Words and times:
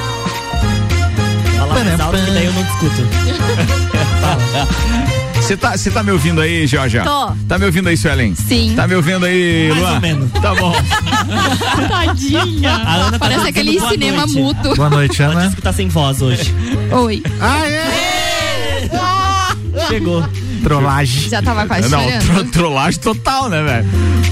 Fala 1.57 1.73
mais 1.83 1.99
alto, 1.99 2.17
que 2.17 2.31
daí 2.31 2.45
eu 2.45 2.53
não 2.53 2.63
discuto. 2.63 3.07
Você 5.35 5.57
tá, 5.57 5.77
você 5.77 5.91
tá 5.91 6.03
me 6.03 6.11
ouvindo 6.11 6.41
aí, 6.41 6.67
Georgia? 6.67 7.03
Tô. 7.03 7.31
Tá 7.47 7.57
me 7.57 7.65
ouvindo 7.65 7.87
aí, 7.89 7.97
Suelen? 7.97 8.35
Sim. 8.35 8.73
Tá 8.75 8.87
me 8.87 8.95
ouvindo 8.95 9.25
aí, 9.25 9.69
Mais 9.69 9.81
Luan? 9.81 9.93
ou 9.95 10.01
menos. 10.01 10.31
Tá 10.33 10.55
bom. 10.55 10.73
Tadinha. 11.89 12.79
Tá 13.11 13.19
Parece 13.19 13.47
aquele 13.47 13.79
cinema 13.79 14.17
noite. 14.25 14.35
mudo. 14.35 14.75
Boa 14.75 14.89
noite, 14.89 15.21
Ana. 15.23 15.33
Ela 15.33 15.43
disse 15.43 15.55
que 15.55 15.61
tá 15.61 15.73
sem 15.73 15.87
voz 15.87 16.21
hoje. 16.21 16.53
Oi. 16.91 17.23
Aê! 17.39 18.89
Chegou. 19.87 20.23
Trollagem. 20.61 21.29
Já 21.29 21.41
tava 21.41 21.65
quase 21.65 21.89
Não, 21.89 22.01
tro 22.19 22.43
trollagem 22.45 22.99
total, 22.99 23.49
né, 23.49 23.61
velho? 23.61 23.89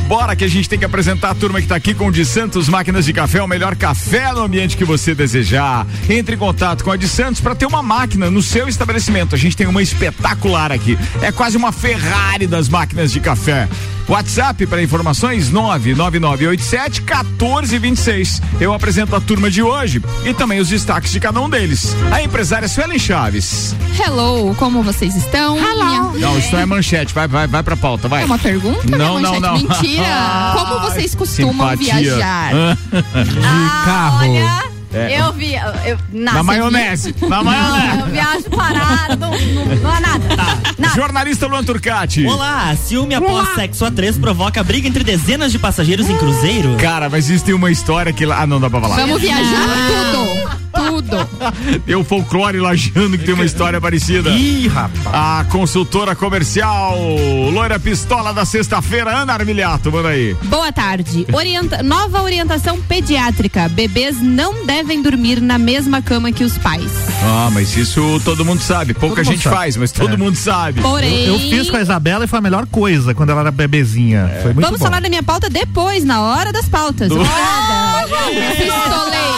Bora 0.07 0.35
que 0.35 0.43
a 0.43 0.47
gente 0.47 0.67
tem 0.67 0.79
que 0.79 0.85
apresentar 0.85 1.29
a 1.29 1.35
turma 1.35 1.61
que 1.61 1.67
tá 1.67 1.75
aqui 1.75 1.93
com 1.93 2.07
o 2.07 2.11
de 2.11 2.25
Santos 2.25 2.67
Máquinas 2.67 3.05
de 3.05 3.13
Café, 3.13 3.43
o 3.43 3.47
melhor 3.47 3.75
café 3.75 4.33
no 4.33 4.41
ambiente 4.41 4.75
que 4.75 4.83
você 4.83 5.13
desejar. 5.13 5.85
Entre 6.09 6.35
em 6.35 6.37
contato 6.37 6.83
com 6.83 6.91
a 6.91 6.97
de 6.97 7.07
Santos 7.07 7.39
para 7.39 7.53
ter 7.53 7.67
uma 7.67 7.83
máquina 7.83 8.31
no 8.31 8.41
seu 8.41 8.67
estabelecimento. 8.67 9.35
A 9.35 9.37
gente 9.37 9.55
tem 9.55 9.67
uma 9.67 9.83
espetacular 9.83 10.71
aqui. 10.71 10.97
É 11.21 11.31
quase 11.31 11.57
uma 11.57 11.71
Ferrari 11.71 12.47
das 12.47 12.67
máquinas 12.67 13.11
de 13.11 13.19
café. 13.19 13.67
WhatsApp 14.09 14.65
para 14.65 14.81
informações 14.81 15.49
99987 15.51 17.01
1426. 17.01 18.41
Eu 18.59 18.73
apresento 18.73 19.15
a 19.15 19.21
turma 19.21 19.51
de 19.51 19.61
hoje 19.61 20.01
e 20.25 20.33
também 20.33 20.59
os 20.59 20.67
destaques 20.67 21.11
de 21.11 21.19
cada 21.19 21.39
um 21.39 21.47
deles. 21.49 21.95
A 22.11 22.21
empresária 22.23 22.67
Suelen 22.67 22.97
Chaves. 22.97 23.75
Hello, 24.03 24.55
como 24.55 24.81
vocês 24.81 25.15
estão? 25.15 25.57
Hello. 25.57 26.17
Não, 26.17 26.37
isso 26.39 26.51
não 26.51 26.59
é 26.59 26.65
manchete. 26.65 27.13
Vai, 27.13 27.27
vai, 27.27 27.45
vai 27.45 27.61
pra 27.61 27.77
pauta, 27.77 28.07
vai. 28.07 28.23
É 28.23 28.25
uma 28.25 28.39
pergunta? 28.39 28.81
Não, 28.97 29.19
não, 29.19 29.39
manchete? 29.39 29.41
não. 29.41 29.53
Mentira. 29.77 30.53
Como 30.57 30.79
vocês 30.81 31.13
costumam 31.13 31.53
Simpatia. 31.53 31.95
viajar? 31.95 32.51
De 32.91 33.85
carro. 33.85 34.19
Olha, 34.21 34.68
É. 34.93 35.21
eu 35.21 35.31
vi. 35.33 35.53
Eu, 35.85 35.97
na 36.11 36.33
Na 36.33 36.43
maionese. 36.43 37.15
Na 37.21 37.43
maionese. 37.43 37.99
Eu 37.99 38.05
viajo 38.07 38.43
parado, 38.49 39.17
não, 39.17 39.31
não, 39.31 39.65
não 39.75 39.95
é 39.95 39.99
nada. 39.99 40.25
Nada. 40.77 40.95
Jornalista 40.95 41.47
Luan 41.47 41.63
Turcati. 41.63 42.25
Olá, 42.25 42.75
ciúme 42.75 43.13
após 43.13 43.53
sexo 43.55 43.85
a 43.85 43.91
três 43.91 44.17
provoca 44.17 44.63
briga 44.63 44.87
entre 44.87 45.03
dezenas 45.03 45.51
de 45.51 45.59
passageiros 45.59 46.09
em 46.09 46.17
cruzeiro. 46.17 46.75
Cara, 46.77 47.09
mas 47.09 47.29
isso 47.29 47.45
tem 47.45 47.53
uma 47.53 47.69
história 47.71 48.11
que 48.11 48.25
lá. 48.25 48.41
Ah, 48.41 48.47
não 48.47 48.59
dá 48.59 48.69
pra 48.69 48.81
falar. 48.81 48.95
Vamos 48.95 49.21
viajar 49.21 49.67
tudo. 50.11 50.68
Tudo. 50.87 51.17
Tem 51.85 51.95
o 51.95 52.03
folclore 52.03 52.59
lajando 52.59 53.17
que 53.17 53.25
tem 53.25 53.33
uma 53.33 53.43
história 53.45 53.79
parecida. 53.81 54.29
Ih, 54.31 54.67
rapaz. 54.67 55.05
A 55.13 55.45
consultora 55.49 56.15
comercial, 56.15 56.97
loira 57.51 57.79
pistola 57.79 58.33
da 58.33 58.45
sexta-feira, 58.45 59.11
Ana 59.15 59.33
Armiliato, 59.33 59.91
manda 59.91 60.09
aí. 60.09 60.33
Boa 60.43 60.71
tarde. 60.71 61.25
Orienta- 61.33 61.83
Nova 61.83 62.21
orientação 62.21 62.79
pediátrica. 62.81 63.67
Bebês 63.69 64.21
não 64.21 64.65
devem 64.65 65.01
dormir 65.01 65.41
na 65.41 65.57
mesma 65.57 66.01
cama 66.01 66.31
que 66.31 66.43
os 66.43 66.57
pais. 66.57 66.91
Ah, 67.23 67.49
mas 67.51 67.75
isso 67.75 68.21
todo 68.23 68.45
mundo 68.45 68.61
sabe. 68.61 68.93
Pouca 68.93 69.21
mundo 69.21 69.31
gente 69.31 69.43
sabe. 69.43 69.55
faz, 69.55 69.77
mas 69.77 69.91
todo 69.91 70.13
É. 70.13 70.17
mundo 70.17 70.35
sabe. 70.35 70.81
Porém. 70.81 71.25
Eu 71.27 71.39
fiz 71.39 71.69
com 71.69 71.77
a 71.77 71.81
Isabela 71.81 72.25
e 72.25 72.27
foi 72.27 72.39
a 72.39 72.41
melhor 72.41 72.65
coisa 72.67 73.13
quando 73.13 73.29
ela 73.31 73.41
era 73.41 73.51
bebezinha. 73.51 74.29
Foi 74.41 74.53
muito 74.53 74.65
Vamos 74.65 74.79
bom. 74.79 74.85
falar 74.85 75.01
da 75.01 75.09
minha 75.09 75.23
pauta 75.23 75.49
depois, 75.49 76.03
na 76.03 76.21
hora 76.21 76.51
das 76.51 76.67
pautas. 76.67 77.11
Obrigada. 77.11 78.07
Pistoleira. 78.57 79.28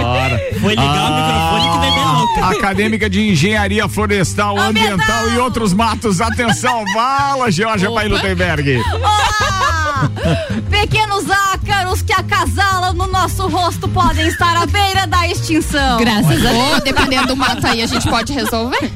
Bora. 0.00 0.40
Foi 0.60 0.70
ligar 0.70 1.10
o 1.10 1.14
microfone 1.14 1.70
que 1.72 1.78
bebê 1.78 2.04
louca. 2.04 2.58
Acadêmica 2.58 3.10
de 3.10 3.20
Engenharia 3.20 3.88
Florestal, 3.88 4.58
Ambiental 4.58 5.30
e 5.30 5.38
outros 5.38 5.72
matos. 5.72 6.20
Atenção, 6.20 6.84
fala, 6.92 7.50
Georgia 7.50 7.90
Pai 7.90 8.08
Lutemberg. 8.08 8.80
Olá! 8.94 9.81
Pequenos 10.70 11.24
ácaros 11.30 12.02
que 12.02 12.12
acasalam 12.12 12.92
no 12.94 13.06
nosso 13.06 13.46
rosto 13.48 13.88
podem 13.88 14.26
estar 14.28 14.56
à 14.56 14.66
beira 14.66 15.06
da 15.06 15.26
extinção. 15.28 15.98
Graças 15.98 16.44
a 16.44 16.50
Deus. 16.50 16.80
Dependendo 16.84 17.28
do 17.28 17.36
mato 17.36 17.66
aí, 17.66 17.82
a 17.82 17.86
gente 17.86 18.08
pode 18.08 18.32
resolver. 18.32 18.90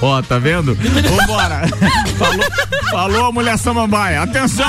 Ó, 0.00 0.22
tá 0.22 0.38
vendo? 0.38 0.74
Vambora. 0.74 1.62
falou, 2.18 2.44
falou 2.90 3.26
a 3.26 3.32
mulher 3.32 3.58
samambaia. 3.58 4.22
Atenção. 4.22 4.66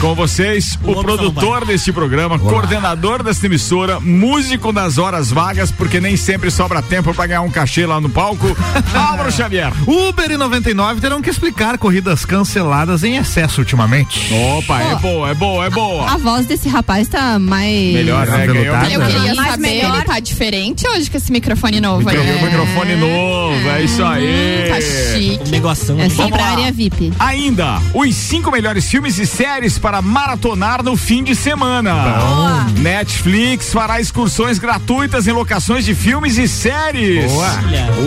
Com 0.00 0.14
vocês, 0.14 0.78
o 0.82 0.86
Vamos 0.86 1.02
produtor 1.02 1.42
samambaia. 1.42 1.66
deste 1.66 1.92
programa, 1.92 2.38
coordenador 2.38 3.22
desta 3.22 3.46
emissora, 3.46 4.00
músico 4.00 4.72
nas 4.72 4.98
horas 4.98 5.30
vagas, 5.30 5.70
porque 5.70 6.00
nem 6.00 6.16
sempre 6.16 6.50
sobra 6.50 6.82
tempo 6.82 7.14
pra 7.14 7.26
ganhar 7.26 7.42
um 7.42 7.50
cachê 7.50 7.86
lá 7.86 8.00
no 8.00 8.10
palco, 8.10 8.56
Álvaro 8.94 9.30
Xavier. 9.30 9.72
Uber 9.86 10.30
e 10.30 10.36
99 10.36 11.00
terão 11.00 11.22
que 11.22 11.30
explicar 11.30 11.78
corridas 11.78 12.24
canceladas 12.24 13.04
em 13.04 13.16
excesso 13.16 13.59
ultimamente. 13.60 14.32
Opa, 14.58 14.80
é 14.80 14.94
Ó. 14.94 14.96
boa, 14.96 15.30
é 15.30 15.34
boa, 15.34 15.64
é 15.66 15.70
boa. 15.70 16.10
A 16.10 16.16
voz 16.16 16.46
desse 16.46 16.68
rapaz 16.68 17.08
tá 17.08 17.38
mais. 17.38 17.70
Melhor, 17.94 18.26
né? 18.26 18.46
Ganhou. 18.46 18.64
Eu 18.64 19.00
queria 19.06 19.34
Mais 19.34 19.50
saber, 19.52 19.62
melhor. 19.62 19.94
ele 19.96 20.04
tá 20.04 20.20
diferente 20.20 20.86
hoje 20.88 21.10
com 21.10 21.16
esse 21.16 21.30
microfone 21.32 21.80
novo 21.80 22.08
aí. 22.08 22.16
Ganhou 22.16 22.38
um 22.38 22.42
microfone 22.44 22.96
novo, 22.96 23.68
é 23.68 23.82
isso 23.82 24.02
aí. 24.04 24.66
Tá 24.68 24.80
chique. 24.80 25.40
Um 25.46 25.50
negoção. 25.50 26.00
É 26.00 26.06
aqui. 26.06 26.16
sempre 26.16 26.40
a 26.40 26.44
lá. 26.44 26.50
área 26.52 26.72
VIP. 26.72 27.12
Ainda, 27.18 27.80
os 27.94 28.14
cinco 28.14 28.50
melhores 28.50 28.86
filmes 28.88 29.18
e 29.18 29.26
séries 29.26 29.78
para 29.78 30.02
maratonar 30.02 30.82
no 30.82 30.96
fim 30.96 31.22
de 31.22 31.34
semana. 31.34 31.94
Netflix 32.78 33.72
fará 33.72 34.00
excursões 34.00 34.58
gratuitas 34.58 35.26
em 35.26 35.32
locações 35.32 35.84
de 35.84 35.94
filmes 35.94 36.38
e 36.38 36.48
séries. 36.48 37.30
Boa. 37.30 37.50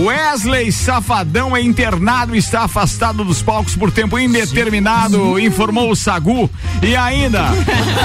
Wesley 0.06 0.72
Safadão 0.72 1.56
é 1.56 1.62
internado 1.62 2.36
e 2.36 2.40
está 2.40 2.62
afastado 2.63 3.24
dos 3.24 3.42
palcos 3.42 3.75
por 3.75 3.92
tempo 3.92 4.18
indeterminado, 4.18 5.40
informou 5.46 5.92
o 5.92 5.96
Sagu. 5.96 6.50
E 6.81 6.96
ainda, 6.96 7.50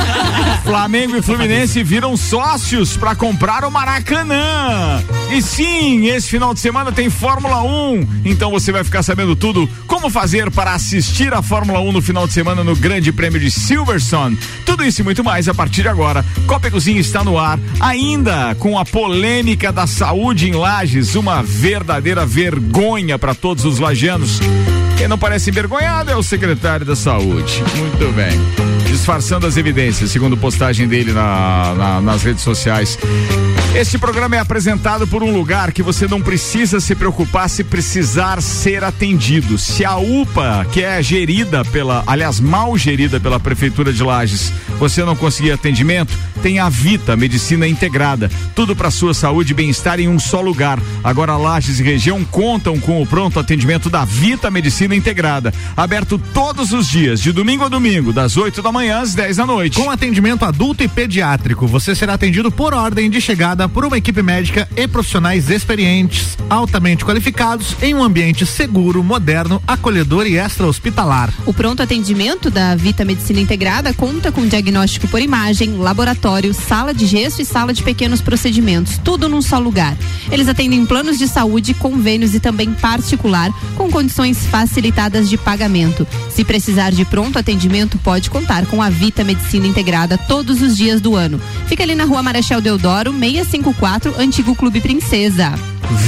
Flamengo 0.65 1.17
e 1.17 1.23
Fluminense 1.23 1.83
viram 1.83 2.17
sócios 2.17 2.97
para 2.97 3.15
comprar 3.15 3.65
o 3.65 3.71
Maracanã. 3.71 5.03
E 5.31 5.43
sim, 5.43 6.07
esse 6.07 6.29
final 6.29 6.55
de 6.55 6.61
semana 6.61 6.93
tem 6.93 7.11
Fórmula 7.11 7.63
1. 7.63 8.23
Então 8.25 8.51
você 8.51 8.73
vai 8.73 8.85
ficar 8.85 9.03
sabendo 9.03 9.37
tudo 9.37 9.69
como 9.87 10.11
fazer 10.11 10.51
para 10.51 10.73
assistir 10.73 11.33
a 11.35 11.43
Fórmula 11.43 11.81
1 11.81 11.93
no 11.93 12.03
final 12.03 12.27
de 12.27 12.33
semana 12.33 12.65
no 12.65 12.75
Grande 12.75 13.13
Prêmio 13.13 13.41
de 13.41 13.51
Silverstone. 13.51 14.39
Tudo 14.65 14.85
isso 14.85 15.01
e 15.01 15.05
muito 15.05 15.25
mais 15.25 15.49
a 15.49 15.55
partir 15.55 15.83
de 15.83 15.89
agora. 15.89 16.25
Copa 16.47 16.69
e 16.69 16.71
Cozinha 16.71 17.01
está 17.01 17.23
no 17.25 17.39
ar, 17.39 17.59
ainda 17.81 18.55
com 18.57 18.79
a 18.79 18.85
polêmica 18.85 19.73
da 19.73 19.87
saúde 19.87 20.49
em 20.49 20.53
Lages, 20.53 21.15
uma 21.15 21.43
verdadeira 21.43 22.25
vergonha 22.25 23.19
para 23.19 23.35
todos 23.35 23.65
os 23.65 23.79
lajanos. 23.79 24.41
Quem 24.99 25.07
não 25.09 25.17
parece 25.19 25.51
envergonhado 25.51 26.11
é 26.11 26.17
o 26.17 26.23
secretário 26.23 26.85
da 26.85 26.97
Saúde. 26.97 27.63
Muito 27.77 28.13
bem. 28.15 28.33
Disfarçando 28.87 29.47
as 29.47 29.57
evidências, 29.57 30.11
segundo 30.11 30.37
postagem 30.37 30.89
dele 30.89 31.13
na- 31.13 31.75
na- 31.77 32.01
nas 32.01 32.23
redes 32.25 32.43
sociais. 32.43 32.99
Este 33.75 33.99
programa 33.99 34.35
é 34.35 34.39
apresentado 34.39 35.07
por 35.07 35.23
um 35.23 35.31
lugar 35.31 35.73
que 35.73 35.83
você 35.83 36.09
não 36.09 36.23
precisa 36.23 36.81
se 36.81 36.95
preocupar 36.95 37.51
se 37.51 37.63
precisar 37.63 38.41
ser 38.41 38.83
atendido. 38.83 39.59
Se 39.59 39.85
a 39.85 39.97
UPA, 39.97 40.67
que 40.73 40.83
é 40.83 41.03
gerida 41.03 41.65
pela, 41.67 42.03
aliás, 42.07 42.41
mal 42.41 42.77
gerida 42.79 43.21
pela 43.21 43.39
Prefeitura 43.39 43.93
de 43.93 44.03
Lages, 44.03 44.53
você 44.79 45.05
não 45.05 45.15
conseguir 45.15 45.53
atendimento, 45.53 46.17
tem 46.43 46.59
a 46.59 46.69
Vita 46.69 47.15
Medicina 47.15 47.69
Integrada. 47.69 48.31
Tudo 48.55 48.75
para 48.75 48.91
sua 48.91 49.13
saúde 49.13 49.53
e 49.53 49.55
bem-estar 49.55 50.01
em 50.01 50.09
um 50.09 50.19
só 50.19 50.41
lugar. 50.41 50.81
Agora 51.05 51.37
Lages 51.37 51.79
e 51.79 51.83
região 51.83 52.25
contam 52.25 52.81
com 52.81 53.03
o 53.03 53.07
pronto 53.07 53.39
atendimento 53.39 53.91
da 53.91 54.05
Vita 54.05 54.51
Medicina 54.51 54.97
Integrada. 54.97 55.53
Aberto 55.77 56.19
todos 56.33 56.73
os 56.73 56.89
dias, 56.89 57.21
de 57.21 57.33
domingo 57.33 57.65
a 57.65 57.69
domingo, 57.69 58.13
das 58.13 58.37
8 58.37 58.63
da 58.63 58.73
manhã 58.73 59.01
às 59.01 59.15
10 59.15 59.37
da 59.37 59.47
noite. 59.47 59.79
Com 59.79 59.91
atendimento 59.91 60.45
adulto 60.45 60.83
e 60.83 60.89
pediátrico, 60.89 61.67
você 61.67 61.95
será 61.95 62.15
atendido 62.15 62.51
por 62.51 62.73
ordem 62.73 63.11
de 63.11 63.21
chegada 63.21 63.58
por 63.67 63.85
uma 63.87 63.97
equipe 63.97 64.23
médica 64.23 64.69
e 64.77 64.87
profissionais 64.87 65.49
experientes, 65.49 66.37
altamente 66.51 67.05
qualificados, 67.05 67.75
em 67.81 67.95
um 67.95 68.03
ambiente 68.03 68.45
seguro, 68.45 69.03
moderno, 69.03 69.63
acolhedor 69.67 70.27
e 70.27 70.37
extra-hospitalar. 70.37 71.33
O 71.47 71.55
pronto 71.55 71.83
atendimento 71.83 72.51
da 72.51 72.77
Vita 72.77 73.05
Medicina 73.05 73.41
Integrada 73.41 73.95
conta 73.95 74.31
com 74.31 74.47
diagnóstico 74.47 75.09
por 75.09 75.23
imagem, 75.23 75.79
laboratório, 75.79 76.53
sala 76.53 76.93
de 76.93 77.07
gesso 77.07 77.41
e 77.41 77.45
sala 77.47 77.73
de 77.73 77.83
pequenos 77.83 78.21
procedimentos, 78.21 78.99
tudo 78.99 79.29
num 79.29 79.41
só 79.41 79.59
lugar. 79.59 79.97
Eles 80.31 80.49
atendem 80.49 80.85
planos 80.85 81.19
de 81.19 81.27
saúde, 81.27 81.73
convênios 81.73 82.35
e 82.35 82.41
também 82.41 82.73
particular, 82.75 83.51
com 83.75 83.91
condições 83.91 84.47
facilitadas 84.47 85.31
de 85.31 85.39
pagamento. 85.39 86.07
Se 86.29 86.45
precisar 86.45 86.91
de 86.91 87.05
pronto 87.05 87.39
atendimento, 87.39 87.97
pode 87.99 88.29
contar 88.29 88.67
com 88.67 88.83
a 88.83 88.91
Vita 88.91 89.25
Medicina 89.25 89.67
Integrada 89.67 90.19
todos 90.19 90.61
os 90.61 90.77
dias 90.77 91.01
do 91.01 91.17
ano. 91.17 91.41
Fica 91.67 91.83
ali 91.83 91.95
na 91.95 92.05
rua 92.05 92.23
Marechal 92.23 92.61
Deodoro, 92.61 93.13
654, 93.51 94.15
Antigo 94.21 94.55
Clube 94.55 94.81
Princesa. 94.81 95.55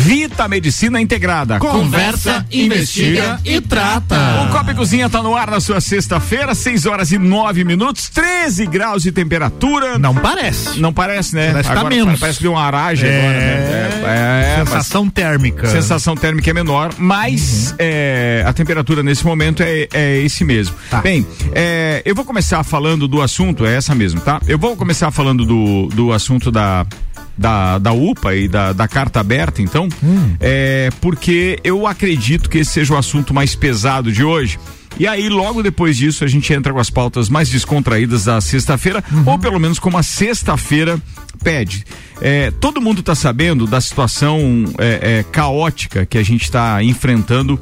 Vita 0.04 0.46
Medicina 0.46 1.00
Integrada. 1.00 1.58
Conversa, 1.58 2.44
investiga 2.52 3.40
e 3.46 3.62
trata. 3.62 4.14
O 4.44 4.52
Copa 4.52 4.72
e 4.72 4.74
Cozinha 4.74 5.08
tá 5.08 5.22
no 5.22 5.34
ar 5.34 5.50
na 5.50 5.58
sua 5.58 5.80
sexta-feira, 5.80 6.54
6 6.54 6.84
horas 6.84 7.12
e 7.12 7.18
9 7.18 7.64
minutos, 7.64 8.10
13 8.10 8.66
graus 8.66 9.02
de 9.02 9.10
temperatura. 9.10 9.98
Não 9.98 10.14
parece. 10.14 10.78
Não 10.78 10.92
parece, 10.92 11.34
né? 11.34 11.50
Parece 11.52 11.68
que 11.70 11.74
tá 11.74 11.80
agora, 11.80 11.94
menos. 11.94 12.20
Parece 12.20 12.38
que 12.38 12.42
deu 12.44 12.52
uma 12.52 12.62
aragem 12.62 13.08
É, 13.08 13.18
agora, 13.20 13.38
né? 13.38 13.40
É, 13.46 14.54
é, 14.54 14.56
mas- 14.58 14.68
sensação 14.68 15.08
térmica. 15.08 15.66
sensação 15.66 16.14
térmica 16.14 16.50
é 16.50 16.52
menor, 16.52 16.90
mas 16.98 17.74
é, 17.78 18.44
a 18.46 18.52
temperatura 18.52 19.02
nesse 19.02 19.24
momento 19.24 19.62
é, 19.62 19.88
é 19.94 20.18
esse 20.18 20.44
mesmo. 20.44 20.74
Tá. 20.90 21.00
Bem, 21.00 21.26
é, 21.54 22.02
eu 22.04 22.14
vou 22.14 22.26
começar 22.26 22.62
falando 22.64 23.08
do 23.08 23.22
assunto, 23.22 23.64
é 23.64 23.76
essa 23.76 23.94
mesmo, 23.94 24.20
tá? 24.20 24.42
Eu 24.46 24.58
vou 24.58 24.76
começar 24.76 25.10
falando 25.10 25.46
do, 25.46 25.86
do 25.94 26.12
assunto 26.12 26.50
da. 26.50 26.84
Da, 27.40 27.78
da 27.78 27.90
UPA 27.90 28.34
e 28.34 28.46
da, 28.46 28.74
da 28.74 28.86
carta 28.86 29.18
aberta, 29.18 29.62
então, 29.62 29.88
é, 30.38 30.90
porque 31.00 31.58
eu 31.64 31.86
acredito 31.86 32.50
que 32.50 32.58
esse 32.58 32.72
seja 32.72 32.92
o 32.92 32.98
assunto 32.98 33.32
mais 33.32 33.54
pesado 33.54 34.12
de 34.12 34.22
hoje. 34.22 34.58
E 34.98 35.06
aí, 35.06 35.30
logo 35.30 35.62
depois 35.62 35.96
disso, 35.96 36.22
a 36.22 36.28
gente 36.28 36.52
entra 36.52 36.70
com 36.70 36.78
as 36.78 36.90
pautas 36.90 37.30
mais 37.30 37.48
descontraídas 37.48 38.24
da 38.24 38.42
sexta-feira, 38.42 39.02
ou 39.24 39.38
pelo 39.38 39.58
menos 39.58 39.78
como 39.78 39.96
a 39.96 40.02
sexta-feira 40.02 41.00
pede. 41.42 41.86
É, 42.20 42.50
todo 42.50 42.78
mundo 42.78 43.00
está 43.00 43.14
sabendo 43.14 43.66
da 43.66 43.80
situação 43.80 44.64
é, 44.76 45.20
é, 45.20 45.22
caótica 45.22 46.04
que 46.04 46.18
a 46.18 46.22
gente 46.22 46.42
está 46.42 46.82
enfrentando 46.82 47.58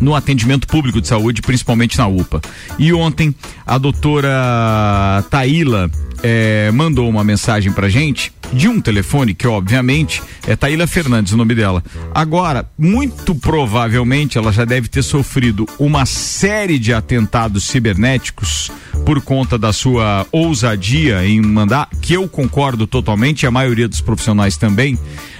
no 0.00 0.14
atendimento 0.14 0.66
público 0.66 1.00
de 1.00 1.08
saúde, 1.08 1.40
principalmente 1.40 1.96
na 1.96 2.06
UPA. 2.06 2.42
E 2.78 2.92
ontem 2.92 3.34
a 3.66 3.78
doutora 3.78 5.24
Taíla 5.30 5.90
eh, 6.22 6.70
mandou 6.72 7.08
uma 7.08 7.22
mensagem 7.22 7.72
pra 7.72 7.88
gente 7.88 8.32
de 8.52 8.68
um 8.68 8.80
telefone 8.80 9.34
que 9.34 9.46
obviamente 9.46 10.22
é 10.46 10.54
Taíla 10.54 10.86
Fernandes 10.86 11.32
o 11.32 11.36
nome 11.36 11.54
dela. 11.54 11.82
Agora, 12.14 12.68
muito 12.78 13.34
provavelmente 13.34 14.38
ela 14.38 14.52
já 14.52 14.64
deve 14.64 14.88
ter 14.88 15.02
sofrido 15.02 15.66
uma 15.78 16.04
série 16.06 16.78
de 16.78 16.92
atentados 16.92 17.64
cibernéticos 17.64 18.70
por 19.04 19.20
conta 19.20 19.58
da 19.58 19.72
sua 19.72 20.26
ousadia 20.30 21.26
em 21.26 21.40
mandar, 21.40 21.88
que 22.00 22.14
eu 22.14 22.28
concordo 22.28 22.86
totalmente, 22.86 23.46
a 23.46 23.50
maioria 23.50 23.88
dos 23.88 24.00
profissionais 24.00 24.56
também. 24.56 24.98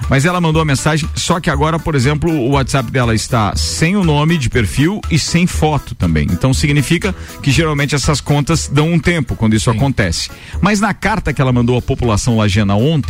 Mas 0.09 0.25
ela 0.25 0.41
mandou 0.41 0.61
a 0.61 0.65
mensagem, 0.65 1.09
só 1.15 1.41
que 1.41 1.49
agora, 1.49 1.79
por 1.79 1.95
exemplo, 1.95 2.31
o 2.31 2.51
WhatsApp 2.51 2.91
dela 2.91 3.15
está 3.15 3.55
sem 3.57 3.97
o 3.97 4.05
nome 4.05 4.37
de 4.37 4.51
perfil 4.51 5.01
e 5.11 5.19
sem 5.19 5.47
foto 5.47 5.95
também. 5.95 6.27
Então 6.31 6.53
significa 6.53 7.15
que 7.43 7.51
geralmente 7.51 7.95
essas 7.95 8.21
contas 8.21 8.69
dão 8.69 8.93
um 8.93 8.99
tempo 8.99 9.37
quando 9.37 9.55
isso 9.55 9.71
acontece. 9.71 10.29
Mas 10.61 10.81
na 10.81 10.93
carta 10.93 11.33
que 11.33 11.41
ela 11.41 11.53
mandou 11.53 11.79
à 11.79 11.83
população 11.83 12.37
lagiana 12.37 12.75
ontem, 12.75 13.02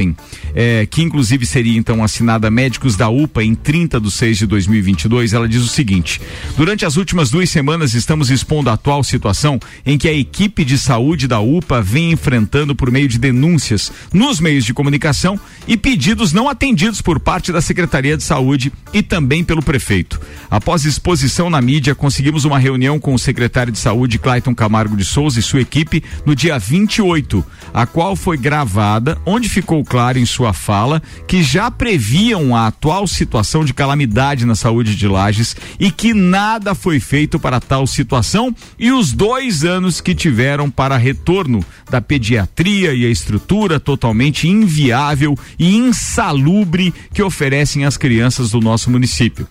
é, 0.55 0.87
que 0.87 1.03
inclusive 1.03 1.45
seria 1.47 1.79
então 1.79 2.03
assinada 2.03 2.51
médicos 2.51 2.97
da 2.97 3.09
UPA 3.09 3.45
em 3.45 3.55
30 3.55 4.01
de 4.01 4.11
6 4.11 4.39
de 4.39 4.47
2022, 4.47 5.33
ela 5.33 5.49
diz 5.49 5.63
o 5.63 5.69
seguinte: 5.69 6.21
Durante 6.57 6.85
as 6.85 6.97
últimas 6.97 7.31
duas 7.31 7.51
semanas 7.51 7.95
estamos 7.95 8.31
expondo 8.31 8.71
a 8.71 8.75
atual 8.75 9.03
situação 9.05 9.59
em 9.85 9.99
que 9.99 10.09
a 10.09 10.13
equipe 10.13 10.65
de 10.65 10.79
saúde 10.79 11.27
da 11.29 11.41
UPA 11.41 11.83
vem 11.83 12.13
enfrentando 12.13 12.75
por 12.75 12.91
meio 12.91 13.09
de 13.09 13.19
denúncias 13.19 13.93
nos 14.13 14.41
meios 14.41 14.65
de 14.65 14.75
comunicação 14.75 15.39
e 15.67 15.77
pedidos 15.77 16.33
não 16.33 16.49
atendidos 16.49 17.01
por 17.01 17.21
parte 17.21 17.53
da 17.53 17.61
Secretaria 17.61 18.17
de 18.17 18.23
Saúde 18.23 18.73
e 18.93 19.03
também 19.03 19.45
pelo 19.45 19.63
prefeito. 19.63 20.21
Após 20.51 20.85
exposição 20.85 21.51
na 21.51 21.61
mídia, 21.61 21.95
conseguimos 21.95 22.45
uma 22.45 22.59
reunião 22.59 22.99
com 22.99 23.15
o 23.15 23.19
secretário 23.19 23.73
de 23.73 23.79
Saúde, 23.79 24.19
Clayton 24.19 24.55
Camargo 24.55 24.97
de 24.97 25.05
Souza, 25.05 25.39
e 25.39 25.43
sua 25.43 25.61
equipe 25.61 26.03
no 26.25 26.35
dia 26.35 26.59
28, 26.59 27.45
a 27.73 27.87
qual 27.87 28.15
foi 28.15 28.37
gravada, 28.37 29.19
onde 29.25 29.49
ficou 29.49 29.82
claro 29.85 30.19
em 30.19 30.27
sua 30.27 30.53
fala 30.53 31.03
que 31.27 31.43
já 31.43 31.71
previam 31.71 32.55
a 32.55 32.67
atual 32.67 33.07
situação 33.07 33.65
de 33.65 33.75
calamidade 33.75 34.47
na 34.47 34.55
saúde 34.55 34.95
de 34.95 35.09
Lages 35.09 35.57
e 35.79 35.91
que 35.91 36.15
nada 36.15 36.75
foi 36.75 37.01
feito 37.01 37.39
para 37.39 37.61
tal 37.61 37.87
situação 37.87 38.55
e 38.79 38.91
os 38.93 39.13
dois 39.13 39.65
anos 39.65 40.01
que 40.01 40.15
tiveram 40.15 40.71
para 40.71 40.97
retorno 40.97 41.65
da 41.91 42.01
pediatria 42.01 42.95
e 42.95 43.07
a 43.07 43.11
estrutura 43.11 43.81
totalmente 43.81 44.49
inviável 44.49 45.37
e 45.59 45.77
insalubre 45.77 46.93
que 47.13 47.23
oferecem 47.23 47.85
as 47.85 47.97
crianças 47.97 48.51
do 48.51 48.61
nosso 48.61 48.91
município. 48.91 49.47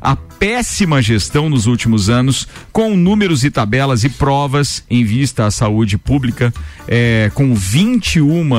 A 0.00 0.14
péssima 0.14 1.00
gestão 1.00 1.48
nos 1.48 1.66
últimos 1.66 2.08
anos, 2.08 2.46
com 2.72 2.96
números 2.96 3.44
e 3.44 3.50
tabelas 3.50 4.04
e 4.04 4.08
provas 4.08 4.84
em 4.90 5.04
vista 5.04 5.46
à 5.46 5.50
saúde 5.50 5.96
pública, 5.96 6.52
eh, 6.86 7.30
com 7.34 7.54
21 7.54 8.54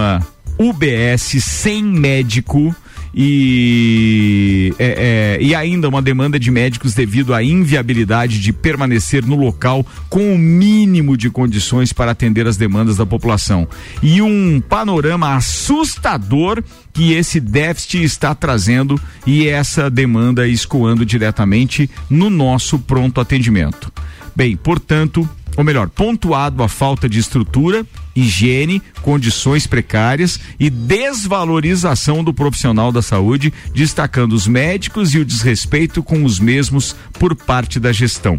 UBS 0.58 1.44
sem 1.44 1.84
médico 1.84 2.76
e, 3.20 4.74
é, 4.78 5.38
é, 5.40 5.44
e 5.44 5.56
ainda 5.56 5.90
uma 5.90 6.04
demanda 6.04 6.40
de 6.40 6.52
médicos 6.52 6.94
devido 6.94 7.34
à 7.34 7.42
inviabilidade 7.42 8.40
de 8.40 8.54
permanecer 8.54 9.26
no 9.26 9.36
local 9.36 9.84
com 10.08 10.36
o 10.36 10.38
mínimo 10.38 11.18
de 11.18 11.28
condições 11.30 11.92
para 11.92 12.12
atender 12.12 12.46
as 12.46 12.58
demandas 12.58 12.98
da 12.98 13.08
população. 13.08 13.68
E 14.04 14.22
um 14.22 14.62
panorama 14.62 15.36
assustador 15.36 16.64
que 16.94 17.14
esse 17.14 17.40
déficit 17.40 18.04
está 18.04 18.36
trazendo 18.36 19.02
e 19.26 19.48
essa 19.48 19.90
demanda 19.90 20.48
escoando 20.48 21.04
diretamente 21.04 21.90
no 22.10 22.30
nosso 22.30 22.78
pronto 22.78 23.20
atendimento. 23.20 23.92
Bem, 24.36 24.56
portanto, 24.56 25.28
ou 25.58 25.64
melhor, 25.64 25.90
pontuado 25.90 26.62
a 26.62 26.70
falta 26.70 27.10
de 27.10 27.18
estrutura, 27.18 27.84
higiene, 28.16 28.82
condições 29.02 29.66
precárias 29.66 30.40
e 30.60 30.70
desvalorização 30.70 32.24
do 32.24 32.32
profissional 32.32 32.92
da 32.92 33.02
saúde, 33.02 33.52
destacando 33.74 34.34
os 34.34 34.48
médicos 34.48 35.16
e 35.16 35.20
o 35.20 35.26
desrespeito 35.26 36.04
com 36.04 36.24
os 36.24 36.40
mesmos 36.40 36.96
por 37.14 37.36
parte 37.36 37.80
da 37.80 37.92
gestão. 37.92 38.38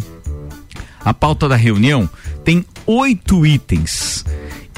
A 1.04 1.12
pauta 1.12 1.48
da 1.48 1.56
reunião 1.56 2.08
tem 2.44 2.64
oito 2.86 3.44
itens. 3.44 4.24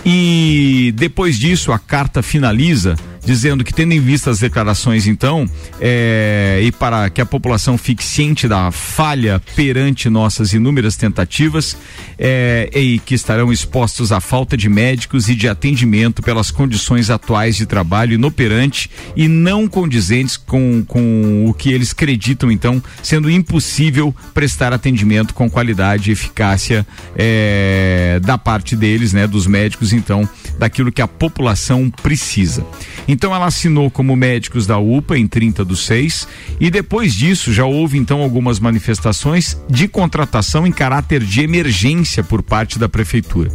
E 0.04 0.94
depois 0.96 1.38
disso, 1.38 1.72
a 1.72 1.78
carta 1.78 2.22
finaliza 2.22 2.96
dizendo 3.24 3.64
que, 3.64 3.72
tendo 3.72 3.92
em 3.92 4.00
vista 4.00 4.30
as 4.30 4.38
declarações, 4.38 5.06
então, 5.06 5.48
é, 5.80 6.60
e 6.62 6.72
para 6.72 7.08
que 7.10 7.20
a 7.20 7.26
população 7.26 7.76
fique 7.76 8.04
ciente 8.04 8.48
da 8.48 8.70
falha 8.70 9.40
perante 9.54 10.08
nossas 10.08 10.52
inúmeras 10.52 10.96
tentativas, 10.96 11.76
é, 12.18 12.68
e 12.74 12.98
que 12.98 13.14
estarão 13.14 13.52
expostos 13.52 14.12
à 14.12 14.20
falta 14.20 14.56
de 14.56 14.68
médicos 14.68 15.28
e 15.28 15.34
de 15.34 15.48
atendimento 15.48 16.22
pelas 16.22 16.50
condições 16.50 17.10
atuais 17.10 17.56
de 17.56 17.66
trabalho 17.66 18.14
inoperante 18.14 18.90
e 19.16 19.28
não 19.28 19.68
condizentes 19.68 20.36
com, 20.36 20.84
com 20.86 21.46
o 21.46 21.54
que 21.54 21.70
eles 21.72 21.92
acreditam, 21.92 22.50
então, 22.50 22.82
sendo 23.02 23.30
impossível 23.30 24.14
prestar 24.34 24.72
atendimento 24.72 25.34
com 25.34 25.50
qualidade 25.50 26.10
e 26.10 26.12
eficácia 26.12 26.86
é, 27.16 28.20
da 28.22 28.38
parte 28.38 28.74
deles, 28.76 29.12
né, 29.12 29.26
dos 29.26 29.46
médicos, 29.46 29.92
então, 29.92 30.28
daquilo 30.58 30.92
que 30.92 31.02
a 31.02 31.08
população 31.08 31.90
precisa. 31.90 32.64
Então 33.10 33.34
ela 33.34 33.46
assinou 33.46 33.90
como 33.90 34.14
médicos 34.14 34.68
da 34.68 34.78
UPA 34.78 35.18
em 35.18 35.26
30 35.26 35.64
do 35.64 35.74
6 35.74 36.28
e 36.60 36.70
depois 36.70 37.12
disso 37.12 37.52
já 37.52 37.64
houve 37.64 37.98
então 37.98 38.22
algumas 38.22 38.60
manifestações 38.60 39.60
de 39.68 39.88
contratação 39.88 40.64
em 40.64 40.70
caráter 40.70 41.20
de 41.20 41.40
emergência 41.40 42.22
por 42.22 42.40
parte 42.40 42.78
da 42.78 42.88
prefeitura. 42.88 43.50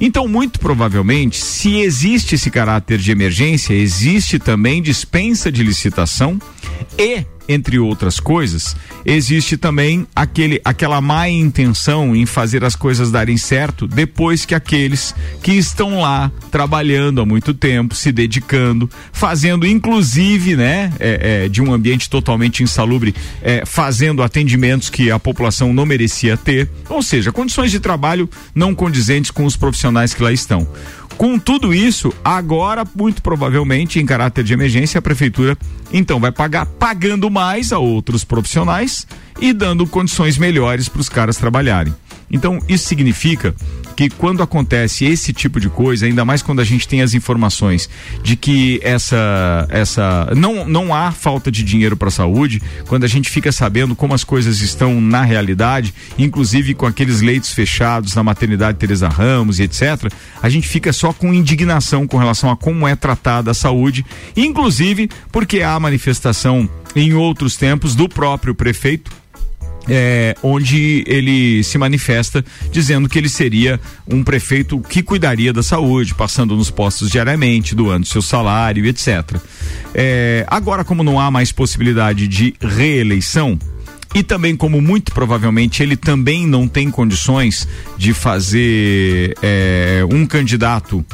Então, 0.00 0.28
muito 0.28 0.60
provavelmente, 0.60 1.38
se 1.38 1.78
existe 1.78 2.36
esse 2.36 2.52
caráter 2.52 2.98
de 2.98 3.10
emergência, 3.10 3.74
existe 3.74 4.38
também 4.38 4.80
dispensa 4.80 5.50
de 5.50 5.64
licitação 5.64 6.40
e 6.96 7.24
entre 7.48 7.78
outras 7.78 8.20
coisas, 8.20 8.76
existe 9.04 9.56
também 9.56 10.06
aquele, 10.14 10.60
aquela 10.64 11.00
má 11.00 11.28
intenção 11.28 12.14
em 12.14 12.26
fazer 12.26 12.62
as 12.62 12.76
coisas 12.76 13.10
darem 13.10 13.36
certo 13.36 13.86
depois 13.86 14.44
que 14.44 14.54
aqueles 14.54 15.14
que 15.42 15.52
estão 15.52 16.00
lá 16.00 16.30
trabalhando 16.50 17.20
há 17.20 17.26
muito 17.26 17.54
tempo, 17.54 17.94
se 17.94 18.12
dedicando, 18.12 18.90
fazendo 19.12 19.66
inclusive, 19.66 20.56
né, 20.56 20.92
é, 21.00 21.44
é, 21.44 21.48
de 21.48 21.62
um 21.62 21.72
ambiente 21.72 22.10
totalmente 22.10 22.62
insalubre, 22.62 23.14
é, 23.42 23.64
fazendo 23.64 24.22
atendimentos 24.22 24.90
que 24.90 25.10
a 25.10 25.18
população 25.18 25.72
não 25.72 25.86
merecia 25.86 26.36
ter, 26.36 26.68
ou 26.88 27.02
seja, 27.02 27.32
condições 27.32 27.70
de 27.70 27.80
trabalho 27.80 28.28
não 28.54 28.74
condizentes 28.74 29.30
com 29.30 29.44
os 29.44 29.56
profissionais 29.56 30.12
que 30.12 30.22
lá 30.22 30.32
estão. 30.32 30.68
Com 31.18 31.36
tudo 31.36 31.74
isso, 31.74 32.14
agora, 32.24 32.86
muito 32.94 33.20
provavelmente, 33.22 33.98
em 33.98 34.06
caráter 34.06 34.44
de 34.44 34.52
emergência, 34.52 35.00
a 35.00 35.02
prefeitura 35.02 35.58
então 35.92 36.20
vai 36.20 36.30
pagar 36.30 36.64
pagando 36.64 37.28
mais 37.28 37.72
a 37.72 37.78
outros 37.78 38.22
profissionais 38.22 39.04
e 39.40 39.52
dando 39.52 39.84
condições 39.84 40.38
melhores 40.38 40.88
para 40.88 41.00
os 41.00 41.08
caras 41.08 41.36
trabalharem. 41.36 41.92
Então, 42.30 42.60
isso 42.68 42.86
significa 42.86 43.52
que 43.98 44.08
quando 44.08 44.44
acontece 44.44 45.04
esse 45.04 45.32
tipo 45.32 45.58
de 45.58 45.68
coisa, 45.68 46.06
ainda 46.06 46.24
mais 46.24 46.40
quando 46.40 46.60
a 46.60 46.64
gente 46.64 46.86
tem 46.86 47.02
as 47.02 47.14
informações 47.14 47.90
de 48.22 48.36
que 48.36 48.78
essa 48.80 49.66
essa 49.70 50.32
não 50.36 50.68
não 50.68 50.94
há 50.94 51.10
falta 51.10 51.50
de 51.50 51.64
dinheiro 51.64 51.96
para 51.96 52.06
a 52.06 52.12
saúde, 52.12 52.62
quando 52.86 53.02
a 53.02 53.08
gente 53.08 53.28
fica 53.28 53.50
sabendo 53.50 53.96
como 53.96 54.14
as 54.14 54.22
coisas 54.22 54.60
estão 54.60 55.00
na 55.00 55.24
realidade, 55.24 55.92
inclusive 56.16 56.74
com 56.74 56.86
aqueles 56.86 57.20
leitos 57.20 57.52
fechados 57.52 58.14
na 58.14 58.22
maternidade 58.22 58.78
Teresa 58.78 59.08
Ramos 59.08 59.58
e 59.58 59.64
etc, 59.64 60.12
a 60.40 60.48
gente 60.48 60.68
fica 60.68 60.92
só 60.92 61.12
com 61.12 61.34
indignação 61.34 62.06
com 62.06 62.18
relação 62.18 62.52
a 62.52 62.56
como 62.56 62.86
é 62.86 62.94
tratada 62.94 63.50
a 63.50 63.54
saúde, 63.54 64.06
inclusive 64.36 65.10
porque 65.32 65.60
há 65.60 65.80
manifestação 65.80 66.70
em 66.94 67.14
outros 67.14 67.56
tempos 67.56 67.96
do 67.96 68.08
próprio 68.08 68.54
prefeito 68.54 69.10
é, 69.88 70.34
onde 70.42 71.02
ele 71.06 71.62
se 71.64 71.78
manifesta 71.78 72.44
dizendo 72.70 73.08
que 73.08 73.18
ele 73.18 73.28
seria 73.28 73.80
um 74.06 74.22
prefeito 74.22 74.78
que 74.80 75.02
cuidaria 75.02 75.52
da 75.52 75.62
saúde, 75.62 76.14
passando 76.14 76.56
nos 76.56 76.70
postos 76.70 77.10
diariamente, 77.10 77.74
doando 77.74 78.06
seu 78.06 78.22
salário, 78.22 78.84
etc. 78.86 79.36
É, 79.94 80.44
agora, 80.48 80.84
como 80.84 81.02
não 81.02 81.18
há 81.18 81.30
mais 81.30 81.50
possibilidade 81.52 82.28
de 82.28 82.54
reeleição, 82.60 83.58
e 84.14 84.22
também 84.22 84.56
como 84.56 84.80
muito 84.80 85.12
provavelmente 85.12 85.82
ele 85.82 85.94
também 85.94 86.46
não 86.46 86.66
tem 86.66 86.90
condições 86.90 87.68
de 87.96 88.14
fazer 88.14 89.34
é, 89.42 90.02
um 90.10 90.24
candidato 90.24 91.04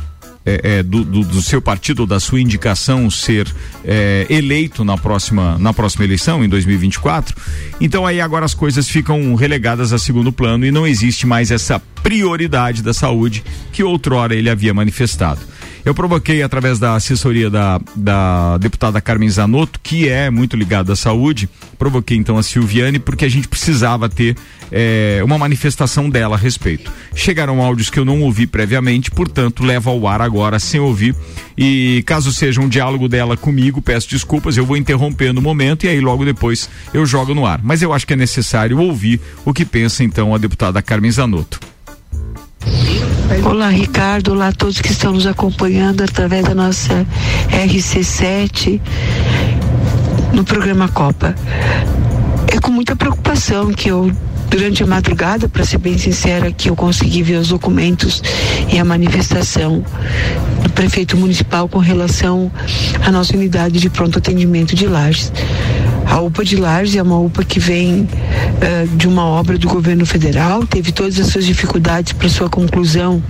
é, 0.46 0.78
é, 0.78 0.82
do, 0.82 1.04
do, 1.04 1.20
do, 1.22 1.42
seu 1.42 1.60
partido 1.60 2.06
da 2.06 2.20
sua 2.20 2.40
indicação 2.40 3.10
ser 3.10 3.46
é, 3.84 4.26
eleito 4.28 4.84
na 4.84 4.96
próxima, 4.98 5.56
na 5.58 5.72
próxima 5.72 6.04
eleição, 6.04 6.44
em 6.44 6.48
2024. 6.48 7.34
Então 7.80 8.06
aí 8.06 8.20
agora 8.20 8.44
as 8.44 8.54
coisas 8.54 8.88
ficam 8.88 9.34
relegadas 9.34 9.92
a 9.92 9.98
segundo 9.98 10.32
plano 10.32 10.66
e 10.66 10.70
não 10.70 10.86
existe 10.86 11.26
mais 11.26 11.50
essa 11.50 11.80
prioridade 12.02 12.82
da 12.82 12.92
saúde 12.92 13.42
que 13.72 13.82
outrora 13.82 14.34
ele 14.34 14.50
havia 14.50 14.74
manifestado. 14.74 15.40
Eu 15.84 15.94
provoquei 15.94 16.42
através 16.42 16.78
da 16.78 16.94
assessoria 16.94 17.50
da, 17.50 17.78
da 17.94 18.56
deputada 18.56 19.02
Carmen 19.02 19.28
Zanotto, 19.28 19.78
que 19.82 20.08
é 20.08 20.30
muito 20.30 20.56
ligada 20.56 20.94
à 20.94 20.96
saúde, 20.96 21.48
provoquei 21.78 22.16
então 22.16 22.38
a 22.38 22.42
Silviane 22.42 22.98
porque 22.98 23.26
a 23.26 23.28
gente 23.28 23.48
precisava 23.48 24.08
ter 24.08 24.34
é, 24.76 25.22
uma 25.22 25.38
manifestação 25.38 26.10
dela 26.10 26.34
a 26.34 26.38
respeito. 26.38 26.90
Chegaram 27.14 27.62
áudios 27.62 27.88
que 27.88 27.98
eu 27.98 28.04
não 28.04 28.20
ouvi 28.22 28.44
previamente, 28.44 29.08
portanto, 29.08 29.62
levo 29.62 29.88
ao 29.88 30.08
ar 30.08 30.20
agora 30.20 30.58
sem 30.58 30.80
ouvir. 30.80 31.14
E 31.56 32.02
caso 32.04 32.32
seja 32.32 32.60
um 32.60 32.68
diálogo 32.68 33.08
dela 33.08 33.36
comigo, 33.36 33.80
peço 33.80 34.10
desculpas, 34.10 34.56
eu 34.56 34.66
vou 34.66 34.76
interromper 34.76 35.32
no 35.32 35.40
momento 35.40 35.86
e 35.86 35.88
aí 35.88 36.00
logo 36.00 36.24
depois 36.24 36.68
eu 36.92 37.06
jogo 37.06 37.32
no 37.34 37.46
ar. 37.46 37.60
Mas 37.62 37.82
eu 37.82 37.92
acho 37.92 38.04
que 38.04 38.14
é 38.14 38.16
necessário 38.16 38.76
ouvir 38.80 39.20
o 39.44 39.54
que 39.54 39.64
pensa 39.64 40.02
então 40.02 40.34
a 40.34 40.38
deputada 40.38 40.82
Carmen 40.82 41.12
Zanotto. 41.12 41.60
Olá, 43.44 43.68
Ricardo. 43.68 44.32
Olá 44.32 44.48
a 44.48 44.52
todos 44.52 44.80
que 44.80 44.90
estão 44.90 45.12
nos 45.12 45.26
acompanhando 45.26 46.02
através 46.02 46.44
da 46.44 46.54
nossa 46.54 47.06
RC7 47.50 48.80
no 50.32 50.42
programa 50.42 50.88
Copa. 50.88 51.32
É 52.48 52.58
com 52.58 52.72
muita 52.72 52.96
preocupação 52.96 53.72
que 53.72 53.88
eu 53.88 54.10
durante 54.56 54.84
a 54.84 54.86
madrugada, 54.86 55.48
para 55.48 55.64
ser 55.64 55.78
bem 55.78 55.98
sincera, 55.98 56.52
que 56.52 56.70
eu 56.70 56.76
consegui 56.76 57.24
ver 57.24 57.38
os 57.38 57.48
documentos 57.48 58.22
e 58.72 58.78
a 58.78 58.84
manifestação 58.84 59.84
do 60.62 60.70
prefeito 60.70 61.16
municipal 61.16 61.68
com 61.68 61.80
relação 61.80 62.52
à 63.04 63.10
nossa 63.10 63.36
unidade 63.36 63.80
de 63.80 63.90
pronto 63.90 64.18
atendimento 64.18 64.76
de 64.76 64.86
Lages. 64.86 65.32
A 66.06 66.20
UPA 66.20 66.44
de 66.44 66.54
Lages 66.54 66.94
é 66.94 67.02
uma 67.02 67.18
UPA 67.18 67.42
que 67.42 67.58
vem 67.58 68.02
uh, 68.02 68.96
de 68.96 69.08
uma 69.08 69.24
obra 69.24 69.58
do 69.58 69.66
governo 69.66 70.06
federal, 70.06 70.64
teve 70.64 70.92
todas 70.92 71.18
as 71.18 71.26
suas 71.26 71.44
dificuldades 71.44 72.12
para 72.12 72.28
sua 72.28 72.48
conclusão 72.48 73.20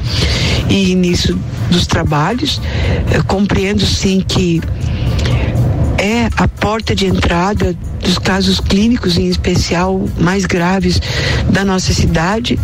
e 0.68 0.90
início 0.90 1.38
dos 1.70 1.86
trabalhos. 1.86 2.58
Uh, 2.58 3.24
compreendo 3.26 3.86
sim 3.86 4.20
que 4.20 4.60
a 6.36 6.48
porta 6.48 6.94
de 6.94 7.06
entrada 7.06 7.74
dos 8.00 8.18
casos 8.18 8.60
clínicos, 8.60 9.16
em 9.16 9.28
especial 9.28 10.08
mais 10.18 10.44
graves 10.44 11.00
da 11.50 11.64
nossa 11.64 11.92
cidade, 11.92 12.58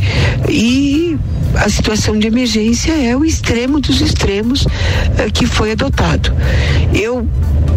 e 0.48 1.18
a 1.54 1.68
situação 1.68 2.18
de 2.18 2.26
emergência 2.26 2.92
é 2.92 3.16
o 3.16 3.24
extremo 3.24 3.80
dos 3.80 4.00
extremos 4.00 4.64
uh, 4.64 4.68
que 5.32 5.46
foi 5.46 5.72
adotado. 5.72 6.32
Eu 6.94 7.26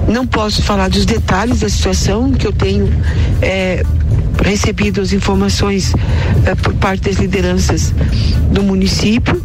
não 0.07 0.27
posso 0.27 0.61
falar 0.61 0.89
dos 0.89 1.05
detalhes 1.05 1.59
da 1.59 1.69
situação 1.69 2.31
que 2.31 2.45
eu 2.45 2.51
tenho 2.51 2.91
é, 3.41 3.83
recebido 4.43 5.01
as 5.01 5.13
informações 5.13 5.93
é, 6.45 6.55
por 6.55 6.73
parte 6.75 7.03
das 7.03 7.15
lideranças 7.15 7.93
do 8.51 8.61
município, 8.63 9.41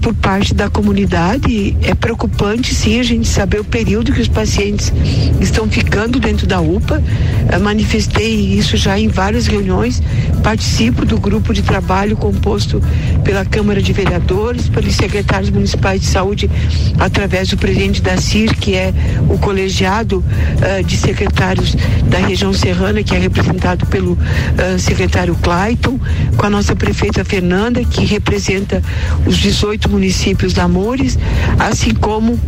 por 0.00 0.14
parte 0.14 0.54
da 0.54 0.70
comunidade. 0.70 1.76
É 1.82 1.94
preocupante, 1.94 2.74
sim, 2.74 3.00
a 3.00 3.02
gente 3.02 3.28
saber 3.28 3.60
o 3.60 3.64
período 3.64 4.12
que 4.12 4.20
os 4.20 4.28
pacientes 4.28 4.92
estão 5.40 5.68
ficando 5.68 6.18
dentro 6.18 6.46
da 6.46 6.60
UPA. 6.60 7.02
É, 7.48 7.58
manifestei 7.58 8.34
isso 8.34 8.76
já 8.76 8.98
em 8.98 9.08
várias 9.08 9.46
reuniões. 9.46 10.02
Participo 10.42 11.04
do 11.04 11.18
grupo 11.18 11.52
de 11.52 11.62
trabalho 11.62 12.16
composto 12.16 12.80
pela 13.24 13.44
Câmara 13.44 13.82
de 13.82 13.92
Vereadores, 13.92 14.68
pelos 14.68 14.94
secretários 14.94 15.50
municipais 15.50 16.00
de 16.00 16.06
saúde, 16.06 16.50
através 16.98 17.48
do 17.48 17.56
presidente 17.56 18.00
da 18.00 18.16
CIR, 18.16 18.56
que 18.56 18.74
é 18.74 18.92
o 19.28 19.38
colegiado 19.38 20.18
uh, 20.18 20.84
de 20.84 20.96
secretários 20.96 21.76
da 22.08 22.18
região 22.18 22.52
serrana, 22.52 23.02
que 23.02 23.14
é 23.14 23.18
representado 23.18 23.86
pelo 23.86 24.12
uh, 24.12 24.78
secretário 24.78 25.34
Clayton, 25.42 25.98
com 26.36 26.46
a 26.46 26.50
nossa 26.50 26.74
prefeita 26.74 27.24
Fernanda, 27.24 27.84
que 27.84 28.04
representa 28.04 28.82
os 29.26 29.36
18 29.72 29.88
municípios 29.88 30.52
da 30.52 30.64
Amores, 30.64 31.18
assim 31.58 31.94
como 31.94 32.38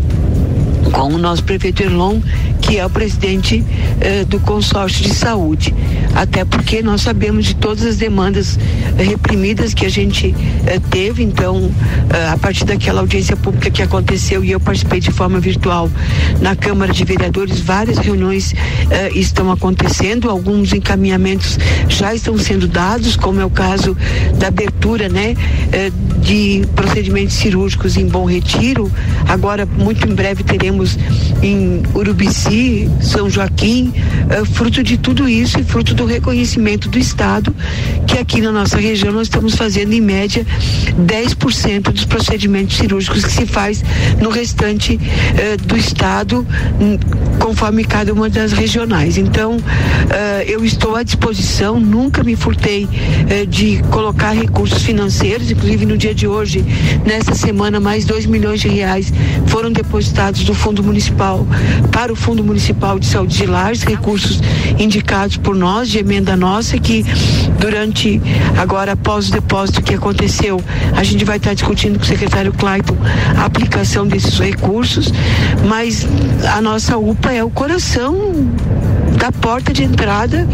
com 0.93 1.15
o 1.15 1.19
nosso 1.19 1.43
prefeito 1.43 1.83
Erlon, 1.83 2.21
que 2.65 2.79
é 2.79 2.87
o 2.87 2.89
presidente 2.89 3.63
eh, 4.01 4.25
do 4.25 4.41
consórcio 4.41 5.05
de 5.05 5.15
saúde. 5.15 5.75
Até 6.15 6.45
porque 6.45 6.83
nós 6.83 7.03
sabemos 7.03 7.45
de 7.45 7.55
todas 7.55 7.85
as 7.85 7.99
demandas 7.99 8.59
eh, 8.99 9.03
reprimidas 9.03 9.75
que 9.75 9.85
a 9.85 9.89
gente 9.89 10.35
eh, 10.67 10.81
teve, 10.91 11.23
então, 11.23 11.71
eh, 12.09 12.29
a 12.29 12.39
partir 12.39 12.65
daquela 12.65 13.01
audiência 13.01 13.37
pública 13.37 13.71
que 13.71 13.83
aconteceu 13.83 14.43
e 14.43 14.51
eu 14.51 14.61
participei 14.61 14.99
de 14.99 15.11
forma 15.11 15.39
virtual 15.41 15.91
na 16.41 16.57
Câmara 16.57 16.93
de 16.93 17.05
Vereadores, 17.05 17.61
várias 17.61 17.99
reuniões 17.99 18.55
eh, 18.91 19.11
estão 19.15 19.53
acontecendo, 19.53 20.31
alguns 20.31 20.73
encaminhamentos 20.73 21.59
já 21.89 22.15
estão 22.15 22.39
sendo 22.39 22.67
dados, 22.67 23.15
como 23.15 23.41
é 23.41 23.45
o 23.45 23.51
caso 23.51 23.95
da 24.39 24.49
abertura, 24.49 25.09
né, 25.09 25.35
de 26.23 26.67
procedimentos 26.75 27.35
cirúrgicos 27.35 27.97
em 27.97 28.07
Bom 28.07 28.25
Retiro. 28.25 28.91
Agora, 29.29 29.67
muito 29.67 30.09
em 30.09 30.15
breve 30.15 30.43
teremos 30.43 30.97
em 31.43 31.83
Urubici, 31.95 32.54
São 33.01 33.29
Joaquim, 33.29 33.93
é, 34.31 34.45
fruto 34.45 34.83
de 34.83 34.97
tudo 34.97 35.29
isso 35.29 35.59
e 35.59 35.65
fruto 35.65 35.95
do 35.95 36.05
reconhecimento 36.05 36.89
do 36.89 36.99
Estado, 36.99 37.55
que 38.07 38.19
aqui 38.19 38.41
na 38.41 38.53
nossa 38.53 38.79
região 38.79 39.13
nós 39.13 39.27
estamos 39.27 39.55
fazendo 39.55 39.93
em 39.93 40.01
média 40.01 40.47
10% 40.99 41.91
dos 41.91 42.05
procedimentos 42.05 42.77
cirúrgicos 42.77 43.25
que 43.25 43.33
se 43.33 43.47
faz 43.47 43.83
no 44.21 44.31
restante 44.31 44.99
é, 45.37 45.57
do 45.57 45.77
Estado, 45.77 46.47
conforme 47.39 47.85
cada 47.85 48.13
uma 48.13 48.29
das 48.29 48.53
regionais. 48.53 49.19
Então, 49.19 49.57
é, 50.11 50.45
eu 50.47 50.65
estou 50.65 50.97
à 50.97 51.03
disposição, 51.03 51.81
nunca 51.81 52.23
me 52.23 52.37
furtei 52.37 52.89
de 53.49 53.83
colocar 53.91 54.33
recursos 54.33 54.83
financeiros, 54.83 55.51
inclusive 55.51 55.87
no 55.87 55.97
dia 55.97 56.15
de 56.15 56.27
hoje, 56.27 56.65
nessa 57.05 57.35
semana, 57.35 57.81
mais 57.81 58.05
2 58.05 58.27
milhões 58.27 58.61
de 58.61 58.69
reais 58.69 59.13
foram 59.47 59.73
depositados 59.73 60.45
do 60.45 60.55
Fundo 60.55 60.83
Municipal 60.83 61.47
para 61.91 62.13
o 62.13 62.17
Fundo 62.17 62.44
Municipal 62.45 62.99
de 62.99 63.07
Saúde 63.07 63.37
de 63.37 63.47
Lages, 63.47 63.83
recursos 63.83 64.41
indicados 64.79 65.37
por 65.37 65.55
nós, 65.55 65.89
de 65.89 65.99
emenda 65.99 66.37
nossa, 66.37 66.79
que 66.79 67.05
durante, 67.59 68.21
agora 68.59 68.93
após 68.93 69.29
o 69.29 69.33
depósito 69.33 69.83
que 69.83 69.95
aconteceu, 69.95 70.61
a 70.97 71.03
gente 71.03 71.25
vai 71.25 71.37
estar 71.37 71.55
discutindo 71.55 71.99
com 71.99 72.05
o 72.05 72.07
secretário 72.07 72.53
Clayton 72.53 72.97
a 73.37 73.45
aplicação 73.45 74.07
desses 74.07 74.39
recursos, 74.39 75.13
mas 75.67 76.07
a 76.55 76.61
nossa 76.61 76.99
UPA 76.99 77.33
é 77.33 77.43
o 77.43 77.51
coração 77.51 78.15
da 79.25 79.33
porta 79.33 79.73
de 79.73 79.83
entrada 79.83 80.47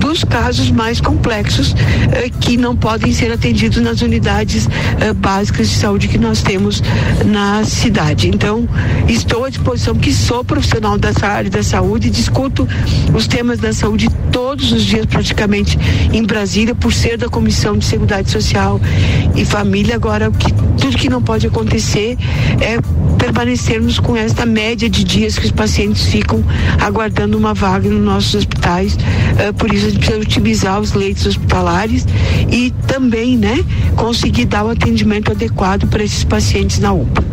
dos 0.00 0.24
casos 0.24 0.70
mais 0.70 0.98
complexos 0.98 1.74
eh, 2.10 2.30
que 2.40 2.56
não 2.56 2.74
podem 2.74 3.12
ser 3.12 3.30
atendidos 3.30 3.82
nas 3.82 4.00
unidades 4.00 4.66
eh, 4.98 5.12
básicas 5.12 5.68
de 5.68 5.74
saúde 5.74 6.08
que 6.08 6.16
nós 6.16 6.40
temos 6.40 6.82
na 7.26 7.64
cidade. 7.64 8.28
Então, 8.28 8.66
estou 9.06 9.44
à 9.44 9.50
disposição, 9.50 9.94
que 9.94 10.10
sou 10.10 10.42
profissional 10.42 10.96
dessa 10.96 11.26
área 11.26 11.50
da 11.50 11.62
saúde, 11.62 12.08
discuto 12.08 12.66
os 13.14 13.26
temas 13.26 13.58
da 13.58 13.74
saúde 13.74 14.08
todos 14.32 14.72
os 14.72 14.84
dias 14.84 15.04
praticamente 15.04 15.78
em 16.10 16.24
Brasília, 16.24 16.74
por 16.74 16.94
ser 16.94 17.18
da 17.18 17.28
Comissão 17.28 17.76
de 17.76 17.84
Seguridade 17.84 18.30
Social 18.30 18.80
e 19.36 19.44
Família. 19.44 19.96
Agora, 19.96 20.30
que, 20.30 20.50
tudo 20.80 20.96
que 20.96 21.10
não 21.10 21.20
pode 21.20 21.46
acontecer 21.46 22.16
é 22.58 22.78
permanecermos 23.18 23.98
com 23.98 24.16
esta 24.16 24.44
média 24.44 24.88
de 24.88 25.02
dias 25.02 25.38
que 25.38 25.46
os 25.46 25.52
pacientes 25.52 26.04
ficam 26.06 26.44
aguardando 26.80 27.38
uma 27.38 27.54
vaga 27.54 27.88
nos 27.88 28.04
nossos 28.14 28.34
hospitais. 28.34 28.94
Uh, 28.94 29.52
por 29.54 29.72
isso 29.72 29.86
a 29.86 29.88
gente 29.90 29.98
precisa 29.98 30.20
otimizar 30.20 30.80
os 30.80 30.92
leitos 30.92 31.26
hospitalares 31.26 32.06
e 32.50 32.72
também, 32.86 33.36
né, 33.36 33.64
conseguir 33.96 34.46
dar 34.46 34.64
o 34.64 34.70
atendimento 34.70 35.32
adequado 35.32 35.86
para 35.88 36.02
esses 36.02 36.24
pacientes 36.24 36.78
na 36.78 36.92
UPA. 36.92 37.24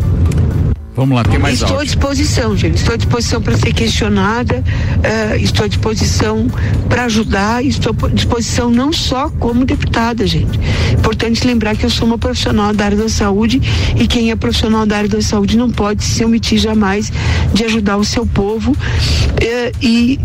Vamos 0.93 1.15
lá, 1.15 1.23
tem 1.23 1.39
mais 1.39 1.55
Estou 1.55 1.69
áudio. 1.69 1.81
à 1.81 1.85
disposição, 1.85 2.57
gente. 2.57 2.75
Estou 2.75 2.93
à 2.93 2.97
disposição 2.97 3.41
para 3.41 3.57
ser 3.57 3.73
questionada, 3.73 4.61
uh, 4.61 5.35
estou 5.38 5.65
à 5.65 5.67
disposição 5.67 6.47
para 6.89 7.05
ajudar, 7.05 7.63
estou 7.63 7.95
à 8.03 8.07
disposição 8.09 8.69
não 8.69 8.91
só 8.91 9.29
como 9.29 9.63
deputada, 9.63 10.27
gente. 10.27 10.59
Importante 10.91 11.47
lembrar 11.47 11.77
que 11.77 11.85
eu 11.85 11.89
sou 11.89 12.05
uma 12.05 12.17
profissional 12.17 12.73
da 12.73 12.85
área 12.85 12.97
da 12.97 13.07
saúde 13.07 13.61
e 13.95 14.05
quem 14.05 14.31
é 14.31 14.35
profissional 14.35 14.85
da 14.85 14.97
área 14.97 15.09
da 15.09 15.21
saúde 15.21 15.57
não 15.57 15.71
pode 15.71 16.03
se 16.03 16.25
omitir 16.25 16.59
jamais 16.59 17.11
de 17.53 17.63
ajudar 17.63 17.95
o 17.95 18.03
seu 18.03 18.25
povo 18.25 18.71
uh, 18.71 19.77
e 19.81 20.19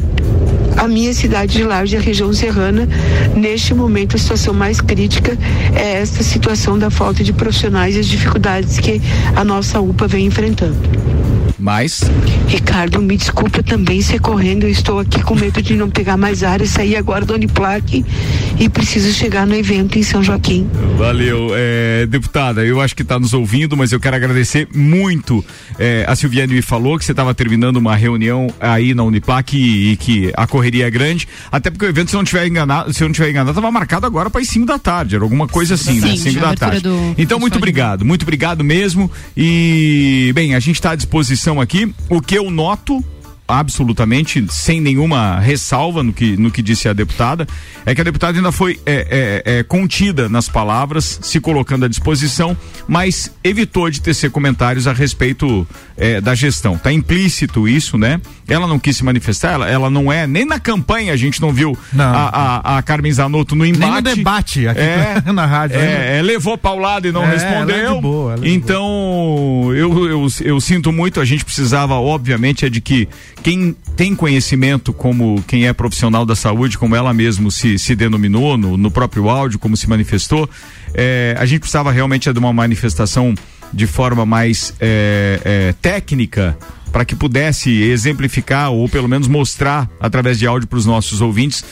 a 0.77 0.87
minha 0.87 1.13
cidade 1.13 1.55
de 1.55 1.65
Laje, 1.65 1.97
a 1.97 2.01
região 2.01 2.33
serrana, 2.33 2.89
neste 3.35 3.75
momento 3.75 4.17
a 4.17 4.19
situação 4.19 4.55
mais 4.55 4.81
crítica 4.81 5.37
é 5.75 6.01
esta 6.01 6.23
situação 6.23 6.79
da 6.79 6.91
falta 6.91 7.25
de 7.25 7.33
profissionais 7.33 7.97
e 7.97 8.01
as 8.01 8.07
dificuldades 8.07 8.79
que 8.79 9.01
a 9.35 9.45
nossa 9.45 9.81
UPA 9.81 10.07
vem 10.07 10.27
enfrentando. 10.27 10.77
Mais. 11.67 12.01
Ricardo, 12.47 13.03
me 13.03 13.17
desculpa 13.17 13.61
também 13.61 14.01
ser 14.01 14.21
correndo, 14.21 14.63
eu 14.63 14.71
estou 14.71 15.01
aqui 15.01 15.21
com 15.21 15.35
medo 15.35 15.61
de 15.61 15.75
não 15.75 15.91
pegar 15.91 16.17
mais 16.17 16.45
área, 16.45 16.65
sair 16.65 16.95
agora 16.95 17.25
do 17.25 17.35
Uniplac 17.35 18.05
e 18.57 18.69
preciso 18.69 19.13
chegar 19.13 19.45
no 19.45 19.53
evento 19.53 19.99
em 19.99 20.03
São 20.05 20.23
Joaquim. 20.23 20.71
Valeu, 20.97 21.49
é, 21.57 22.07
deputada. 22.07 22.65
Eu 22.65 22.81
acho 22.81 22.95
que 22.95 23.03
está 23.03 23.19
nos 23.19 23.35
ouvindo, 23.35 23.77
mas 23.77 23.91
eu 23.91 23.99
quero 23.99 24.15
agradecer 24.15 24.69
muito. 24.73 25.45
É, 25.77 26.05
a 26.07 26.15
Silviane 26.15 26.55
me 26.55 26.63
falou 26.63 26.97
que 26.97 27.05
você 27.05 27.11
estava 27.11 27.35
terminando 27.35 27.79
uma 27.79 27.97
reunião 27.97 28.47
aí 28.61 28.95
na 28.95 29.03
Uniplac 29.03 29.57
e, 29.57 29.93
e, 29.93 29.97
que 29.97 30.33
a 30.37 30.47
correria 30.47 30.87
é 30.87 30.91
grande. 30.91 31.27
Até 31.51 31.69
porque 31.69 31.85
o 31.85 31.89
evento, 31.89 32.11
se 32.11 32.17
eu 32.17 32.19
não 32.19 32.25
tiver 32.25 32.47
enganado, 32.47 32.93
se 32.93 33.03
eu 33.03 33.09
não 33.09 33.13
tiver 33.13 33.31
enganado, 33.31 33.51
estava 33.51 33.73
marcado 33.73 34.07
agora 34.07 34.31
para 34.31 34.41
as 34.41 34.49
5 34.49 34.65
da 34.65 34.79
tarde. 34.79 35.17
Era 35.17 35.25
alguma 35.25 35.49
coisa 35.49 35.75
assim, 35.75 36.01
Sim, 36.01 36.07
né? 36.07 36.17
5 36.17 36.41
da 36.41 36.55
tarde. 36.55 36.83
Do, 36.83 37.15
então, 37.19 37.41
muito 37.41 37.57
obrigado, 37.57 38.05
muito 38.05 38.23
obrigado 38.23 38.63
mesmo. 38.63 39.11
E, 39.37 40.31
bem, 40.33 40.55
a 40.55 40.61
gente 40.61 40.77
está 40.77 40.93
à 40.93 40.95
disposição 40.95 41.56
aqui. 41.61 41.93
O 42.09 42.21
que 42.21 42.37
eu 42.37 42.51
noto 42.51 43.05
absolutamente 43.49 44.45
sem 44.51 44.81
nenhuma 44.81 45.39
ressalva 45.39 46.03
no 46.03 46.13
que, 46.13 46.37
no 46.37 46.51
que 46.51 46.63
disse 46.63 46.89
a 46.89 46.93
deputada, 46.93 47.47
é 47.85 47.95
que 47.95 48.01
a 48.01 48.05
deputada 48.05 48.37
ainda 48.37 48.51
foi 48.51 48.81
é, 48.85 49.43
é, 49.45 49.59
é, 49.59 49.63
contida 49.63 50.29
nas 50.29 50.49
palavras, 50.49 51.21
se 51.23 51.41
colocando 51.41 51.85
à 51.85 51.89
disposição, 51.89 52.57
mas 52.89 53.33
evitou 53.45 53.89
de 53.89 54.01
tecer 54.01 54.31
comentários 54.31 54.87
a 54.87 54.93
respeito 54.93 55.67
é, 55.97 56.21
da 56.21 56.35
gestão. 56.35 56.75
Está 56.75 56.93
implícito 56.93 57.69
isso, 57.69 57.97
né? 57.97 58.21
Ela 58.49 58.67
não 58.67 58.79
quis 58.79 58.97
se 58.97 59.05
manifestar, 59.05 59.53
ela, 59.55 59.69
ela 59.69 59.91
não 59.91 60.11
é, 60.13 60.27
nem 60.27 60.45
na 60.45 60.59
campanha 60.61 61.13
a 61.13 61.17
gente 61.17 61.41
não 61.41 61.53
viu 61.53 61.77
Não. 61.93 62.05
A, 62.05 62.61
a, 62.65 62.79
a 62.79 62.83
Carmen 62.83 63.13
Zanotto 63.13 63.55
no 63.57 63.65
embate. 63.67 63.85
Nem 63.85 63.93
no 63.95 64.03
debate 64.17 64.69
aqui 64.69 64.81
É, 64.81 65.23
na 65.33 65.47
rádio. 65.47 65.77
né? 65.79 66.15
é, 66.15 66.19
é, 66.19 66.23
levou 66.23 66.57
paulada 66.57 67.09
e 67.09 67.13
não 67.13 67.25
É, 67.25 67.31
respondeu. 67.31 67.77
é 67.77 67.95
de 67.95 68.01
boa, 68.01 68.35
é 68.35 68.49
então, 68.49 69.71
eu, 69.75 70.07
eu, 70.09 70.27
eu 70.43 70.61
sinto 70.61 70.93
muito, 70.93 71.21
a 71.21 71.25
gente 71.25 71.45
precisava, 71.45 71.95
obviamente, 71.95 72.65
é 72.65 72.69
de 72.71 72.81
que 72.81 73.09
quem 73.43 73.75
tem 73.97 74.15
conhecimento 74.15 74.93
como 74.93 75.43
quem 75.47 75.67
é 75.67 75.73
profissional 75.73 76.25
da 76.25 76.37
saúde, 76.37 76.77
como 76.79 76.95
ela 76.95 77.13
mesmo 77.13 77.51
se, 77.51 77.79
se 77.79 77.95
denominou 77.97 78.57
no, 78.57 78.77
no 78.77 78.91
próprio 78.91 79.29
áudio, 79.29 79.59
como 79.59 79.77
se 79.77 79.89
manifestou, 79.89 80.49
é, 80.95 81.35
a 81.39 81.45
gente 81.47 81.61
precisava 81.61 81.91
realmente 81.91 82.33
de 82.33 82.39
uma 82.39 82.53
manifestação 82.53 83.35
de 83.73 83.87
forma 83.87 84.25
mais 84.25 84.73
é, 84.81 85.41
é, 85.45 85.75
técnica 85.83 86.57
para 86.97 87.05
que 87.05 87.15
pudesse 87.15 87.71
exemplificar 87.83 88.73
ou 88.73 88.89
pelo 88.89 89.07
menos 89.07 89.29
mostrar 89.29 89.87
através 90.01 90.39
de 90.39 90.47
áudio 90.47 90.67
para 90.67 90.79
os 90.79 90.87
nossos 90.87 91.21
ouvintes 91.21 91.63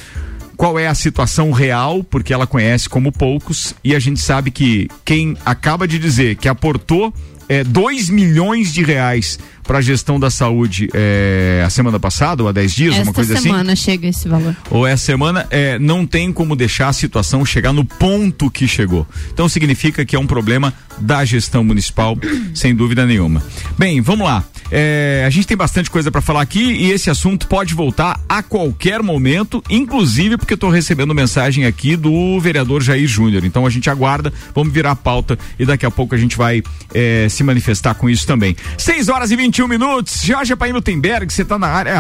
qual 0.55 0.79
é 0.79 0.87
a 0.87 0.95
situação 0.95 1.51
real, 1.51 2.05
porque 2.05 2.31
ela 2.31 2.47
conhece 2.47 2.91
como 2.91 3.11
poucos, 3.11 3.75
e 3.83 3.95
a 3.95 3.99
gente 3.99 4.21
sabe 4.21 4.51
que 4.51 4.87
quem 5.03 5.35
acaba 5.43 5.89
de 5.89 5.99
dizer 5.99 6.37
que 6.37 6.47
aportou 6.47 7.11
é, 7.49 7.65
2 7.65 8.09
milhões 8.11 8.73
de 8.73 8.83
reais 8.83 9.39
para 9.63 9.79
a 9.79 9.81
gestão 9.81 10.21
da 10.21 10.31
saúde 10.31 10.89
é, 10.93 11.63
a 11.65 11.71
semana 11.71 11.99
passada, 11.99 12.43
ou 12.43 12.49
há 12.49 12.53
10 12.53 12.75
dias, 12.75 12.95
Esta 12.95 13.05
uma 13.05 13.13
coisa 13.13 13.35
assim. 13.35 13.45
semana 13.45 13.75
chega 13.75 14.07
esse 14.09 14.29
valor. 14.29 14.55
Ou 14.71 14.87
essa 14.87 15.05
semana, 15.05 15.47
é, 15.51 15.79
não 15.79 16.07
tem 16.07 16.33
como 16.33 16.55
deixar 16.55 16.89
a 16.89 16.93
situação 16.93 17.45
chegar 17.45 17.73
no 17.73 17.85
ponto 17.85 18.51
que 18.51 18.69
chegou. 18.69 19.07
Então 19.33 19.49
significa 19.49 20.05
que 20.05 20.15
é 20.15 20.19
um 20.19 20.27
problema 20.27 20.73
da 20.99 21.25
gestão 21.25 21.65
municipal, 21.65 22.17
sem 22.55 22.75
dúvida 22.75 23.07
nenhuma. 23.07 23.43
Bem, 23.79 24.01
vamos 24.01 24.27
lá. 24.27 24.45
É, 24.71 25.25
a 25.27 25.31
gente 25.31 25.47
tem 25.47 25.57
bastante 25.57 25.91
coisa 25.91 26.11
para 26.11 26.21
falar 26.21 26.41
aqui 26.41 26.63
e 26.63 26.91
esse 26.91 27.11
assunto 27.11 27.47
pode 27.47 27.75
voltar 27.75 28.19
a 28.29 28.43
qualquer 28.43 29.03
momento, 29.03 29.63
inclusive 29.69 30.37
porque 30.37 30.55
eu 30.55 30.57
estou 30.57 30.71
recebendo 30.71 31.15
mensagem 31.15 31.65
aqui 31.65 31.97
do 31.97 32.41
vereador 32.41 32.83
Jair 32.83 33.07
Júnior. 33.07 33.45
Então 33.45 33.67
a 33.67 33.71
gente 33.71 33.89
aguarda, 33.91 34.33
vamos 34.55 34.73
virar 34.73 34.93
a 34.93 34.97
pauta 34.97 35.39
e 35.59 35.65
daqui 35.65 35.85
a 35.85 35.91
pouco 35.91 36.15
a 36.15 36.19
gente 36.19 36.37
vai 36.37 36.63
é, 36.93 37.29
se 37.35 37.44
manifestar 37.44 37.94
com 37.94 38.09
isso 38.09 38.27
também. 38.27 38.57
6 38.79 39.09
horas 39.09 39.31
e 39.31 39.37
21 39.37 39.68
minutos. 39.68 40.23
Jorge 40.23 40.55
Paim 40.57 40.73
Lutemberg, 40.73 41.33
você 41.33 41.44
tá 41.44 41.59
na 41.59 41.66
área. 41.68 41.92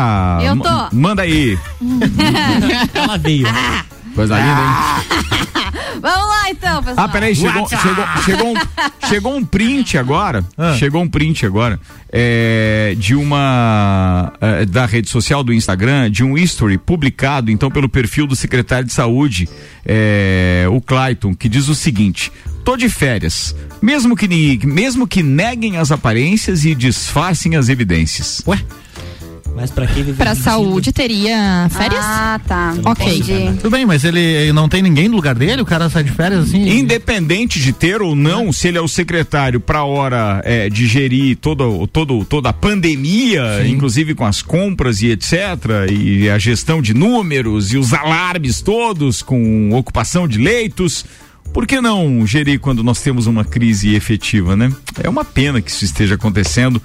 Eu 0.42 0.56
tô. 0.58 0.68
M- 0.68 0.88
Manda 0.92 1.22
aí. 1.22 1.58
Ela 2.94 3.16
veio. 3.18 3.46
Coisa 4.14 4.36
linda, 4.38 4.60
hein? 4.60 5.24
Vamos 6.00 6.28
lá 6.28 6.50
então, 6.50 6.82
pessoal. 6.82 7.06
Ah, 7.06 7.08
peraí, 7.08 7.34
chegou, 7.34 7.66
chegou, 7.68 8.04
chegou, 8.24 8.52
um, 8.52 8.54
chegou 9.08 9.36
um 9.36 9.44
print 9.44 9.96
agora. 9.96 10.44
Ah. 10.56 10.74
Chegou 10.78 11.02
um 11.02 11.08
print 11.08 11.46
agora. 11.46 11.80
é, 12.12 12.94
de 12.96 13.14
uma. 13.14 14.32
é, 14.40 14.64
da 14.66 14.86
rede 14.86 15.08
social 15.08 15.42
do 15.42 15.52
Instagram, 15.52 16.10
de 16.10 16.22
um 16.22 16.36
history 16.36 16.78
publicado, 16.78 17.50
então, 17.50 17.70
pelo 17.70 17.88
perfil 17.88 18.26
do 18.26 18.36
secretário 18.36 18.86
de 18.86 18.92
saúde, 18.92 19.48
é, 19.84 20.66
o 20.70 20.80
Clayton, 20.80 21.34
que 21.34 21.48
diz 21.48 21.68
o 21.68 21.74
seguinte. 21.74 22.30
Tô 22.64 22.76
de 22.76 22.88
férias, 22.88 23.54
mesmo 23.82 24.16
que, 24.16 24.66
mesmo 24.66 25.06
que 25.06 25.22
neguem 25.22 25.76
as 25.76 25.90
aparências 25.90 26.64
e 26.64 26.74
disfarcem 26.74 27.56
as 27.56 27.68
evidências. 27.68 28.42
Ué? 28.46 28.58
Mas 29.56 29.70
pra 29.70 29.86
quem 29.86 30.02
vive 30.02 30.14
Pra 30.18 30.30
mentindo- 30.30 30.44
saúde 30.44 30.92
teria 30.92 31.68
férias? 31.70 32.04
Ah, 32.04 32.40
tá. 32.46 32.74
Ok. 32.84 33.06
Entendi. 33.18 33.56
Tudo 33.60 33.70
bem, 33.70 33.86
mas 33.86 34.04
ele, 34.04 34.18
ele 34.18 34.52
não 34.52 34.68
tem 34.68 34.82
ninguém 34.82 35.08
no 35.08 35.14
lugar 35.14 35.34
dele? 35.34 35.62
O 35.62 35.64
cara 35.64 35.88
sai 35.88 36.02
de 36.02 36.10
férias 36.10 36.48
assim? 36.48 36.68
Independente 36.78 37.60
de 37.60 37.72
ter 37.72 38.02
ou 38.02 38.16
não, 38.16 38.52
se 38.52 38.66
ele 38.68 38.78
é 38.78 38.80
o 38.80 38.88
secretário 38.88 39.60
para 39.60 39.84
hora 39.84 40.42
é, 40.44 40.68
de 40.68 40.86
gerir 40.88 41.36
todo, 41.36 41.86
todo, 41.86 42.24
toda 42.24 42.48
a 42.48 42.52
pandemia, 42.52 43.66
inclusive 43.66 44.14
com 44.14 44.24
as 44.26 44.42
compras 44.42 45.00
e 45.02 45.10
etc., 45.10 45.32
e 45.90 46.28
a 46.28 46.38
gestão 46.38 46.82
de 46.82 46.92
números 46.92 47.72
e 47.72 47.78
os 47.78 47.92
alarmes 47.94 48.60
todos 48.60 49.22
com 49.22 49.70
ocupação 49.72 50.26
de 50.26 50.38
leitos. 50.38 51.04
Por 51.52 51.66
que 51.66 51.80
não 51.80 52.26
gerir 52.26 52.58
quando 52.58 52.82
nós 52.82 53.00
temos 53.00 53.26
uma 53.28 53.44
crise 53.44 53.94
efetiva, 53.94 54.56
né? 54.56 54.72
É 55.02 55.08
uma 55.08 55.24
pena 55.24 55.60
que 55.60 55.70
isso 55.70 55.84
esteja 55.84 56.16
acontecendo. 56.16 56.82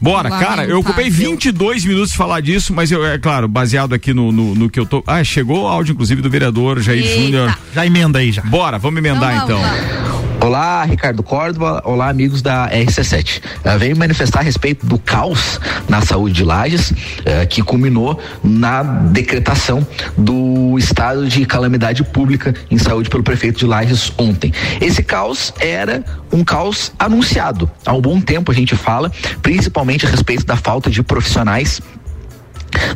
Bora, 0.00 0.28
cara, 0.30 0.64
eu 0.64 0.78
ocupei 0.78 1.04
Lamentável. 1.04 1.30
22 1.30 1.84
minutos 1.84 2.10
de 2.10 2.16
falar 2.16 2.40
disso, 2.40 2.72
mas 2.74 2.90
eu, 2.90 3.04
é 3.06 3.18
claro, 3.18 3.48
baseado 3.48 3.94
aqui 3.94 4.12
no, 4.12 4.30
no, 4.30 4.54
no 4.54 4.70
que 4.70 4.78
eu 4.78 4.86
tô. 4.86 5.02
Ah, 5.06 5.22
chegou 5.24 5.62
o 5.62 5.66
áudio, 5.66 5.92
inclusive, 5.92 6.20
do 6.20 6.30
vereador 6.30 6.80
Jair. 6.80 7.04
Júnior. 7.04 7.56
Já 7.74 7.86
emenda 7.86 8.18
aí 8.18 8.32
já. 8.32 8.42
Bora, 8.42 8.78
vamos 8.78 8.98
emendar 8.98 9.34
Então 9.36 9.44
então. 9.44 9.60
vamos. 9.60 10.33
Olá, 10.40 10.84
Ricardo 10.84 11.22
Córdova. 11.22 11.82
Olá, 11.84 12.08
amigos 12.08 12.42
da 12.42 12.68
RC7. 12.68 13.40
Uh, 13.64 13.78
venho 13.78 13.96
manifestar 13.96 14.40
a 14.40 14.42
respeito 14.42 14.84
do 14.84 14.98
caos 14.98 15.58
na 15.88 16.02
saúde 16.02 16.34
de 16.34 16.44
Lages, 16.44 16.90
uh, 16.90 17.46
que 17.48 17.62
culminou 17.62 18.20
na 18.42 18.82
decretação 18.82 19.86
do 20.16 20.78
estado 20.78 21.26
de 21.26 21.46
calamidade 21.46 22.04
pública 22.04 22.54
em 22.70 22.76
saúde 22.76 23.08
pelo 23.08 23.22
prefeito 23.22 23.58
de 23.58 23.66
Lages 23.66 24.12
ontem. 24.18 24.52
Esse 24.80 25.02
caos 25.02 25.52
era 25.58 26.04
um 26.30 26.44
caos 26.44 26.92
anunciado. 26.98 27.70
Há 27.84 27.92
um 27.94 28.00
bom 28.00 28.20
tempo 28.20 28.52
a 28.52 28.54
gente 28.54 28.76
fala, 28.76 29.10
principalmente 29.42 30.06
a 30.06 30.10
respeito 30.10 30.44
da 30.44 30.56
falta 30.56 30.90
de 30.90 31.02
profissionais 31.02 31.80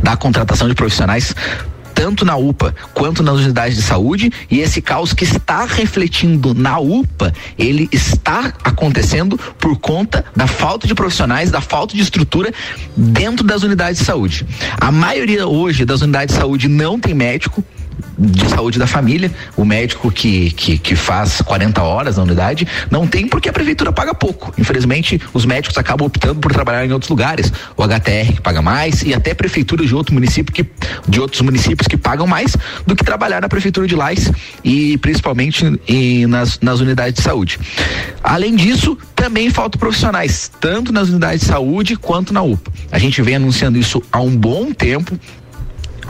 da 0.03 0.17
contratação 0.17 0.69
de 0.69 0.75
profissionais 0.75 1.35
tanto 1.99 2.25
na 2.25 2.37
UPA 2.37 2.73
quanto 2.95 3.25
nas 3.25 3.41
unidades 3.41 3.77
de 3.77 3.83
saúde 3.83 4.31
e 4.49 4.61
esse 4.61 4.81
caos 4.81 5.13
que 5.13 5.25
está 5.25 5.65
refletindo 5.65 6.55
na 6.55 6.79
UPA, 6.79 7.35
ele 7.59 7.89
está 7.91 8.55
acontecendo 8.63 9.37
por 9.59 9.77
conta 9.81 10.25
da 10.35 10.47
falta 10.47 10.87
de 10.87 10.95
profissionais, 10.95 11.51
da 11.51 11.61
falta 11.61 11.97
de 11.97 12.01
estrutura 12.01 12.55
dentro 12.97 13.45
das 13.45 13.65
unidades 13.65 13.99
de 13.99 14.05
saúde. 14.05 14.47
A 14.81 14.93
maioria 14.93 15.49
hoje 15.49 15.85
das 15.85 16.01
unidades 16.01 16.37
de 16.37 16.41
saúde 16.41 16.69
não 16.69 17.01
tem 17.01 17.15
médico, 17.15 17.65
de 18.19 18.49
saúde 18.49 18.79
da 18.79 18.87
família, 18.87 19.31
o 19.57 19.65
médico 19.65 20.11
que, 20.11 20.51
que, 20.51 20.77
que, 20.79 20.97
faz 20.97 21.41
40 21.41 21.83
horas 21.83 22.17
na 22.17 22.25
unidade, 22.25 22.67
não 22.91 23.07
tem 23.07 23.29
porque 23.29 23.49
a 23.49 23.53
prefeitura 23.53 23.93
paga 23.93 24.13
pouco. 24.13 24.53
Infelizmente, 24.59 25.21
os 25.33 25.45
médicos 25.45 25.79
acabam 25.79 26.07
optando 26.07 26.41
por 26.41 26.53
trabalhar 26.53 26.85
em 26.85 26.93
outros 26.93 27.09
lugares. 27.09 27.53
O 27.77 27.83
HTR 27.83 28.33
que 28.35 28.41
paga 28.41 28.61
mais 28.61 29.03
e 29.03 29.15
até 29.15 29.35
prefeituras 29.35 29.87
de 29.87 29.95
outro 29.95 30.13
município 30.13 30.53
que, 30.53 30.67
de 31.07 31.21
outros 31.21 31.41
municípios 31.43 31.87
que 31.87 31.97
pagam 31.97 32.27
mais 32.27 32.57
do 32.85 32.97
que 32.97 33.05
trabalhar 33.05 33.41
na 33.41 33.49
prefeitura 33.49 33.87
de 33.87 33.95
Lais 33.95 34.31
e 34.65 34.99
principalmente 34.99 35.81
em, 35.87 36.27
nas, 36.27 36.59
nas 36.61 36.81
unidades 36.81 37.15
de 37.15 37.23
saúde. 37.23 37.59
Além 38.23 38.57
disso, 38.57 38.99
também 39.15 39.51
faltam 39.51 39.79
profissionais, 39.79 40.51
tanto 40.61 40.93
nas 40.93 41.09
unidades 41.09 41.41
de 41.41 41.47
saúde 41.47 41.97
quanto 41.97 42.33
na 42.33 42.43
UPA. 42.43 42.73
A 42.91 42.99
gente 42.99 43.23
vem 43.23 43.37
anunciando 43.37 43.79
isso 43.79 44.03
há 44.11 44.21
um 44.21 44.37
bom 44.37 44.73
tempo 44.73 45.19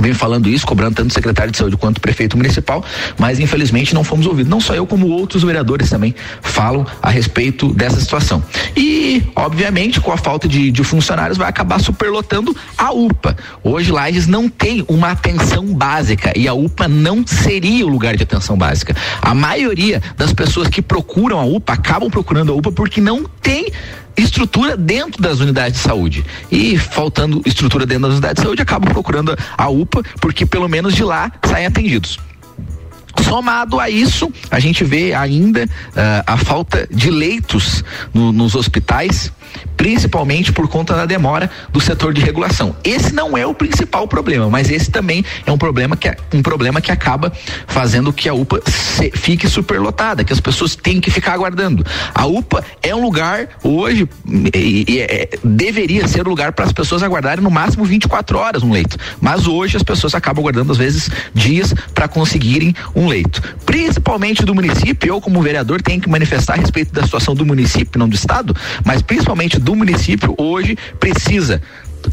vem 0.01 0.15
falando 0.15 0.49
isso, 0.49 0.67
cobrando 0.67 0.97
tanto 0.97 1.11
o 1.11 1.15
secretário 1.15 1.51
de 1.51 1.59
saúde 1.59 1.77
quanto 1.77 1.99
o 1.99 2.01
prefeito 2.01 2.37
municipal, 2.37 2.85
mas 3.19 3.39
infelizmente 3.39 3.95
não 3.95 4.05
fomos 4.05 4.27
ouvidos. 4.27 4.51
Não 4.51 4.61
só 4.61 4.75
eu, 4.75 4.87
como 4.87 5.09
outros 5.09 5.43
vereadores 5.43 5.91
também 5.91 6.15
falam 6.43 6.87
a 7.03 7.11
respeito 7.11 7.73
dessa 7.73 8.01
situação. 8.01 8.43
E, 8.77 9.23
obviamente, 9.35 10.01
com 10.01 10.13
a 10.13 10.17
falta 10.17 10.49
de, 10.49 10.71
de 10.71 10.85
funcionários, 10.85 11.39
vai 11.39 11.49
acabar 11.49 11.81
superlotando 11.81 12.57
a 12.77 12.93
UPA. 12.93 13.37
Hoje, 13.63 13.91
Lages 13.91 14.27
não 14.27 14.49
tem 14.49 14.85
uma 14.89 15.11
atenção 15.11 15.67
básica 15.67 16.33
e 16.37 16.49
a 16.49 16.55
UPA 16.55 16.89
não 16.89 17.27
seria 17.27 17.87
o 17.87 17.89
lugar 17.89 18.17
de 18.17 18.23
atenção 18.23 18.57
básica. 18.57 18.95
A 19.21 19.35
maioria 19.35 20.03
das 20.17 20.33
pessoas 20.33 20.69
que 20.69 20.83
procuram 20.83 21.39
a 21.39 21.45
UPA 21.45 21.75
acabam 21.75 22.11
procurando 22.11 22.53
a 22.53 22.55
UPA 22.55 22.73
porque 22.73 23.01
não 23.01 23.25
tem 23.25 23.73
estrutura 24.17 24.77
dentro 24.77 25.23
das 25.23 25.41
unidades 25.41 25.79
de 25.81 25.89
saúde. 25.89 26.25
E 26.51 26.79
faltando 26.79 27.43
estrutura 27.45 27.87
dentro 27.87 28.03
das 28.03 28.13
unidades 28.13 28.43
de 28.43 28.47
saúde, 28.47 28.63
acabam 28.63 28.91
procurando 28.93 29.37
a 29.57 29.69
UPA, 29.69 30.03
porque 30.21 30.47
pelo 30.47 30.69
menos 30.69 30.95
de 30.95 31.05
lá 31.05 31.31
saem 31.45 31.67
atendidos. 31.67 32.19
Somado 33.23 33.81
a 33.81 33.91
isso, 33.91 34.33
a 34.51 34.61
gente 34.61 34.85
vê 34.85 35.13
ainda 35.13 35.65
uh, 35.65 36.25
a 36.27 36.37
falta 36.37 36.87
de 36.91 37.11
leitos 37.11 37.83
no, 38.15 38.33
nos 38.33 38.55
hospitais 38.55 39.33
principalmente 39.77 40.53
por 40.53 40.69
conta 40.69 40.95
da 40.95 41.07
demora 41.07 41.51
do 41.71 41.81
setor 41.81 42.13
de 42.13 42.21
regulação. 42.21 42.77
Esse 42.83 43.15
não 43.15 43.37
é 43.37 43.47
o 43.47 43.55
principal 43.55 44.09
problema, 44.09 44.49
mas 44.51 44.71
esse 44.71 44.91
também 44.91 45.25
é 45.47 45.53
um 45.53 45.59
problema 45.59 45.97
que, 45.97 46.09
é, 46.09 46.17
um 46.33 46.43
problema 46.43 46.81
que 46.81 46.91
acaba 46.91 47.33
fazendo 47.67 48.13
que 48.13 48.29
a 48.29 48.35
UPA 48.35 48.61
se, 48.67 49.11
fique 49.15 49.49
superlotada, 49.49 50.25
que 50.25 50.33
as 50.33 50.41
pessoas 50.41 50.75
têm 50.75 51.01
que 51.01 51.11
ficar 51.11 51.33
aguardando. 51.33 51.85
A 52.15 52.27
UPA 52.27 52.65
é 52.83 52.95
um 52.95 53.01
lugar 53.01 53.49
hoje 53.63 54.09
e, 54.55 54.85
e 54.89 54.99
é, 55.01 55.29
deveria 55.45 56.07
ser 56.09 56.27
um 56.27 56.31
lugar 56.31 56.53
para 56.53 56.65
as 56.65 56.73
pessoas 56.73 57.03
aguardarem 57.03 57.43
no 57.43 57.51
máximo 57.51 57.85
24 57.85 58.39
horas 58.39 58.63
um 58.63 58.73
leito, 58.73 58.97
mas 59.21 59.47
hoje 59.47 59.77
as 59.77 59.83
pessoas 59.83 60.15
acabam 60.15 60.43
aguardando 60.43 60.73
às 60.73 60.79
vezes 60.79 61.11
dias 61.33 61.75
para 61.95 62.09
conseguirem 62.09 62.75
um 62.95 63.07
leito. 63.07 63.41
Principalmente 63.65 64.45
do 64.45 64.55
município, 64.55 65.09
eu 65.09 65.21
como 65.21 65.41
vereador 65.41 65.81
tenho 65.81 66.01
que 66.01 66.09
manifestar 66.09 66.55
a 66.55 66.57
respeito 66.57 66.93
da 66.93 67.03
situação 67.03 67.35
do 67.35 67.47
município, 67.47 67.99
não 67.99 68.09
do 68.09 68.15
estado, 68.15 68.55
mas 68.85 69.03
principalmente 69.03 69.38
do 69.61 69.77
município 69.77 70.35
hoje 70.37 70.77
precisa 70.99 71.63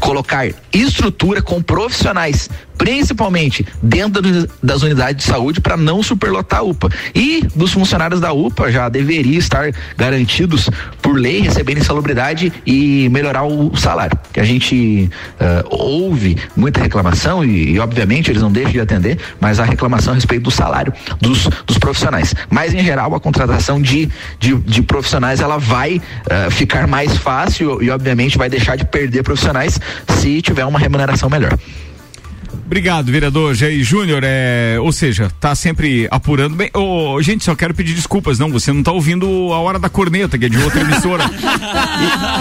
colocar 0.00 0.48
estrutura 0.72 1.42
com 1.42 1.62
profissionais 1.62 2.48
principalmente 2.76 3.66
dentro 3.82 4.22
das 4.62 4.82
unidades 4.82 5.24
de 5.24 5.30
saúde 5.30 5.60
para 5.60 5.76
não 5.76 6.02
superlotar 6.02 6.60
a 6.60 6.62
UPA. 6.62 6.90
E 7.14 7.46
dos 7.54 7.72
funcionários 7.72 8.20
da 8.20 8.32
UPA 8.32 8.70
já 8.70 8.88
deveria 8.88 9.38
estar 9.38 9.72
garantidos 9.96 10.68
por 11.00 11.18
lei 11.18 11.40
receberem 11.40 11.82
salubridade 11.82 12.52
e 12.66 13.08
melhorar 13.08 13.44
o 13.44 13.76
salário. 13.76 14.18
Que 14.32 14.40
a 14.40 14.44
gente 14.44 15.10
uh, 15.40 15.74
ouve 15.74 16.36
muita 16.56 16.80
reclamação 16.80 17.44
e, 17.44 17.72
e, 17.72 17.78
obviamente 17.78 18.30
eles 18.30 18.42
não 18.42 18.52
deixam 18.52 18.72
de 18.72 18.80
atender, 18.80 19.18
mas 19.40 19.58
a 19.58 19.64
reclamação 19.64 20.12
a 20.12 20.14
respeito 20.14 20.44
do 20.44 20.50
salário 20.50 20.92
dos, 21.20 21.48
dos 21.66 21.78
profissionais. 21.78 22.34
Mas 22.50 22.74
em 22.74 22.84
geral 22.84 23.14
a 23.14 23.20
contratação 23.20 23.80
de, 23.80 24.08
de, 24.38 24.54
de 24.54 24.82
profissionais 24.82 25.40
ela 25.40 25.58
vai 25.58 25.96
uh, 25.96 26.50
ficar 26.50 26.86
mais 26.86 27.16
fácil 27.16 27.82
e 27.82 27.90
obviamente 27.90 28.38
vai 28.38 28.48
deixar 28.48 28.76
de 28.76 28.84
perder 28.84 29.22
profissionais 29.22 29.78
se 30.20 30.42
tiver 30.42 30.64
uma 30.64 30.78
remuneração 30.78 31.28
melhor. 31.28 31.56
Obrigado, 32.64 33.10
vereador 33.10 33.54
Jair 33.54 33.82
Júnior. 33.84 34.22
É, 34.24 34.76
ou 34.80 34.92
seja, 34.92 35.30
tá 35.40 35.54
sempre 35.54 36.08
apurando 36.10 36.56
bem. 36.56 36.70
Oh, 36.74 37.20
gente, 37.22 37.44
só 37.44 37.54
quero 37.54 37.74
pedir 37.74 37.94
desculpas, 37.94 38.38
não. 38.38 38.50
Você 38.50 38.72
não 38.72 38.82
tá 38.82 38.92
ouvindo 38.92 39.26
a 39.52 39.58
hora 39.58 39.78
da 39.78 39.88
corneta, 39.88 40.38
que 40.38 40.46
é 40.46 40.48
de 40.48 40.58
outra 40.58 40.80
emissora. 40.80 41.24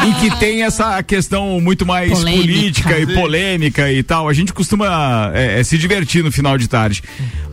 e, 0.03 0.09
e, 0.09 0.13
que 0.15 0.35
tem 0.37 0.63
essa 0.63 1.01
questão 1.03 1.59
muito 1.59 1.85
mais 1.85 2.11
polêmica. 2.11 2.41
política 2.41 2.99
e 2.99 3.07
polêmica 3.07 3.91
e 3.91 4.03
tal. 4.03 4.27
A 4.29 4.33
gente 4.33 4.53
costuma 4.53 5.31
é, 5.33 5.59
é, 5.59 5.63
se 5.63 5.77
divertir 5.77 6.23
no 6.23 6.31
final 6.31 6.57
de 6.57 6.67
tarde. 6.67 7.03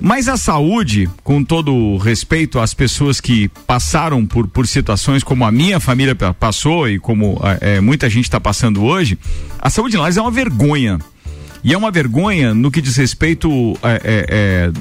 Mas 0.01 0.29
a 0.29 0.37
saúde, 0.37 1.09
com 1.22 1.44
todo 1.44 1.96
respeito 1.98 2.59
às 2.59 2.75
pessoas 2.75 3.20
que 3.20 3.48
passaram 3.66 4.27
por, 4.27 4.48
por 4.48 4.66
situações 4.66 5.22
como 5.22 5.44
a 5.44 5.53
minha 5.53 5.79
família 5.79 6.14
passou 6.14 6.88
e 6.88 6.98
como 6.98 7.40
é, 7.61 7.81
muita 7.81 8.11
gente 8.11 8.25
está 8.25 8.40
passando 8.40 8.83
hoje, 8.83 9.18
a 9.59 9.70
saúde 9.70 9.96
Lages 9.96 10.16
é 10.16 10.22
uma 10.22 10.31
vergonha. 10.31 10.98
E 11.64 11.72
é 11.72 11.79
uma 11.79 11.90
vergonha 11.90 12.55
no 12.55 12.70
que 12.70 12.81
diz 12.81 12.96
respeito 12.96 13.48
é, 13.83 14.01
é, 14.05 14.27
é, 14.29 14.72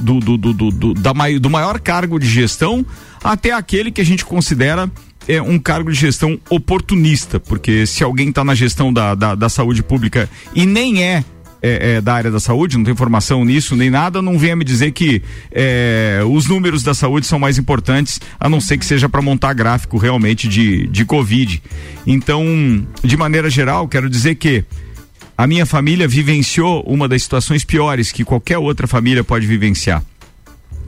do, 0.00 0.20
do, 0.20 0.36
do, 0.38 0.70
do, 0.70 0.94
da, 0.94 1.12
do 1.40 1.50
maior 1.50 1.78
cargo 1.80 2.18
de 2.18 2.26
gestão 2.26 2.84
até 3.22 3.52
aquele 3.52 3.90
que 3.90 4.00
a 4.00 4.04
gente 4.04 4.24
considera 4.24 4.90
é 5.26 5.42
um 5.42 5.58
cargo 5.58 5.92
de 5.92 5.98
gestão 5.98 6.40
oportunista, 6.48 7.38
porque 7.38 7.84
se 7.86 8.02
alguém 8.02 8.30
está 8.30 8.42
na 8.42 8.54
gestão 8.54 8.90
da, 8.90 9.14
da, 9.14 9.34
da, 9.34 9.48
saúde 9.50 9.82
pública 9.82 10.28
e 10.54 10.64
nem 10.64 11.02
é, 11.04 11.22
é, 11.60 11.96
é, 11.96 12.00
da 12.00 12.14
área 12.14 12.30
da 12.30 12.40
saúde, 12.40 12.78
não 12.78 12.84
tem 12.84 12.96
formação 12.96 13.44
nisso 13.44 13.76
nem 13.76 13.90
nada, 13.90 14.22
não 14.22 14.38
venha 14.38 14.56
me 14.56 14.64
dizer 14.64 14.92
que 14.92 15.22
é, 15.52 16.20
os 16.26 16.46
números 16.46 16.82
da 16.82 16.94
saúde 16.94 17.26
são 17.26 17.38
mais 17.38 17.58
importantes, 17.58 18.18
a 18.40 18.48
não 18.48 18.58
ser 18.58 18.78
que 18.78 18.86
seja 18.86 19.06
para 19.06 19.20
montar 19.20 19.52
gráfico 19.52 19.98
realmente 19.98 20.48
de, 20.48 20.86
de 20.86 21.04
Covid. 21.04 21.62
Então, 22.06 22.42
de 23.04 23.16
maneira 23.16 23.50
geral, 23.50 23.86
quero 23.86 24.08
dizer 24.08 24.36
que 24.36 24.64
a 25.38 25.46
minha 25.46 25.64
família 25.64 26.08
vivenciou 26.08 26.82
uma 26.82 27.06
das 27.06 27.22
situações 27.22 27.64
piores 27.64 28.10
que 28.10 28.24
qualquer 28.24 28.58
outra 28.58 28.88
família 28.88 29.22
pode 29.22 29.46
vivenciar 29.46 30.02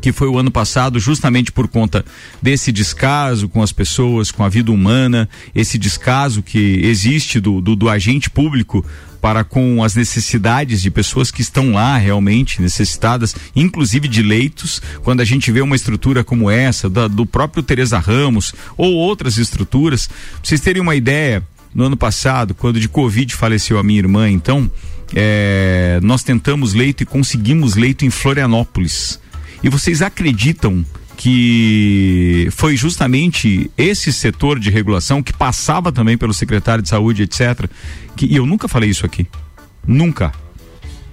que 0.01 0.13
foi 0.13 0.29
o 0.29 0.39
ano 0.39 0.51
passado, 0.51 0.99
justamente 0.99 1.53
por 1.53 1.69
conta 1.69 2.03
desse 2.41 2.73
descaso 2.73 3.51
com 3.51 3.63
as 3.63 3.71
pessoas, 3.71 4.31
com 4.31 4.43
a 4.43 4.49
vida 4.49 4.73
humana, 4.73 5.29
esse 5.55 5.77
descaso 5.77 6.43
que 6.43 6.81
existe 6.83 7.39
do, 7.39 7.61
do, 7.61 7.77
do, 7.77 7.87
agente 7.87 8.31
público 8.31 8.83
para 9.21 9.45
com 9.45 9.85
as 9.85 9.95
necessidades 9.95 10.81
de 10.81 10.91
pessoas 10.91 11.31
que 11.31 11.43
estão 11.43 11.73
lá 11.73 11.99
realmente 11.99 12.63
necessitadas, 12.63 13.37
inclusive 13.55 14.09
de 14.09 14.23
leitos. 14.23 14.81
Quando 15.03 15.21
a 15.21 15.25
gente 15.25 15.53
vê 15.53 15.61
uma 15.61 15.77
estrutura 15.77 16.25
como 16.25 16.51
essa, 16.51 16.89
da, 16.89 17.07
do 17.07 17.27
próprio 17.27 17.63
Teresa 17.63 17.99
Ramos 17.99 18.55
ou 18.79 18.95
outras 18.95 19.37
estruturas, 19.37 20.07
pra 20.07 20.17
vocês 20.43 20.63
terem 20.63 20.81
uma 20.81 20.97
ideia, 20.97 21.43
no 21.75 21.85
ano 21.85 21.97
passado, 21.97 22.55
quando 22.55 22.81
de 22.81 22.89
Covid 22.89 23.35
faleceu 23.35 23.79
a 23.79 23.83
minha 23.83 23.99
irmã, 23.99 24.29
então, 24.29 24.71
é, 25.15 25.99
nós 26.03 26.23
tentamos 26.23 26.75
leito 26.75 27.03
e 27.03 27.07
conseguimos 27.07 27.75
leito 27.77 28.05
em 28.05 28.11
Florianópolis. 28.11 29.21
E 29.63 29.69
vocês 29.69 30.03
acreditam 30.03 30.85
que 31.17 32.49
foi 32.51 32.77
justamente 32.77 33.71
esse 33.77 34.11
setor 34.11 34.59
de 34.59 34.71
regulação 34.71 35.23
que 35.23 35.35
passava 35.35 35.93
também 35.93 36.17
pelo 36.17 36.33
secretário 36.33 36.83
de 36.83 36.89
saúde, 36.89 37.25
etc. 37.25 37.69
Que, 38.17 38.25
e 38.25 38.37
eu 38.37 38.47
nunca 38.47 38.67
falei 38.67 38.89
isso 38.89 39.05
aqui. 39.05 39.27
Nunca 39.87 40.33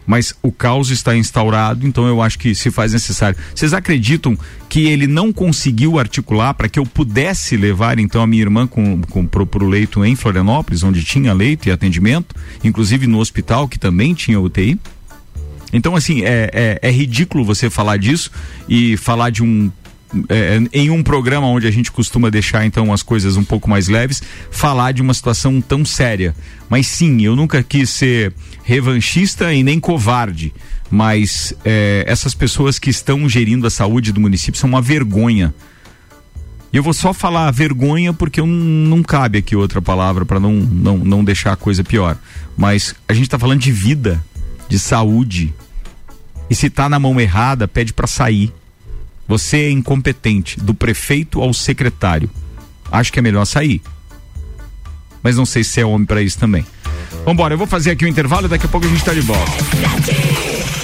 mas 0.08 0.34
o 0.42 0.52
caos 0.52 0.90
está 0.90 1.16
instaurado, 1.16 1.86
então 1.86 2.08
eu 2.08 2.22
acho 2.22 2.40
que 2.40 2.56
se 2.56 2.72
faz 2.72 2.94
necessário. 2.94 3.38
Vocês 3.54 3.74
acreditam 3.74 4.38
que 4.70 4.88
ele 4.88 5.06
não 5.06 5.34
conseguiu 5.34 6.00
articular 6.00 6.54
para 6.54 6.70
que 6.70 6.80
eu 6.80 6.86
pudesse 6.86 7.58
levar 7.58 8.00
então 8.00 8.22
a 8.22 8.28
minha 8.28 8.42
irmã 8.42 8.66
com, 8.66 9.02
com, 9.02 9.28
pro, 9.28 9.68
leito 9.68 10.04
em 10.06 10.16
Florianópolis, 10.16 10.82
onde 10.82 11.04
tinha 11.04 11.34
leito 11.34 11.68
e 11.68 11.72
atendimento, 11.72 12.34
inclusive 12.64 13.06
no 13.06 13.20
hospital 13.20 13.68
que 13.68 13.78
também 13.78 14.14
tinha 14.14 14.40
UTI? 14.40 14.80
Então, 15.74 15.94
assim, 15.94 16.24
é, 16.24 16.50
é, 16.54 16.80
é 16.82 16.92
ridículo 16.92 17.44
você 17.44 17.70
falar 17.70 17.98
disso 17.98 18.32
e 18.70 18.96
falar 18.96 19.30
de 19.30 19.44
um 19.44 19.70
é, 20.30 20.62
em 20.72 20.90
um 20.90 21.04
programa 21.04 21.48
onde 21.48 21.68
a 21.68 21.72
gente 21.72 21.92
costuma 21.92 22.30
deixar 22.30 22.66
então 22.66 22.94
as 22.94 23.04
coisas 23.04 23.36
um 23.36 23.44
pouco 23.44 23.70
mais 23.70 23.88
leves, 23.88 24.24
falar 24.50 24.94
de 24.94 25.02
uma 25.02 25.14
situação 25.14 25.60
tão 25.60 25.84
séria. 25.84 26.34
Mas 26.70 26.88
sim, 26.88 27.22
eu 27.22 27.36
nunca 27.36 27.62
quis 27.62 27.90
ser 27.90 28.34
revanchista 28.68 29.54
e 29.54 29.64
nem 29.64 29.80
covarde, 29.80 30.54
mas 30.92 31.54
é, 31.64 32.04
essas 32.06 32.34
pessoas 32.34 32.78
que 32.78 32.90
estão 32.90 33.28
gerindo 33.30 33.66
a 33.66 33.70
saúde 33.70 34.12
do 34.12 34.20
município 34.20 34.60
são 34.60 34.70
uma 34.70 34.82
vergonha. 34.82 35.56
E 36.74 36.76
eu 36.76 36.84
vou 36.84 36.94
só 36.94 37.14
falar 37.14 37.50
vergonha 37.52 38.12
porque 38.12 38.42
eu 38.42 38.46
não 38.46 39.02
cabe 39.02 39.38
aqui 39.38 39.56
outra 39.56 39.82
palavra 39.82 40.26
para 40.26 40.38
não, 40.38 40.52
não, 40.52 40.98
não 40.98 41.24
deixar 41.24 41.54
a 41.54 41.56
coisa 41.56 41.82
pior. 41.82 42.18
Mas 42.58 42.94
a 43.08 43.14
gente 43.14 43.24
está 43.24 43.40
falando 43.40 43.62
de 43.62 43.72
vida, 43.72 44.22
de 44.68 44.78
saúde. 44.78 45.54
E 46.50 46.56
se 46.56 46.70
tá 46.70 46.90
na 46.90 47.00
mão 47.00 47.18
errada, 47.22 47.70
pede 47.70 47.94
para 47.94 48.06
sair. 48.06 48.54
Você 49.30 49.60
é 49.60 49.72
incompetente, 49.72 50.60
do 50.60 50.74
prefeito 50.74 51.42
ao 51.42 51.54
secretário. 51.54 52.30
Acho 52.92 53.14
que 53.14 53.20
é 53.20 53.22
melhor 53.22 53.46
sair. 53.46 53.82
Mas 55.24 55.38
não 55.38 55.46
sei 55.46 55.64
se 55.64 55.80
é 55.80 55.86
homem 55.86 56.06
para 56.06 56.22
isso 56.22 56.38
também. 56.38 56.66
Vambora, 57.28 57.56
eu 57.56 57.58
vou 57.58 57.68
fazer 57.68 57.92
aqui 57.92 58.06
o 58.06 58.08
um 58.08 58.10
intervalo 58.10 58.46
e 58.46 58.50
daqui 58.50 58.68
a 58.68 58.70
pouco 58.70 58.88
a 58.88 58.90
gente 58.90 59.04
tá 59.04 59.14
de 59.14 59.20
volta. 59.20 59.52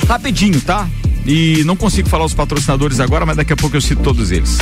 Rapidinho, 0.09 0.59
tá? 0.59 0.89
E 1.25 1.63
não 1.63 1.77
consigo 1.77 2.09
falar 2.09 2.25
os 2.25 2.33
patrocinadores 2.33 2.99
agora, 2.99 3.25
mas 3.25 3.37
daqui 3.37 3.53
a 3.53 3.55
pouco 3.55 3.77
eu 3.77 3.79
cito 3.79 4.03
todos 4.03 4.29
eles. 4.29 4.57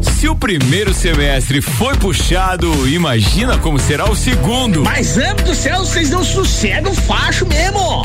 Se 0.00 0.28
o 0.28 0.36
primeiro 0.36 0.94
semestre 0.94 1.60
foi 1.60 1.96
puxado, 1.96 2.88
imagina 2.88 3.58
como 3.58 3.80
será 3.80 4.08
o 4.08 4.14
segundo. 4.14 4.84
Mas, 4.84 5.18
amo 5.18 5.42
do 5.42 5.56
céu, 5.56 5.80
vocês 5.80 6.08
não 6.08 6.22
sossegam 6.22 6.94
facho 6.94 7.44
mesmo. 7.46 8.04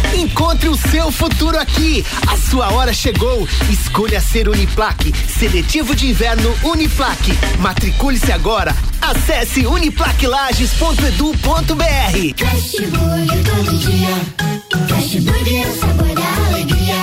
Encontre 0.15 0.69
o 0.69 0.75
seu 0.75 1.11
futuro 1.11 1.57
aqui. 1.59 2.05
A 2.27 2.37
sua 2.37 2.71
hora 2.73 2.93
chegou. 2.93 3.47
Escolha 3.69 4.19
ser 4.21 4.47
Uniplaque. 4.49 5.13
Seletivo 5.27 5.95
de 5.95 6.07
inverno 6.09 6.53
Uniplaque. 6.63 7.33
Matricule-se 7.59 8.31
agora. 8.31 8.75
Acesse 9.01 9.65
uniplaquilages.edu.br. 9.65 12.35
Fast 12.37 12.81
Burger 12.87 13.43
todo 13.43 13.77
dia 13.77 14.15
Fast 14.87 15.19
Burger 15.21 15.61
é 15.61 15.67
o 15.67 15.75
sabor 15.79 16.13
da 16.13 16.33
alegria 16.47 16.95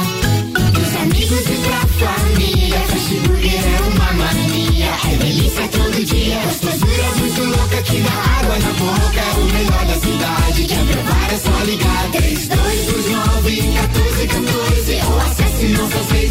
Dos 0.73 0.97
amigos 0.97 1.40
e 1.40 1.57
pra 1.66 1.81
família 2.07 2.79
Fast 2.81 3.14
Burger 3.21 3.53
é 3.53 3.81
uma 3.83 4.12
mania 4.12 4.90
É 5.12 5.16
delícia 5.16 5.68
todo 5.68 6.05
dia 6.05 6.38
Gostosura 6.44 7.11
muito 7.18 7.42
louca 7.44 7.83
que 7.83 8.01
dá 8.01 8.11
água 8.38 8.59
na 8.59 8.73
boca 8.75 9.21
É 9.21 9.23
o 9.38 9.44
melhor 9.44 9.85
da 9.87 9.94
cidade 9.94 10.64
Quer 10.64 10.85
provar 10.87 11.33
é 11.33 11.37
só 11.37 11.64
ligar 11.64 12.09
3229 12.12 12.58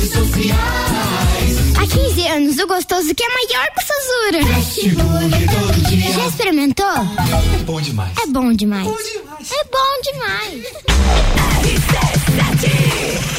redes 0.07 0.13
sociais. 0.13 1.73
Há 1.77 1.87
15 1.87 2.26
anos, 2.37 2.57
o 2.59 2.67
gostoso 2.67 3.15
que 3.15 3.23
é 3.23 3.27
maior 3.29 3.67
que 3.71 3.79
o 3.79 3.87
Sazura. 3.87 4.45
Fast 4.53 4.89
Burger 4.89 5.49
todo 5.51 5.89
dia 5.89 6.11
Já 6.11 6.27
experimentou? 6.27 6.85
É 6.85 7.63
bom 7.63 7.81
demais 7.81 8.11
É 8.23 8.27
bom 8.27 8.53
demais. 8.53 8.87
É 8.87 9.63
bom 9.65 10.01
demais. 10.03 10.63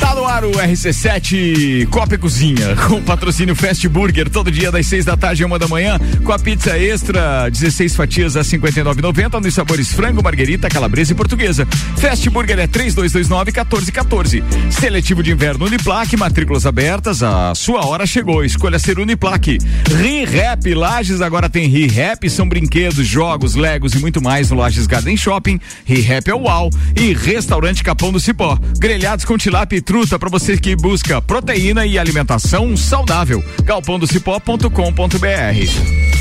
Tá 0.00 0.14
no 0.14 0.24
ar 0.24 0.44
o 0.44 0.52
RC7 0.52 1.88
Copa 1.88 2.14
e 2.14 2.18
Cozinha, 2.18 2.76
com 2.88 3.02
patrocínio 3.02 3.54
Fast 3.54 3.86
Burger, 3.88 4.28
todo 4.30 4.50
dia 4.50 4.70
das 4.70 4.86
6 4.86 5.04
da 5.04 5.16
tarde 5.16 5.42
e 5.42 5.44
uma 5.44 5.58
da 5.58 5.68
manhã, 5.68 5.98
com 6.24 6.32
a 6.32 6.38
pizza 6.38 6.78
extra, 6.78 7.48
16 7.48 7.96
fatias 7.96 8.36
a 8.36 8.40
59,90 8.40 9.40
nos 9.40 9.54
sabores 9.54 9.92
frango, 9.92 10.22
marguerita, 10.22 10.68
calabresa 10.68 11.12
e 11.12 11.14
portuguesa. 11.14 11.66
Fast 11.96 12.28
Burger 12.30 12.58
é 12.58 12.66
3229-1414. 12.66 14.42
Seletivo 14.70 15.22
de 15.22 15.32
inverno 15.32 15.66
Uniplaque, 15.66 16.16
matrículas 16.16 16.64
abertas, 16.66 17.22
a 17.22 17.54
sua 17.54 17.86
hora 17.86 18.06
chegou. 18.06 18.44
Escolha 18.44 18.78
ser 18.88 18.98
Uniplaque. 18.98 19.58
Ri-Rap, 20.00 20.72
Lages 20.72 21.20
agora 21.20 21.50
tem 21.50 21.68
Ri-Rap, 21.68 22.30
são 22.30 22.48
brinquedos, 22.48 23.06
jogos, 23.06 23.54
legos 23.54 23.92
e 23.92 23.98
muito 23.98 24.22
mais 24.22 24.50
no 24.50 24.56
Lages 24.56 24.86
Garden 24.86 25.14
Shopping. 25.14 25.60
Ri-Rap 25.84 26.28
é 26.28 26.34
o 26.34 26.44
UAU. 26.44 26.70
E 26.96 27.12
Restaurante 27.12 27.84
Capão 27.84 28.10
do 28.10 28.18
Cipó. 28.18 28.58
Grelhados 28.78 29.26
com 29.26 29.36
tilápia 29.36 29.76
e 29.76 29.82
truta 29.82 30.18
para 30.18 30.30
você 30.30 30.56
que 30.56 30.74
busca 30.74 31.20
proteína 31.20 31.84
e 31.84 31.98
alimentação 31.98 32.74
saudável. 32.78 33.44
galpondocipó.com.br. 33.64 34.70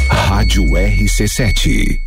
Rádio 0.09 0.63
RC7. 0.63 2.06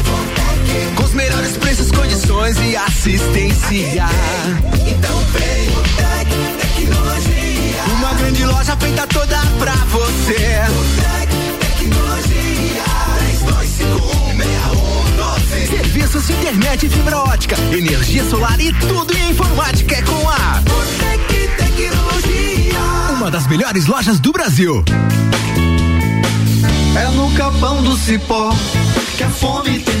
com 0.95 1.03
os 1.03 1.13
melhores 1.13 1.57
preços, 1.57 1.91
condições 1.91 2.57
e 2.59 2.75
assistência. 2.75 4.05
Então 4.87 5.19
vem 5.33 5.69
o 5.69 5.81
Tec 5.95 6.29
Tecnologia. 6.59 7.83
Uma 7.97 8.13
grande 8.13 8.45
loja 8.45 8.75
feita 8.77 9.07
toda 9.07 9.37
pra 9.59 9.73
você. 9.73 10.61
Tec 11.01 11.29
Tecnologia. 11.59 12.83
32516112. 15.65 15.69
Serviços 15.69 16.27
de 16.27 16.33
internet 16.33 16.89
fibra 16.89 17.17
ótica, 17.17 17.55
energia 17.71 18.23
solar 18.29 18.59
e 18.59 18.73
tudo 18.73 19.15
em 19.15 19.31
informática 19.31 19.95
é 19.95 20.01
com 20.01 20.29
a 20.29 20.61
Tec 20.99 21.57
Tecnologia. 21.57 22.79
Uma 23.11 23.29
das 23.31 23.47
melhores 23.47 23.85
lojas 23.87 24.19
do 24.19 24.31
Brasil. 24.31 24.83
É 26.93 27.05
no 27.11 27.31
capão 27.31 27.81
do 27.81 27.95
cipó 27.95 28.53
que 29.17 29.23
a 29.23 29.29
fome 29.29 29.79
termina. 29.79 30.00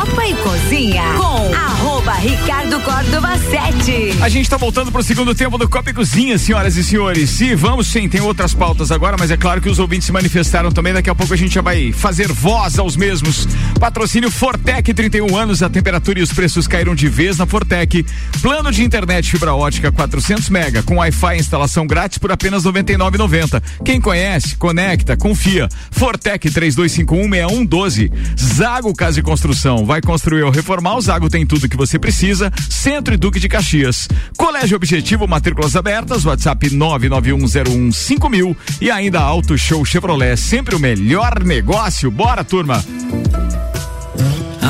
Copa 0.00 0.26
e 0.26 0.34
Cozinha 0.36 1.02
com 1.14 1.54
arroba 1.54 2.14
Ricardo 2.14 2.80
Córdova 2.80 3.36
7. 3.36 4.22
A 4.22 4.30
gente 4.30 4.48
tá 4.48 4.56
voltando 4.56 4.90
pro 4.90 5.02
segundo 5.02 5.34
tempo 5.34 5.58
do 5.58 5.68
Copa 5.68 5.90
e 5.90 5.92
Cozinha, 5.92 6.38
senhoras 6.38 6.74
e 6.76 6.82
senhores. 6.82 7.38
E 7.42 7.54
vamos 7.54 7.86
sim, 7.88 8.08
tem 8.08 8.22
outras 8.22 8.54
pautas 8.54 8.90
agora, 8.90 9.16
mas 9.18 9.30
é 9.30 9.36
claro 9.36 9.60
que 9.60 9.68
os 9.68 9.78
ouvintes 9.78 10.06
se 10.06 10.12
manifestaram 10.12 10.72
também. 10.72 10.94
Daqui 10.94 11.10
a 11.10 11.14
pouco 11.14 11.34
a 11.34 11.36
gente 11.36 11.52
já 11.52 11.60
vai 11.60 11.92
fazer 11.92 12.32
voz 12.32 12.78
aos 12.78 12.96
mesmos. 12.96 13.46
Patrocínio 13.78 14.30
Fortec, 14.30 14.94
31 14.94 15.36
anos, 15.36 15.62
a 15.62 15.68
temperatura 15.68 16.18
e 16.18 16.22
os 16.22 16.32
preços 16.32 16.66
caíram 16.66 16.94
de 16.94 17.06
vez 17.06 17.36
na 17.36 17.44
Fortec. 17.44 18.02
Plano 18.40 18.72
de 18.72 18.82
internet 18.82 19.30
fibra 19.30 19.54
ótica 19.54 19.92
400 19.92 20.48
mega 20.48 20.82
com 20.82 20.96
Wi-Fi 20.96 21.36
e 21.36 21.40
instalação 21.40 21.86
grátis 21.86 22.16
por 22.16 22.32
apenas 22.32 22.64
99,90. 22.64 23.62
Quem 23.84 24.00
conhece, 24.00 24.56
conecta, 24.56 25.14
confia. 25.14 25.68
Fortec 25.90 26.48
32516112. 26.48 28.10
Zago 28.38 28.94
Casa 28.94 29.20
e 29.20 29.22
Construção. 29.22 29.89
Vai 29.90 30.00
construir 30.00 30.44
ou 30.44 30.52
reformar, 30.52 30.94
o 30.94 31.00
Zago 31.00 31.28
tem 31.28 31.44
tudo 31.44 31.68
que 31.68 31.76
você 31.76 31.98
precisa. 31.98 32.52
Centro 32.68 33.12
e 33.12 33.16
Duque 33.16 33.40
de 33.40 33.48
Caxias. 33.48 34.08
Colégio 34.36 34.76
Objetivo, 34.76 35.26
matrículas 35.26 35.74
abertas, 35.74 36.24
WhatsApp 36.24 36.70
991015000 36.70 38.56
e 38.80 38.88
ainda 38.88 39.18
Auto 39.18 39.58
Show 39.58 39.84
Chevrolet, 39.84 40.36
sempre 40.36 40.76
o 40.76 40.78
melhor 40.78 41.42
negócio. 41.42 42.08
Bora, 42.08 42.44
turma! 42.44 42.80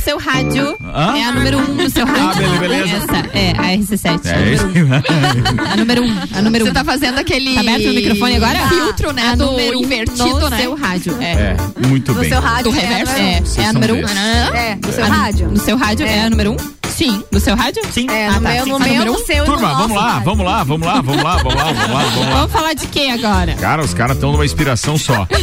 Seu 0.00 0.18
rádio. 0.18 0.76
Hã? 0.82 1.16
É 1.16 1.24
a 1.24 1.32
número 1.32 1.58
um 1.58 1.74
no 1.74 1.90
seu 1.90 2.06
rádio. 2.06 2.46
Ah, 2.46 2.58
beleza, 2.58 2.58
beleza. 2.60 2.96
Essa, 2.96 3.38
é, 3.38 3.50
a 3.50 3.76
RC7. 3.76 4.20
É 4.26 4.32
a 4.34 4.46
número 4.66 4.82
um. 4.82 5.64
A 5.72 5.76
número 5.76 6.02
um. 6.04 6.18
A 6.38 6.42
número 6.42 6.64
Você 6.64 6.70
um. 6.70 6.74
tá 6.74 6.84
fazendo 6.84 7.18
aquele. 7.18 7.54
Tá 7.54 7.60
aberto 7.60 7.86
o 7.90 7.94
microfone 7.94 8.36
agora? 8.36 8.68
Filtro, 8.68 9.12
né? 9.12 9.28
A 9.28 9.34
do 9.34 9.46
número 9.46 9.78
um 9.78 9.82
invertido, 9.82 10.40
no 10.40 10.48
né? 10.50 10.58
seu 10.60 10.74
rádio. 10.74 11.16
É. 11.20 11.32
É, 11.32 11.56
muito 11.86 12.12
No 12.12 12.20
bem. 12.20 12.28
seu 12.30 12.40
rádio. 12.40 12.64
Do 12.64 12.70
reverso? 12.70 13.12
É, 13.16 13.20
É, 13.20 13.42
é 13.62 13.66
a 13.66 13.72
número 13.72 13.94
um? 13.94 13.98
é, 13.98 14.78
no 14.84 14.92
seu 14.92 15.04
A- 15.04 15.08
rádio. 15.08 15.48
No 15.48 15.58
seu 15.58 15.76
rádio 15.76 16.06
é, 16.06 16.16
É. 16.18 16.24
a 16.24 16.30
número 16.30 16.52
um? 16.52 16.56
Sim. 17.00 17.24
No 17.32 17.40
seu 17.40 17.56
rádio? 17.56 17.82
Sim. 17.92 18.06
É, 18.10 18.26
Ah, 18.26 18.32
no 18.34 18.40
tá. 18.42 18.50
meu, 18.52 18.66
no 18.66 18.78
meu, 18.78 19.04
no 19.06 19.12
um? 19.12 19.24
seu 19.24 19.44
Turma, 19.44 19.72
vamos 19.74 19.96
lá, 19.96 20.18
vamos 20.18 20.44
lá, 20.44 20.62
vamos 20.64 20.86
lá, 20.86 21.00
vamos 21.00 21.22
lá, 21.22 21.36
vamos 21.36 21.54
lá, 21.54 21.64
vamos 21.72 21.88
lá, 21.88 22.02
vamos 22.02 22.26
lá. 22.28 22.34
Vamos 22.36 22.52
falar 22.52 22.74
de 22.74 22.86
quê 22.88 23.08
agora? 23.12 23.54
Cara, 23.54 23.82
os 23.82 23.94
caras 23.94 24.16
estão 24.16 24.32
numa 24.32 24.44
inspiração 24.44 24.98
só. 24.98 25.26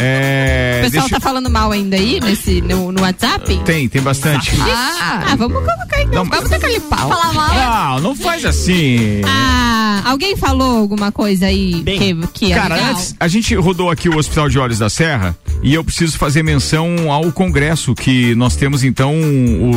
É, 0.00 0.78
o 0.80 0.84
pessoal 0.90 1.02
deixa- 1.08 1.14
tá 1.14 1.20
falando 1.20 1.48
mal 1.48 1.70
ainda 1.70 1.96
aí 1.96 2.18
nesse, 2.20 2.60
no, 2.60 2.90
no 2.90 3.02
WhatsApp? 3.02 3.56
Tem, 3.64 3.88
tem 3.88 4.02
bastante. 4.02 4.50
Ah, 4.60 5.22
ah, 5.30 5.36
vamos 5.36 5.62
colocar 5.62 6.02
então. 6.02 6.24
Não, 6.24 6.30
Vamos 6.30 6.50
tacar 6.50 6.68
ali 6.68 6.80
pau. 6.80 7.08
Falar 7.08 7.32
mal. 7.32 7.54
Não, 7.54 8.00
não 8.10 8.16
faz 8.16 8.44
assim. 8.44 9.22
Ah, 9.24 10.02
alguém 10.04 10.36
falou 10.36 10.78
alguma 10.78 11.12
coisa 11.12 11.46
aí 11.46 11.76
Bem, 11.82 11.98
que, 11.98 12.26
que 12.46 12.52
é 12.52 12.56
Cara, 12.56 12.74
legal? 12.74 12.90
antes, 12.90 13.14
a 13.20 13.28
gente 13.28 13.54
rodou 13.54 13.88
aqui 13.88 14.08
o 14.08 14.18
Hospital 14.18 14.48
de 14.48 14.58
Olhos 14.58 14.78
da 14.80 14.90
Serra 14.90 15.36
e 15.62 15.74
eu 15.74 15.84
preciso 15.84 16.18
fazer 16.18 16.42
menção 16.42 17.10
ao 17.10 17.32
congresso 17.32 17.94
que 17.94 18.34
nós 18.34 18.56
temos 18.56 18.84
então 18.84 19.14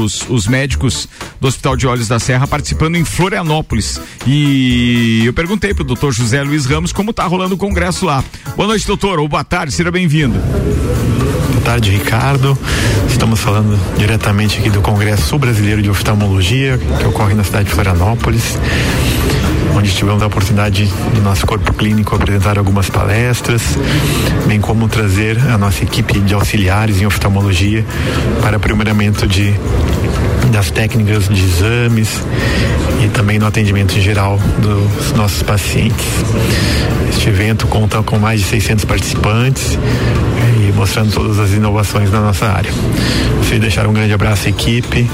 os, 0.02 0.28
os 0.30 0.48
médicos 0.48 1.08
do 1.40 1.48
Hospital 1.48 1.76
de 1.76 1.88
Olhos 1.88 2.08
da 2.08 2.20
Serra 2.20 2.48
participando 2.48 2.96
em 2.96 3.06
Florianópolis. 3.06 4.00
E 4.26 5.24
eu 5.26 5.34
perguntei 5.34 5.74
pro 5.74 5.84
doutor 5.84 6.12
José 6.14 6.44
Luiz 6.44 6.66
Ramos 6.66 6.92
como 6.92 7.14
tá 7.14 7.26
rolando 7.26 7.56
o 7.56 7.58
congresso 7.58 8.06
lá. 8.06 8.24
Boa 8.56 8.68
noite, 8.68 8.86
doutor, 8.86 9.20
ou 9.20 9.28
boa 9.28 9.44
tarde, 9.44 9.74
seja 9.74 9.92
bem-vindo. 9.92 10.38
Boa 10.38 11.62
tarde, 11.64 11.90
Ricardo. 11.92 12.58
Estamos 13.10 13.40
falando 13.40 13.80
diretamente 13.98 14.60
aqui 14.60 14.70
do 14.70 14.82
Congresso 14.82 15.38
Brasileiro 15.38 15.82
de 15.82 15.90
Oftalmologia, 15.90 16.78
que 16.78 17.06
ocorre 17.06 17.34
na 17.34 17.44
cidade 17.44 17.70
de 17.70 17.74
Florianópolis, 17.74 18.58
onde 19.78 19.94
tivemos 19.94 20.24
a 20.24 20.26
oportunidade 20.26 20.86
do 21.14 21.22
nosso 21.22 21.46
corpo 21.46 21.72
clínico 21.72 22.16
apresentar 22.16 22.58
algumas 22.58 22.90
palestras, 22.90 23.62
bem 24.48 24.60
como 24.60 24.88
trazer 24.88 25.38
a 25.40 25.58
nossa 25.58 25.84
equipe 25.84 26.20
de 26.20 26.34
auxiliares 26.34 27.00
em 27.00 27.06
oftalmologia 27.06 27.86
para 28.42 28.58
aprimoramento 28.58 29.28
de 29.28 29.54
das 30.52 30.72
técnicas 30.72 31.28
de 31.28 31.44
exames 31.44 32.24
e 33.04 33.08
também 33.10 33.38
no 33.38 33.46
atendimento 33.46 33.96
em 33.96 34.02
geral 34.02 34.40
dos 34.58 35.12
nossos 35.12 35.44
pacientes. 35.44 36.06
Este 37.10 37.30
evento 37.30 37.68
conta 37.68 38.02
com 38.02 38.18
mais 38.18 38.40
de 38.40 38.48
600 38.48 38.86
participantes 38.86 39.78
mostrando 40.78 41.12
todas 41.12 41.40
as 41.40 41.52
inovações 41.52 42.12
na 42.12 42.22
nossa 42.22 42.46
área. 42.46 42.72
Gostaria 43.38 43.56
de 43.56 43.60
deixar 43.60 43.88
um 43.88 43.94
grande 43.94 44.14
abraço 44.14 44.46
à 44.46 44.50
equipe 44.50 45.10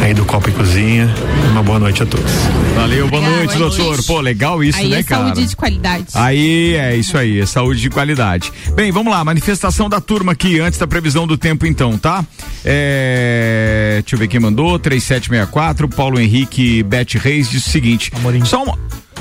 aí 0.00 0.14
do 0.14 0.24
Copa 0.24 0.48
e 0.48 0.52
Cozinha. 0.52 1.12
Uma 1.50 1.62
boa 1.62 1.80
noite 1.80 2.02
a 2.02 2.06
todos. 2.06 2.30
Valeu, 2.76 3.08
boa 3.08 3.20
Legal, 3.20 3.36
noite, 3.36 3.58
boa 3.58 3.68
doutor. 3.68 3.86
noite. 3.86 4.06
Pô, 4.06 4.20
legal 4.20 4.64
isso, 4.64 4.78
aí 4.78 4.88
né, 4.88 5.00
é 5.00 5.02
cara? 5.02 5.24
saúde 5.24 5.46
de 5.46 5.56
qualidade. 5.56 6.06
Aí 6.14 6.74
é 6.76 6.96
isso 6.96 7.18
aí, 7.18 7.40
é 7.40 7.46
saúde 7.46 7.80
de 7.80 7.90
qualidade. 7.90 8.52
Bem, 8.74 8.92
vamos 8.92 9.12
lá, 9.12 9.24
manifestação 9.24 9.88
da 9.88 10.00
turma 10.00 10.32
aqui 10.32 10.60
antes 10.60 10.78
da 10.78 10.86
previsão 10.86 11.26
do 11.26 11.36
tempo 11.36 11.66
então, 11.66 11.98
tá? 11.98 12.24
É, 12.64 13.98
deixa 14.02 14.14
eu 14.14 14.18
ver 14.18 14.28
quem 14.28 14.38
mandou, 14.38 14.78
3764, 14.78 15.88
Paulo 15.88 16.20
Henrique 16.20 16.82
Bete 16.84 17.18
Reis 17.18 17.50
diz 17.50 17.66
o 17.66 17.70
seguinte. 17.70 18.12
Amorim. 18.14 18.44
Só 18.44 18.62
uma 18.62 18.78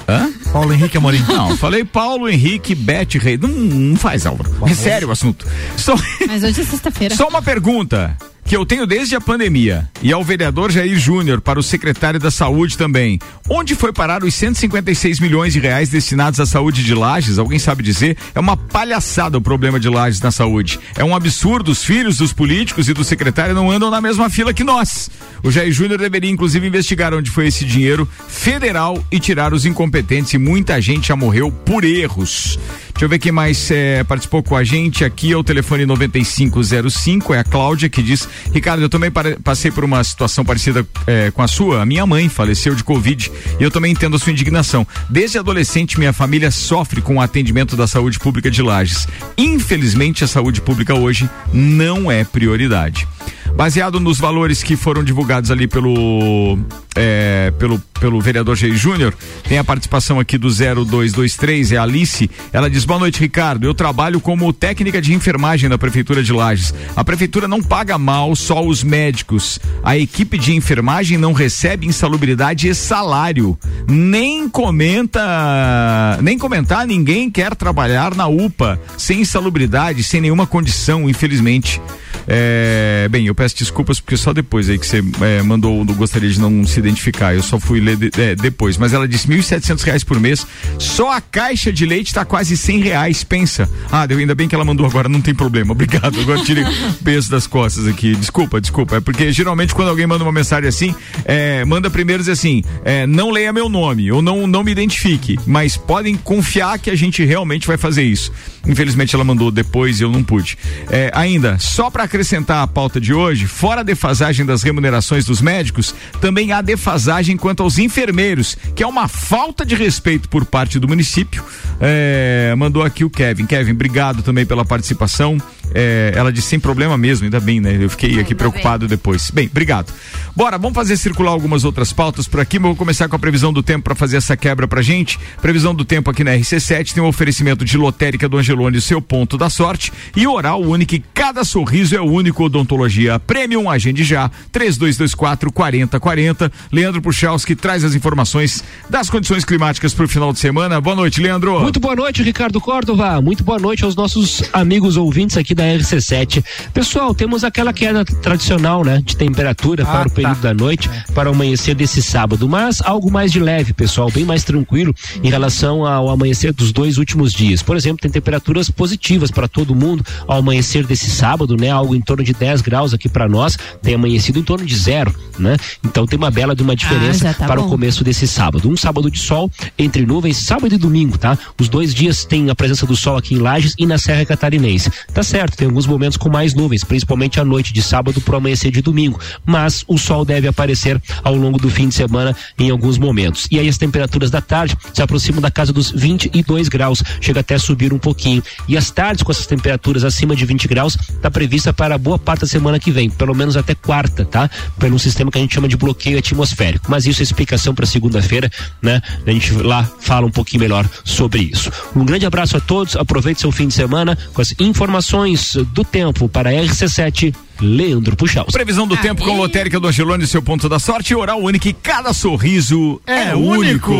Hã? 0.09 0.33
Paulo 0.51 0.73
Henrique 0.73 0.97
Amorim. 0.97 1.23
Não, 1.27 1.55
falei 1.57 1.83
Paulo 1.83 2.27
Henrique 2.27 2.73
Bete 2.73 3.17
Reis. 3.19 3.39
Não, 3.39 3.47
não 3.49 3.95
faz, 3.95 4.25
Álvaro. 4.25 4.49
É 4.67 4.73
sério 4.73 5.09
o 5.09 5.11
assunto. 5.11 5.45
Só, 5.77 5.93
Mas 6.27 6.43
hoje 6.43 6.61
é 6.61 6.65
sexta-feira. 6.65 7.15
só 7.15 7.27
uma 7.27 7.41
pergunta. 7.41 8.17
Que 8.49 8.57
eu 8.57 8.65
tenho 8.65 8.87
desde 8.87 9.15
a 9.15 9.21
pandemia 9.21 9.87
e 10.01 10.11
ao 10.11 10.23
vereador 10.23 10.71
Jair 10.71 10.97
Júnior 10.97 11.39
para 11.39 11.59
o 11.59 11.63
secretário 11.63 12.19
da 12.19 12.31
Saúde 12.31 12.75
também. 12.75 13.19
Onde 13.47 13.75
foi 13.75 13.93
parar 13.93 14.23
os 14.23 14.33
156 14.33 15.19
milhões 15.19 15.53
de 15.53 15.59
reais 15.59 15.89
destinados 15.89 16.39
à 16.39 16.47
saúde 16.47 16.83
de 16.83 16.95
Lages? 16.95 17.37
Alguém 17.37 17.59
sabe 17.59 17.83
dizer? 17.83 18.17
É 18.33 18.39
uma 18.39 18.57
palhaçada 18.57 19.37
o 19.37 19.41
problema 19.41 19.79
de 19.79 19.87
Lages 19.87 20.19
na 20.19 20.31
saúde. 20.31 20.79
É 20.95 21.03
um 21.03 21.15
absurdo. 21.15 21.69
Os 21.69 21.83
filhos 21.83 22.17
dos 22.17 22.33
políticos 22.33 22.89
e 22.89 22.93
do 22.93 23.03
secretário 23.03 23.53
não 23.53 23.69
andam 23.69 23.91
na 23.91 24.01
mesma 24.01 24.31
fila 24.31 24.51
que 24.51 24.63
nós. 24.63 25.11
O 25.43 25.51
Jair 25.51 25.71
Júnior 25.71 25.99
deveria 25.99 26.31
inclusive 26.31 26.65
investigar 26.65 27.13
onde 27.13 27.29
foi 27.29 27.45
esse 27.45 27.63
dinheiro 27.63 28.09
federal 28.27 29.03
e 29.11 29.19
tirar 29.19 29.53
os 29.53 29.63
incompetentes 29.63 30.33
e 30.33 30.39
muita 30.39 30.81
gente 30.81 31.09
já 31.09 31.15
morreu 31.15 31.51
por 31.51 31.83
erros. 31.83 32.57
Deixa 32.99 33.05
eu 33.05 33.09
ver 33.09 33.19
quem 33.19 33.31
mais 33.31 33.71
eh, 33.71 34.03
participou 34.03 34.43
com 34.43 34.57
a 34.57 34.63
gente 34.65 35.05
aqui, 35.05 35.31
é 35.31 35.37
o 35.37 35.41
telefone 35.41 35.85
9505, 35.85 37.33
é 37.33 37.39
a 37.39 37.45
Cláudia 37.45 37.87
que 37.87 38.03
diz, 38.03 38.27
Ricardo, 38.53 38.81
eu 38.81 38.89
também 38.89 39.11
passei 39.43 39.71
por 39.71 39.83
uma 39.83 40.03
situação 40.03 40.43
parecida 40.43 40.85
eh, 41.07 41.31
com 41.31 41.41
a 41.41 41.47
sua, 41.47 41.81
a 41.81 41.85
minha 41.85 42.05
mãe 42.05 42.29
faleceu 42.29 42.75
de 42.75 42.83
Covid 42.83 43.31
e 43.59 43.63
eu 43.63 43.71
também 43.71 43.91
entendo 43.91 44.15
a 44.15 44.19
sua 44.19 44.31
indignação. 44.31 44.85
Desde 45.09 45.37
adolescente, 45.37 45.99
minha 45.99 46.13
família 46.13 46.51
sofre 46.51 47.01
com 47.01 47.15
o 47.15 47.21
atendimento 47.21 47.75
da 47.75 47.87
saúde 47.87 48.19
pública 48.19 48.49
de 48.49 48.61
Lages. 48.61 49.07
Infelizmente, 49.37 50.23
a 50.23 50.27
saúde 50.27 50.61
pública 50.61 50.93
hoje 50.93 51.29
não 51.53 52.11
é 52.11 52.23
prioridade. 52.23 53.07
Baseado 53.55 53.99
nos 53.99 54.19
valores 54.19 54.63
que 54.63 54.75
foram 54.75 55.03
divulgados 55.03 55.51
ali 55.51 55.67
pelo 55.67 56.57
é, 57.01 57.53
pelo, 57.57 57.79
pelo 57.97 58.19
vereador 58.19 58.57
Jair 58.57 58.75
Júnior, 58.75 59.13
tem 59.47 59.57
a 59.57 59.63
participação 59.63 60.19
aqui 60.19 60.37
do 60.37 60.49
0223, 60.49 61.71
é 61.71 61.77
a 61.77 61.83
Alice. 61.83 62.29
Ela 62.51 62.69
diz: 62.69 62.83
Boa 62.83 62.99
noite, 62.99 63.21
Ricardo. 63.21 63.65
Eu 63.65 63.73
trabalho 63.73 64.19
como 64.19 64.51
técnica 64.51 65.01
de 65.01 65.13
enfermagem 65.13 65.69
na 65.69 65.77
Prefeitura 65.77 66.21
de 66.21 66.33
Lages. 66.33 66.73
A 66.97 67.03
Prefeitura 67.03 67.47
não 67.47 67.63
paga 67.63 67.97
mal 67.97 68.35
só 68.35 68.61
os 68.61 68.83
médicos. 68.83 69.59
A 69.81 69.97
equipe 69.97 70.37
de 70.37 70.53
enfermagem 70.53 71.17
não 71.17 71.31
recebe 71.31 71.87
insalubridade 71.87 72.67
e 72.67 72.75
salário. 72.75 73.57
Nem 73.87 74.49
comenta, 74.49 76.19
nem 76.21 76.37
comentar, 76.37 76.85
ninguém 76.85 77.31
quer 77.31 77.55
trabalhar 77.55 78.13
na 78.13 78.27
UPA 78.27 78.77
sem 78.97 79.21
insalubridade, 79.21 80.03
sem 80.03 80.19
nenhuma 80.19 80.45
condição, 80.45 81.09
infelizmente. 81.09 81.81
É, 82.27 83.07
bem, 83.09 83.25
eu 83.25 83.33
peço 83.33 83.57
desculpas 83.57 83.99
porque 83.99 84.15
só 84.15 84.33
depois 84.33 84.69
aí 84.69 84.77
que 84.77 84.85
você 84.85 85.03
é, 85.21 85.41
mandou, 85.41 85.83
gostaria 85.85 86.29
de 86.29 86.39
não 86.39 86.63
se 86.65 86.79
identificar. 86.89 87.33
Eu 87.33 87.41
só 87.43 87.59
fui 87.59 87.79
ler 87.79 87.95
de- 87.95 88.11
é, 88.21 88.35
depois. 88.35 88.77
Mas 88.77 88.93
ela 88.93 89.07
disse 89.07 89.27
1.700 89.27 89.81
reais 89.83 90.03
por 90.03 90.19
mês. 90.19 90.45
Só 90.77 91.11
a 91.11 91.21
caixa 91.21 91.71
de 91.71 91.85
leite 91.85 92.07
está 92.07 92.25
quase 92.25 92.57
100 92.57 92.79
reais. 92.81 93.23
Pensa. 93.23 93.69
Ah, 93.91 94.05
deu, 94.05 94.17
ainda 94.17 94.35
bem 94.35 94.47
que 94.47 94.55
ela 94.55 94.65
mandou 94.65 94.85
agora, 94.85 95.07
não 95.09 95.21
tem 95.21 95.33
problema. 95.33 95.71
Obrigado. 95.73 96.19
Agora 96.19 96.41
tirei 96.43 96.63
peso 97.03 97.29
das 97.31 97.47
costas 97.47 97.87
aqui. 97.87 98.15
Desculpa, 98.15 98.59
desculpa. 98.59 98.97
É 98.97 98.99
porque 98.99 99.31
geralmente 99.31 99.73
quando 99.73 99.89
alguém 99.89 100.07
manda 100.07 100.23
uma 100.23 100.31
mensagem 100.31 100.67
assim, 100.67 100.95
é, 101.25 101.63
manda 101.65 101.89
primeiro 101.89 102.21
dizer 102.21 102.33
assim: 102.33 102.63
é, 102.83 103.05
não 103.07 103.31
leia 103.31 103.53
meu 103.53 103.69
nome 103.69 104.11
ou 104.11 104.21
não, 104.21 104.45
não 104.47 104.63
me 104.63 104.71
identifique. 104.71 105.37
Mas 105.45 105.77
podem 105.77 106.15
confiar 106.15 106.79
que 106.79 106.89
a 106.89 106.95
gente 106.95 107.23
realmente 107.23 107.67
vai 107.67 107.77
fazer 107.77 108.03
isso. 108.03 108.31
Infelizmente 108.67 109.15
ela 109.15 109.23
mandou 109.23 109.51
depois 109.51 109.99
e 109.99 110.03
eu 110.03 110.11
não 110.11 110.23
pude. 110.23 110.57
É, 110.89 111.11
ainda, 111.13 111.57
só 111.59 111.89
para 111.89 112.03
acrescentar 112.03 112.63
a 112.63 112.67
pauta 112.67 112.99
de 112.99 113.13
hoje, 113.13 113.47
fora 113.47 113.81
a 113.81 113.83
defasagem 113.83 114.45
das 114.45 114.63
remunerações 114.63 115.25
dos 115.25 115.41
médicos, 115.41 115.93
também 116.21 116.51
há 116.51 116.61
defasagem 116.61 117.37
quanto 117.37 117.63
aos 117.63 117.77
enfermeiros, 117.77 118.57
que 118.75 118.83
é 118.83 118.87
uma 118.87 119.07
falta 119.07 119.65
de 119.65 119.75
respeito 119.75 120.29
por 120.29 120.45
parte 120.45 120.79
do 120.79 120.87
município. 120.87 121.43
É, 121.79 122.53
mandou 122.57 122.83
aqui 122.83 123.03
o 123.03 123.09
Kevin. 123.09 123.45
Kevin, 123.45 123.71
obrigado 123.71 124.21
também 124.21 124.45
pela 124.45 124.65
participação. 124.65 125.37
É, 125.73 126.13
ela 126.15 126.31
disse 126.31 126.47
sem 126.47 126.59
problema 126.59 126.97
mesmo, 126.97 127.25
ainda 127.25 127.39
bem, 127.39 127.59
né? 127.59 127.77
Eu 127.79 127.89
fiquei 127.89 128.19
aqui 128.19 128.33
preocupado 128.33 128.87
depois. 128.87 129.29
Bem, 129.31 129.47
obrigado. 129.47 129.93
Bora, 130.35 130.57
vamos 130.57 130.75
fazer 130.75 130.97
circular 130.97 131.31
algumas 131.31 131.63
outras 131.63 131.91
pautas 131.91 132.27
por 132.27 132.39
aqui. 132.39 132.57
mas 132.57 132.69
Vou 132.69 132.75
começar 132.75 133.07
com 133.07 133.15
a 133.15 133.19
previsão 133.19 133.51
do 133.51 133.61
tempo 133.61 133.83
para 133.83 133.95
fazer 133.95 134.17
essa 134.17 134.37
quebra 134.37 134.67
pra 134.67 134.81
gente. 134.81 135.19
Previsão 135.41 135.73
do 135.73 135.83
tempo 135.83 136.09
aqui 136.09 136.23
na 136.23 136.31
RC7 136.31 136.93
tem 136.93 137.03
um 137.03 137.07
oferecimento 137.07 137.65
de 137.65 137.77
lotérica 137.77 138.27
do 138.27 138.37
Angelone, 138.37 138.77
o 138.77 138.81
seu 138.81 139.01
ponto 139.01 139.37
da 139.37 139.49
sorte. 139.49 139.91
E 140.15 140.27
oral 140.27 140.61
único, 140.61 140.95
e 140.95 140.99
cada 141.13 141.43
sorriso 141.43 141.95
é 141.95 142.01
único. 142.01 142.43
Odontologia 142.43 143.19
Premium, 143.19 143.69
agende 143.69 144.03
já. 144.03 144.29
3224 144.51 145.51
4040. 145.51 146.51
Leandro 146.71 147.01
Puchalski 147.01 147.55
traz 147.55 147.83
as 147.83 147.95
informações 147.95 148.63
das 148.89 149.09
condições 149.09 149.43
climáticas 149.43 149.93
para 149.93 150.05
o 150.05 150.07
final 150.07 150.31
de 150.31 150.39
semana. 150.39 150.79
Boa 150.79 150.95
noite, 150.95 151.21
Leandro. 151.21 151.59
Muito 151.59 151.79
boa 151.79 151.95
noite, 151.95 152.23
Ricardo 152.23 152.61
Córdova. 152.61 153.21
Muito 153.21 153.43
boa 153.43 153.59
noite 153.59 153.83
aos 153.83 153.95
nossos 153.95 154.43
amigos 154.53 154.97
ouvintes 154.97 155.37
aqui 155.37 155.53
da 155.59 155.65
RC7. 155.65 156.41
Pessoal, 156.73 157.13
temos 157.13 157.43
aquela 157.43 157.73
queda 157.73 158.05
tradicional, 158.05 158.81
né, 158.81 159.01
de 159.03 159.17
temperatura 159.17 159.85
para 159.85 160.07
o 160.07 160.11
período 160.11 160.39
da 160.39 160.53
noite, 160.53 160.89
para 161.13 161.29
o 161.29 161.33
amanhecer 161.33 161.75
desse 161.75 162.01
sábado, 162.01 162.47
mas 162.47 162.81
algo 162.81 163.11
mais 163.11 163.29
de 163.29 163.41
leve, 163.41 163.73
pessoal, 163.73 164.09
bem 164.09 164.23
mais 164.23 164.45
tranquilo 164.45 164.95
em 165.21 165.29
relação 165.29 165.85
ao 165.85 166.09
amanhecer 166.09 166.53
dos 166.53 166.71
dois 166.71 166.97
últimos 166.97 167.33
dias. 167.33 167.61
Por 167.61 167.75
exemplo, 167.75 168.01
tem 168.01 168.09
temperaturas 168.09 168.69
positivas 168.69 169.31
para 169.31 169.49
todo 169.49 169.75
mundo 169.75 170.01
ao 170.25 170.37
amanhecer 170.37 170.85
desse 170.85 171.09
sábado, 171.09 171.57
né, 171.57 171.69
algo 171.69 171.93
em 171.93 172.01
torno 172.01 172.23
de 172.23 172.33
10 172.33 172.61
graus 172.61 172.93
aqui 172.93 173.09
para 173.09 173.27
nós, 173.27 173.57
tem 173.81 173.95
amanhecido 173.95 174.39
em 174.39 174.43
torno 174.43 174.65
de 174.65 174.75
zero, 174.77 175.13
né? 175.37 175.57
Então 175.83 176.05
tem 176.07 176.17
uma 176.17 176.31
bela 176.31 176.55
de 176.55 176.63
uma 176.63 176.75
diferença 176.75 177.25
já 177.25 177.33
tá 177.33 177.47
para 177.47 177.59
bom. 177.59 177.67
o 177.67 177.69
começo 177.69 178.01
desse 178.03 178.27
sábado. 178.27 178.69
Um 178.69 178.77
sábado 178.77 179.11
de 179.11 179.19
sol 179.19 179.51
entre 179.77 180.05
nuvens, 180.05 180.37
sábado 180.37 180.73
e 180.73 180.77
domingo, 180.77 181.17
tá? 181.17 181.37
Os 181.59 181.67
dois 181.67 181.93
dias 181.93 182.23
tem 182.23 182.49
a 182.49 182.55
presença 182.55 182.85
do 182.85 182.95
sol 182.95 183.17
aqui 183.17 183.35
em 183.35 183.39
Lages 183.39 183.73
e 183.77 183.85
na 183.85 183.97
Serra 183.97 184.25
Catarinense. 184.25 184.91
Tá 185.13 185.21
certo, 185.21 185.48
tem 185.57 185.67
alguns 185.67 185.85
momentos 185.85 186.17
com 186.17 186.29
mais 186.29 186.53
nuvens, 186.53 186.83
principalmente 186.83 187.39
à 187.39 187.45
noite 187.45 187.73
de 187.73 187.81
sábado 187.81 188.19
pro 188.21 188.37
amanhecer 188.37 188.71
de 188.71 188.81
domingo, 188.81 189.19
mas 189.45 189.83
o 189.87 189.97
sol 189.97 190.25
deve 190.25 190.47
aparecer 190.47 191.01
ao 191.23 191.35
longo 191.35 191.57
do 191.57 191.69
fim 191.69 191.87
de 191.87 191.95
semana 191.95 192.35
em 192.57 192.69
alguns 192.69 192.97
momentos. 192.97 193.47
E 193.51 193.59
aí 193.59 193.67
as 193.67 193.77
temperaturas 193.77 194.29
da 194.29 194.41
tarde 194.41 194.77
se 194.93 195.01
aproximam 195.01 195.41
da 195.41 195.51
casa 195.51 195.71
dos 195.71 195.91
22 195.91 196.67
graus, 196.67 197.03
chega 197.21 197.39
até 197.39 197.55
a 197.55 197.59
subir 197.59 197.93
um 197.93 197.99
pouquinho. 197.99 198.43
E 198.67 198.77
as 198.77 198.91
tardes 198.91 199.23
com 199.23 199.31
essas 199.31 199.45
temperaturas 199.45 200.03
acima 200.03 200.35
de 200.35 200.45
20 200.45 200.67
graus 200.67 200.97
tá 201.21 201.29
prevista 201.29 201.73
para 201.73 201.97
boa 201.97 202.19
parte 202.19 202.41
da 202.41 202.47
semana 202.47 202.79
que 202.79 202.91
vem, 202.91 203.09
pelo 203.09 203.33
menos 203.33 203.57
até 203.57 203.75
quarta, 203.75 204.25
tá? 204.25 204.49
Pelo 204.77 204.99
sistema 204.99 205.31
que 205.31 205.37
a 205.37 205.41
gente 205.41 205.53
chama 205.53 205.67
de 205.67 205.77
bloqueio 205.77 206.17
atmosférico. 206.17 206.85
Mas 206.89 207.05
isso 207.05 207.21
é 207.21 207.23
explicação 207.23 207.73
para 207.73 207.85
segunda-feira, 207.85 208.49
né? 208.81 209.01
A 209.25 209.31
gente 209.31 209.53
lá 209.53 209.83
fala 209.99 210.25
um 210.25 210.31
pouquinho 210.31 210.61
melhor 210.61 210.87
sobre 211.03 211.41
isso. 211.43 211.71
Um 211.95 212.05
grande 212.05 212.25
abraço 212.25 212.57
a 212.57 212.59
todos, 212.59 212.95
aproveite 212.95 213.41
seu 213.41 213.51
fim 213.51 213.67
de 213.67 213.73
semana 213.73 214.17
com 214.33 214.41
as 214.41 214.53
informações 214.59 215.38
do 215.73 215.83
tempo 215.83 216.27
para 216.29 216.49
a 216.49 216.53
RC7 216.53 217.35
Leandro 217.61 218.15
Puxal. 218.15 218.45
Previsão 218.45 218.87
do 218.87 218.95
tempo 218.97 219.23
com 219.23 219.37
lotérica 219.37 219.79
do 219.79 219.87
Angelone, 219.87 220.25
seu 220.25 220.41
ponto 220.41 220.69
da 220.69 220.79
sorte. 220.79 221.13
Oral 221.13 221.39
único 221.39 221.67
e 221.67 221.73
cada 221.73 222.13
sorriso 222.13 223.01
é, 223.05 223.35
único. 223.35 223.93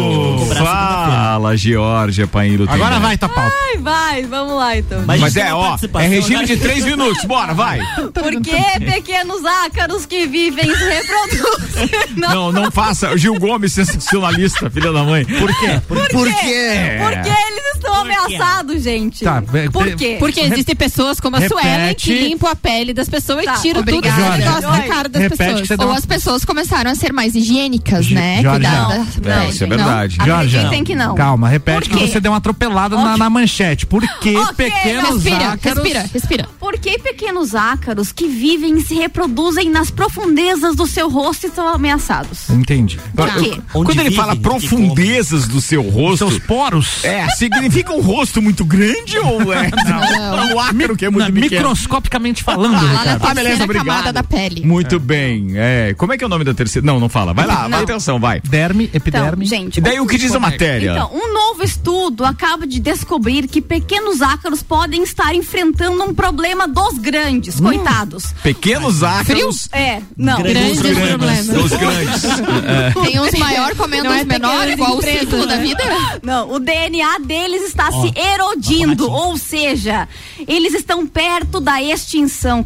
Fala, 0.58 1.56
Georgia 1.58 2.28
Painho. 2.28 2.66
Agora 2.70 3.00
vai, 3.00 3.18
Tapau. 3.18 3.52
Ai, 3.68 3.78
vai, 3.78 4.24
vamos 4.24 4.54
lá 4.56 4.78
então. 4.78 5.04
Mas, 5.06 5.36
é, 5.36 5.54
ó, 5.54 5.78
é 6.00 6.08
regime 6.08 6.46
de 6.46 6.58
três 6.58 6.86
minutos. 6.86 7.24
Bora, 7.26 7.54
vai. 7.54 7.80
Por 8.14 8.42
que 8.42 8.86
pequenos 8.86 9.44
ácaros 9.46 10.06
que 10.06 10.28
vivem 10.28 10.66
se 10.76 10.84
reproduzem? 10.84 11.90
Não, 12.16 12.52
não 12.52 12.72
faça. 12.72 13.18
Gil 13.18 13.40
Gomes, 13.40 13.74
sensacionalista, 13.74 14.70
filha 14.70 14.92
da 14.92 15.04
mãe. 15.04 15.26
Por 15.26 15.48
quê? 15.60 15.82
Por, 15.88 16.08
quê? 16.08 17.00
Porque 17.02 17.30
eles 17.30 17.76
estão 17.76 17.94
ameaçados, 17.94 18.84
gente. 18.84 19.24
Tá, 19.24 19.42
Por 19.72 19.96
quê? 19.96 20.18
Porque 20.20 20.42
existem 20.42 20.76
pessoas 20.76 21.20
como 21.20 21.36
a. 21.36 21.50
Suelen 21.50 21.96
que 21.96 22.14
limpam 22.14 22.50
a 22.50 22.56
pele 22.56 22.94
das 22.94 23.10
pessoas 23.10 23.46
Tá, 23.50 23.58
e 23.58 23.62
tiram 23.62 23.84
tudo 23.84 23.98
obrigada. 23.98 24.22
esse 24.30 24.38
negócio 24.40 24.62
da 24.62 24.72
Oi. 24.74 24.82
cara 24.88 25.10
das 25.10 25.22
Repete 25.22 25.38
que 25.54 25.60
pessoas. 25.62 25.80
Ou 25.80 25.86
uma- 25.88 25.98
as 25.98 26.06
pessoas 26.06 26.46
começaram 26.46 26.92
a 26.92 26.96
ser 26.96 27.14
mais 27.14 27.36
higiênicas, 27.36 28.10
né? 28.12 28.42
Jorge, 28.42 28.68
não. 28.68 28.90
da- 29.22 29.44
É, 29.44 29.50
isso 29.50 29.64
é 29.64 29.68
verdade. 29.68 30.18
Jorge, 30.24 30.58
Acreditem 30.58 30.84
que 30.84 30.96
não. 30.96 31.16
Calma, 31.16 31.48
repete 31.50 31.90
que 31.90 31.98
você 32.00 32.20
deu 32.20 32.32
uma 32.32 32.38
atropelada 32.38 32.96
na, 32.96 33.18
na 33.18 33.30
manchete. 33.30 33.86
Por 33.86 34.02
que 34.20 34.36
Ok, 34.36 34.54
pequenos 34.56 35.24
Respira, 35.24 35.48
ácaros... 35.50 35.84
respira, 35.84 36.10
respira. 36.14 36.50
Por 36.60 36.78
que 36.78 37.00
pequenos 37.00 37.56
ácaros 37.56 38.12
que 38.12 38.28
vivem 38.28 38.78
e 38.78 38.82
se 38.82 38.96
reproduzem 38.96 39.70
nas 39.70 39.90
profundezas 39.90 40.76
do 40.76 40.86
seu 40.86 41.10
rosto 41.10 41.48
estão 41.48 41.68
ameaçados? 41.68 42.50
Entendi. 42.50 43.00
Por 43.16 43.34
quê? 43.36 43.60
Quando 43.72 44.00
ele 44.00 44.12
fala 44.12 44.36
profundezas 44.36 45.48
do 45.48 45.60
seu 45.62 45.82
rosto. 45.82 46.18
Seus 46.30 46.40
poros? 46.40 47.04
É, 47.04 47.28
significa 47.30 47.94
um 47.94 48.02
rosto 48.02 48.42
muito 48.42 48.64
grande 48.66 49.18
ou 49.20 49.54
é 49.54 49.70
Não. 49.86 50.56
um 50.56 50.60
ácaro 50.60 50.96
que 50.98 51.06
é 51.06 51.10
muito 51.10 51.26
Na- 51.28 51.32
pequeno? 51.34 51.62
microscopicamente 51.62 52.44
falando, 52.44 52.74
na 52.74 52.80
Ricardo. 52.80 53.20
Beleza, 53.44 53.64
obrigado. 53.64 53.86
camada 53.86 54.14
da 54.14 54.24
pele. 54.24 54.66
Muito 54.66 55.00
bem. 55.00 55.52
É, 55.56 55.94
como 55.98 56.14
é 56.14 56.18
que 56.18 56.24
é 56.24 56.28
o 56.28 56.30
nome 56.30 56.44
da 56.44 56.54
terceira? 56.54 56.86
Não, 56.86 57.00
não 57.00 57.10
fala. 57.10 57.34
Vai 57.34 57.46
lá, 57.48 57.68
vai 57.68 57.84
atenção, 57.84 58.20
vai. 58.20 58.40
Derme, 58.42 58.86
Então, 58.86 58.98
epiderme. 58.98 59.46
gente. 59.46 59.78
E 59.78 59.82
daí 59.82 60.00
o 60.00 60.08
que 60.08 60.18
diz 60.18 60.34
a 60.34 60.40
matéria? 60.40 60.92
Então, 60.92 61.12
um 61.14 61.34
novo 61.34 61.64
estudo 61.64 62.26
acaba 62.26 62.66
de 62.68 62.80
descobrir 62.80 63.48
que 63.48 63.62
pequenos 63.62 64.22
ácaros 64.22 64.62
podem 64.64 65.04
estar 65.04 65.34
enfrentando 65.34 66.04
um 66.04 66.14
problema 66.14 66.68
dos 66.68 66.98
grandes, 66.98 67.60
coitados. 67.60 68.34
Pequenos 68.44 69.04
ácaros. 69.04 69.68
É, 69.72 70.02
não. 70.18 70.42
Grandes 70.42 70.82
Grandes 70.82 71.08
problemas. 71.10 71.50
Os 71.50 71.72
grandes. 71.72 72.24
É. 72.70 72.92
Tem 72.92 73.20
uns 73.20 73.32
maior 73.40 73.76
comendo 73.76 74.04
Não 74.06 74.14
é 74.14 74.22
os 74.22 74.28
menor, 74.28 74.52
pequenas 74.52 74.74
igual 74.74 74.98
o 74.98 75.02
ciclo 75.02 75.48
da 75.48 75.56
né? 75.56 75.64
vida. 75.64 75.84
Não, 76.22 76.52
o 76.52 76.60
DNA 76.60 77.20
deles 77.20 77.64
está 77.64 77.90
Ó, 77.92 78.02
se 78.02 78.14
erodindo, 78.20 79.10
ou 79.10 79.38
seja, 79.38 80.08
eles 80.48 80.74
estão 80.74 81.06
perto 81.08 81.60
da 81.60 81.82
extinção, 81.82 82.64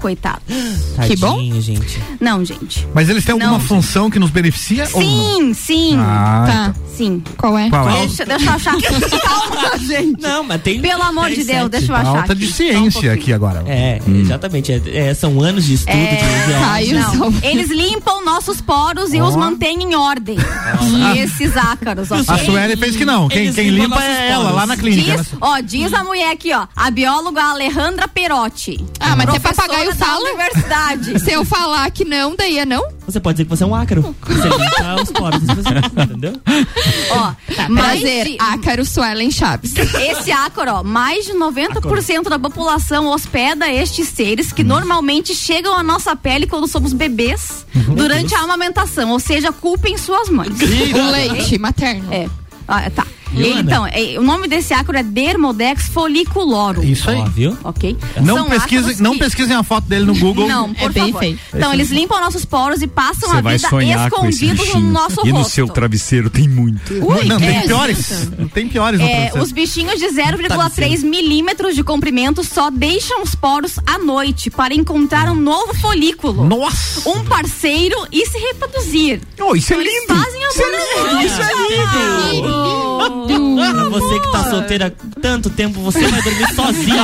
coitado. 0.64 1.08
Que 1.08 1.16
bom. 1.18 1.36
Tadinho, 1.36 1.62
gente. 1.62 2.00
Não, 2.20 2.44
gente. 2.46 2.88
Mas 2.94 3.10
eles 3.10 3.24
têm 3.26 3.34
alguma 3.34 3.52
Não. 3.54 3.60
função 3.60 4.10
que 4.10 4.20
nos 4.20 4.30
beneficia? 4.32 4.88
ou 4.94 5.02
não? 5.02 5.08
Sim, 5.38 5.54
sim. 5.54 5.96
Ah, 6.00 6.44
Tá. 6.48 6.76
Sim. 6.96 7.24
Qual 7.38 7.58
é? 7.58 7.70
Qual 7.70 7.90
é? 7.90 8.00
Deixa, 8.02 8.24
deixa 8.26 8.46
eu 8.46 8.52
achar. 8.54 8.76
Calma, 9.24 9.78
gente. 9.80 10.22
Não, 10.22 10.44
mas 10.44 10.62
tem. 10.62 10.80
Pelo 10.80 11.02
amor 11.02 11.30
de 11.32 11.44
Deus, 11.44 11.70
deixa 11.70 11.92
eu 11.92 11.96
achar. 11.96 12.14
Falta 12.14 12.36
de 12.36 12.52
ciência 12.52 13.12
aqui 13.14 13.34
agora. 13.34 13.64
É, 13.66 14.00
exatamente. 14.08 14.72
É, 14.72 14.82
é, 15.08 15.14
são 15.14 15.42
anos 15.42 15.66
de 15.66 15.74
estudo 15.74 15.92
É, 15.98 16.16
de 16.46 16.54
Caiu 16.54 17.00
não. 17.00 17.34
Eles 17.42 17.70
limpam 17.70 18.24
nossos 18.24 18.62
poros 18.62 19.12
e 19.14 19.20
Ó. 19.20 19.28
os 19.28 19.36
mantêm 19.36 19.82
em 19.82 19.96
ordem. 19.96 20.38
Esses 21.18 21.58
ácaros, 21.58 22.12
ok? 22.12 22.26
A 22.28 22.38
Sueli 22.38 22.76
fez 22.78 22.96
que 22.96 23.06
não. 23.06 23.28
Quem, 23.28 23.52
quem 23.52 23.70
limpa 23.70 24.02
é 24.04 24.30
ela, 24.30 24.44
poros. 24.44 24.58
lá 24.58 24.68
na 24.68 24.78
clínica. 24.78 25.18
Diz, 25.18 25.32
né? 25.32 25.38
ó, 25.42 25.60
diz 25.62 25.94
a 25.94 26.04
mulher 26.04 26.32
aqui, 26.32 26.54
ó, 26.54 26.68
a 26.76 26.92
bióloga 26.92 27.42
Alejandra 27.44 28.08
Perotti. 28.08 28.84
Ah, 29.00 29.16
mas 29.16 29.28
é 29.28 29.32
professora 29.32 29.56
papagaio 29.56 29.96
fala. 29.96 30.30
Universidade. 30.54 31.20
Se 31.24 31.32
eu 31.32 31.44
falar 31.46 31.90
que 31.92 32.06
não, 32.06 32.36
daí 32.36 32.60
é 32.60 32.66
não? 32.66 32.84
Você 33.06 33.20
pode 33.20 33.36
dizer 33.36 33.46
que 33.46 33.50
você 33.50 33.64
é 33.64 33.68
um 33.68 33.76
ácaro. 33.76 34.16
Você 34.22 34.48
limpa 34.48 35.02
os 35.04 35.12
poros 35.12 35.42
das 35.42 35.56
pessoas, 35.58 36.10
entendeu? 36.10 36.34
ó, 37.12 37.34
Tá, 37.56 37.70
mais 37.70 38.00
prazer, 38.02 38.26
de- 38.26 38.38
ácaro 38.40 38.86
Suelen 38.86 39.30
Chaves. 39.32 39.74
Esse 39.76 40.32
ácaro, 40.32 40.72
ó, 40.76 40.84
mais 40.84 41.26
de 41.26 41.34
90% 41.34 42.30
da 42.30 42.40
população 42.40 43.08
hospeda 43.08 43.72
estes 43.72 44.08
seres 44.08 44.52
Hum. 44.52 44.56
que 44.56 44.64
normalmente 44.64 45.36
chegam 45.36 45.78
à 45.78 45.84
nossa 45.84 46.16
pele 46.16 46.48
quando 46.48 46.68
somos 46.68 46.94
bebês 46.94 47.66
Uhum. 47.76 47.96
durante 47.96 48.34
a 48.36 48.40
amamentação, 48.42 49.10
ou 49.12 49.20
seja, 49.20 49.52
culpem 49.52 49.98
suas 49.98 50.30
mães. 50.30 50.50
O 50.60 51.12
leite 51.12 51.58
materno. 51.58 52.12
É. 52.14 52.28
Ah, 52.68 52.90
tá. 52.90 53.06
Joana. 53.36 53.60
Então, 53.62 53.88
é, 53.88 54.20
o 54.20 54.24
nome 54.24 54.48
desse 54.48 54.74
ácaro 54.74 54.98
é 54.98 55.04
Dermodex 55.04 55.88
folliculorum. 55.90 56.84
Isso 56.84 57.10
aí. 57.10 57.20
Ó, 57.20 57.26
viu? 57.26 57.58
Ok? 57.64 57.98
Não, 58.22 58.36
São 58.38 58.52
ácaros 58.52 59.00
não 59.00 59.14
que- 59.14 59.20
pesquisem 59.20 59.56
a 59.56 59.64
foto 59.64 59.86
dele 59.88 60.06
no 60.06 60.16
Google. 60.16 60.48
Não, 60.48 60.74
por 60.74 60.84
É 60.86 60.90
bem 60.90 61.06
favor. 61.08 61.20
feio. 61.20 61.40
Então, 61.54 61.74
eles 61.74 61.90
limpam 61.90 62.20
nossos 62.20 62.46
poros 62.46 62.82
e 62.82 62.88
passam 62.88 63.30
Você 63.30 63.38
a 63.38 63.42
vai 63.42 63.58
vida 63.58 63.70
sonhar 63.70 64.10
com 64.10 64.28
esse 64.28 64.46
escondidos 64.46 64.74
no 64.76 64.92
nosso 64.92 65.26
E 65.26 65.32
no 65.32 65.38
rosto. 65.40 65.52
seu 65.54 65.68
travesseiro 65.68 66.30
tem 66.30 66.48
muito. 66.48 66.94
Ui, 66.94 67.26
não, 67.26 67.38
tem 67.40 67.58
é, 67.58 67.62
piores. 67.62 68.28
Tem 68.54 68.68
piores 68.68 69.00
no 69.00 69.06
É, 69.06 69.32
os 69.40 69.52
bichinhos 69.52 70.00
de 70.00 70.08
0,3 70.10 71.04
milímetros 71.04 71.76
de 71.76 71.84
comprimento 71.84 72.44
só 72.44 72.70
deixam 72.70 73.22
os 73.24 73.36
poros 73.36 73.80
à 73.86 73.98
noite 73.98 74.50
para 74.50 74.74
encontrar 74.74 75.30
um 75.30 75.36
novo 75.36 75.74
folículo, 75.76 76.46
Nossa! 76.46 77.10
um 77.10 77.24
parceiro 77.24 77.96
e 78.12 78.26
se 78.26 78.38
reproduzir. 78.38 79.22
Oh, 79.40 79.56
isso 79.56 79.74
é 79.74 79.78
Eles 79.78 79.94
lindo. 79.94 80.16
fazem 80.22 80.46
a 80.46 80.48
Isso 80.50 80.62
é 80.62 80.66
lindo. 80.66 81.26
Isso 81.26 81.42
é 81.42 82.34
lindo. 82.36 82.93
Pra 83.10 83.84
você 83.90 84.20
que 84.20 84.32
tá 84.32 84.50
solteira 84.50 84.88
há 84.88 85.20
tanto 85.22 85.50
tempo, 85.50 85.80
você 85.82 86.08
vai 86.08 86.22
dormir 86.22 86.54
sozinho. 86.56 86.96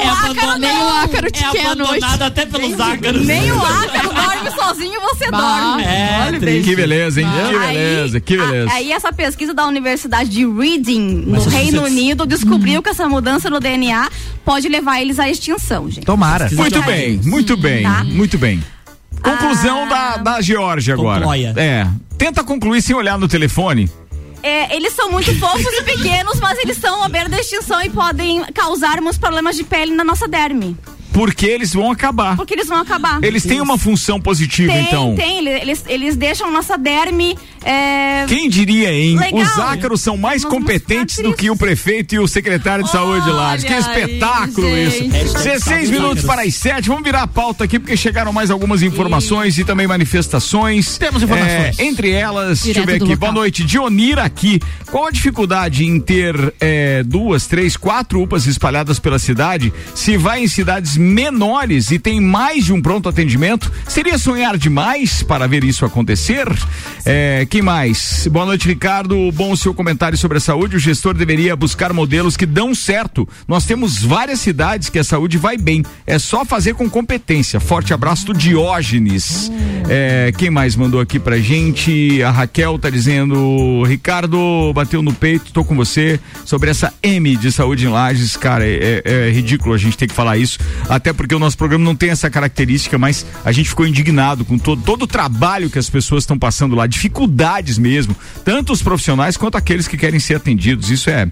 é 0.00 0.08
abandonado, 0.08 0.58
Nem 0.58 0.76
o 0.82 0.88
ácaro 0.88 1.30
te 1.30 1.44
é 1.44 1.50
quer 1.50 1.66
abandonado 1.66 2.22
até 2.22 2.46
pelos 2.46 2.80
ácaros. 2.80 3.26
Nem 3.26 3.52
o 3.52 3.64
ácaro 3.64 4.08
dorme 4.14 4.50
sozinho, 4.50 5.00
você 5.00 5.30
Bah. 5.30 5.38
dorme. 5.40 5.82
É, 5.84 6.18
Olha. 6.26 6.62
Que 6.62 6.76
beleza, 6.76 7.20
hein? 7.20 7.28
Que 7.30 7.56
Aí- 7.56 7.66
beleza, 7.76 8.20
que 8.20 8.36
beleza. 8.36 8.70
a- 8.70 8.74
Aí 8.74 8.92
essa 8.92 9.12
pesquisa 9.12 9.54
da 9.54 9.66
Universidade 9.66 10.28
de 10.30 10.46
Reading, 10.46 11.00
no 11.26 11.32
Mas 11.32 11.46
Reino 11.46 11.80
você- 11.82 11.86
Unido, 11.90 12.26
descobriu 12.26 12.82
que 12.82 12.88
essa 12.90 13.08
mudança 13.08 13.48
no 13.50 13.60
DNA 13.60 14.08
pode 14.44 14.68
levar 14.68 15.00
eles 15.00 15.18
à 15.18 15.28
extinção, 15.28 15.90
gente. 15.90 16.04
Tomara. 16.04 16.48
Muito 16.52 16.82
bem, 16.82 17.20
muito 17.24 17.56
bem, 17.56 17.82
Tá. 17.82 18.04
muito 18.04 18.38
bem. 18.38 18.62
Conclusão 19.22 19.84
Ah. 19.84 20.16
da, 20.16 20.16
da 20.16 20.40
Georgia 20.40 20.94
agora. 20.94 21.20
Concloia. 21.20 21.52
É. 21.56 21.86
Tenta 22.16 22.42
concluir 22.44 22.80
sem 22.82 22.94
olhar 22.96 23.18
no 23.18 23.28
telefone. 23.28 23.90
É, 24.42 24.74
eles 24.74 24.92
são 24.94 25.10
muito 25.10 25.38
fofos 25.38 25.72
e 25.72 25.82
pequenos, 25.82 26.40
mas 26.40 26.58
eles 26.58 26.78
são 26.78 27.02
à 27.02 27.08
beira 27.08 27.28
da 27.28 27.38
extinção 27.38 27.82
e 27.82 27.90
podem 27.90 28.42
causar 28.54 29.00
muitos 29.00 29.18
problemas 29.18 29.56
de 29.56 29.64
pele 29.64 29.94
na 29.94 30.04
nossa 30.04 30.26
derme. 30.26 30.76
Porque 31.20 31.44
eles 31.44 31.74
vão 31.74 31.90
acabar. 31.90 32.34
Porque 32.34 32.54
eles 32.54 32.66
vão 32.66 32.78
acabar. 32.78 33.22
Eles 33.22 33.42
têm 33.42 33.60
uma 33.60 33.76
função 33.76 34.18
positiva, 34.18 34.72
tem, 34.72 34.86
então. 34.86 35.14
tem. 35.14 35.46
Eles, 35.46 35.84
eles 35.86 36.16
deixam 36.16 36.50
nossa 36.50 36.78
derme. 36.78 37.36
É... 37.62 38.24
Quem 38.26 38.48
diria, 38.48 38.90
hein? 38.90 39.18
Legal. 39.18 39.42
Os 39.42 39.58
ácaros 39.58 40.00
são 40.00 40.16
mais 40.16 40.42
Nós 40.42 40.50
competentes 40.50 41.18
do 41.18 41.34
que 41.34 41.50
o 41.50 41.56
prefeito 41.56 42.14
e 42.14 42.18
o 42.18 42.26
secretário 42.26 42.84
de 42.84 42.90
saúde 42.90 43.28
lá. 43.28 43.58
Que 43.58 43.66
aí, 43.66 43.80
espetáculo 43.80 44.66
gente. 44.66 44.88
isso. 44.88 45.12
Hashtag 45.12 45.34
16 45.34 45.62
salve 45.62 45.84
os 45.84 45.90
minutos 45.90 46.24
para 46.24 46.42
as 46.42 46.54
7. 46.54 46.88
Vamos 46.88 47.04
virar 47.04 47.22
a 47.24 47.26
pauta 47.26 47.64
aqui 47.64 47.78
porque 47.78 47.98
chegaram 47.98 48.32
mais 48.32 48.50
algumas 48.50 48.82
informações 48.82 49.58
e 49.58 49.64
também 49.64 49.86
manifestações. 49.86 50.96
Temos 50.96 51.22
informações. 51.22 51.78
É, 51.78 51.84
entre 51.84 52.12
elas, 52.12 52.62
deixa 52.62 52.80
eu 52.80 52.86
Direto 52.86 52.86
ver 52.86 53.04
aqui. 53.04 53.14
local. 53.14 53.18
Boa 53.18 53.32
noite. 53.32 53.62
Dionira 53.62 54.22
aqui. 54.22 54.58
Qual 54.90 55.06
a 55.06 55.10
dificuldade 55.10 55.84
em 55.84 56.00
ter 56.00 56.54
é, 56.58 57.02
duas, 57.02 57.46
três, 57.46 57.76
quatro 57.76 58.22
UPAs 58.22 58.46
espalhadas 58.46 58.98
pela 58.98 59.18
cidade? 59.18 59.70
Se 59.94 60.16
vai 60.16 60.42
em 60.42 60.48
cidades 60.48 60.96
menores 61.10 61.90
e 61.90 61.98
tem 61.98 62.20
mais 62.20 62.64
de 62.66 62.72
um 62.72 62.80
pronto 62.80 63.08
atendimento, 63.08 63.70
seria 63.86 64.16
sonhar 64.18 64.56
demais 64.56 65.22
para 65.22 65.46
ver 65.46 65.64
isso 65.64 65.84
acontecer? 65.84 66.46
É, 67.04 67.46
quem 67.50 67.60
mais? 67.62 68.26
Boa 68.30 68.46
noite, 68.46 68.68
Ricardo. 68.68 69.30
Bom 69.32 69.54
seu 69.56 69.74
comentário 69.74 70.16
sobre 70.16 70.38
a 70.38 70.40
saúde. 70.40 70.76
O 70.76 70.78
gestor 70.78 71.14
deveria 71.14 71.54
buscar 71.56 71.92
modelos 71.92 72.36
que 72.36 72.46
dão 72.46 72.74
certo. 72.74 73.28
Nós 73.48 73.64
temos 73.64 74.02
várias 74.02 74.40
cidades 74.40 74.88
que 74.88 74.98
a 74.98 75.04
saúde 75.04 75.36
vai 75.38 75.56
bem. 75.56 75.82
É 76.06 76.18
só 76.18 76.44
fazer 76.44 76.74
com 76.74 76.88
competência. 76.88 77.58
Forte 77.60 77.92
abraço 77.92 78.24
do 78.26 78.34
Diógenes. 78.34 79.50
É, 79.88 80.32
quem 80.36 80.50
mais 80.50 80.76
mandou 80.76 81.00
aqui 81.00 81.18
pra 81.18 81.38
gente? 81.38 82.22
A 82.22 82.30
Raquel 82.30 82.78
tá 82.78 82.88
dizendo: 82.90 83.82
Ricardo, 83.84 84.72
bateu 84.74 85.02
no 85.02 85.12
peito, 85.12 85.52
tô 85.52 85.64
com 85.64 85.74
você. 85.74 86.20
Sobre 86.44 86.70
essa 86.70 86.92
M 87.02 87.36
de 87.36 87.50
saúde 87.50 87.84
em 87.86 87.88
Lages, 87.88 88.36
cara, 88.36 88.64
é, 88.66 89.02
é- 89.04 89.28
é 89.28 89.30
ridículo 89.32 89.74
a 89.74 89.78
gente 89.78 89.96
ter 89.96 90.06
que 90.06 90.14
falar 90.14 90.36
isso. 90.38 90.58
Até 90.90 91.12
porque 91.12 91.34
o 91.34 91.38
nosso 91.38 91.56
programa 91.56 91.84
não 91.84 91.94
tem 91.94 92.10
essa 92.10 92.28
característica, 92.28 92.98
mas 92.98 93.24
a 93.44 93.52
gente 93.52 93.68
ficou 93.68 93.86
indignado 93.86 94.44
com 94.44 94.58
todo, 94.58 94.82
todo 94.82 95.02
o 95.02 95.06
trabalho 95.06 95.70
que 95.70 95.78
as 95.78 95.88
pessoas 95.88 96.24
estão 96.24 96.36
passando 96.36 96.74
lá, 96.74 96.86
dificuldades 96.86 97.78
mesmo, 97.78 98.16
tanto 98.44 98.72
os 98.72 98.82
profissionais 98.82 99.36
quanto 99.36 99.56
aqueles 99.56 99.86
que 99.86 99.96
querem 99.96 100.18
ser 100.18 100.34
atendidos. 100.34 100.90
Isso 100.90 101.08
é 101.08 101.30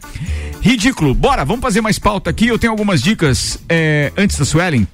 ridículo. 0.62 1.12
Bora, 1.12 1.44
vamos 1.44 1.62
fazer 1.62 1.80
mais 1.80 1.98
pauta 1.98 2.30
aqui. 2.30 2.46
Eu 2.46 2.58
tenho 2.58 2.72
algumas 2.72 3.02
dicas 3.02 3.58
é, 3.68 4.12
antes 4.16 4.38
da 4.38 4.44
Suelen. 4.44 4.86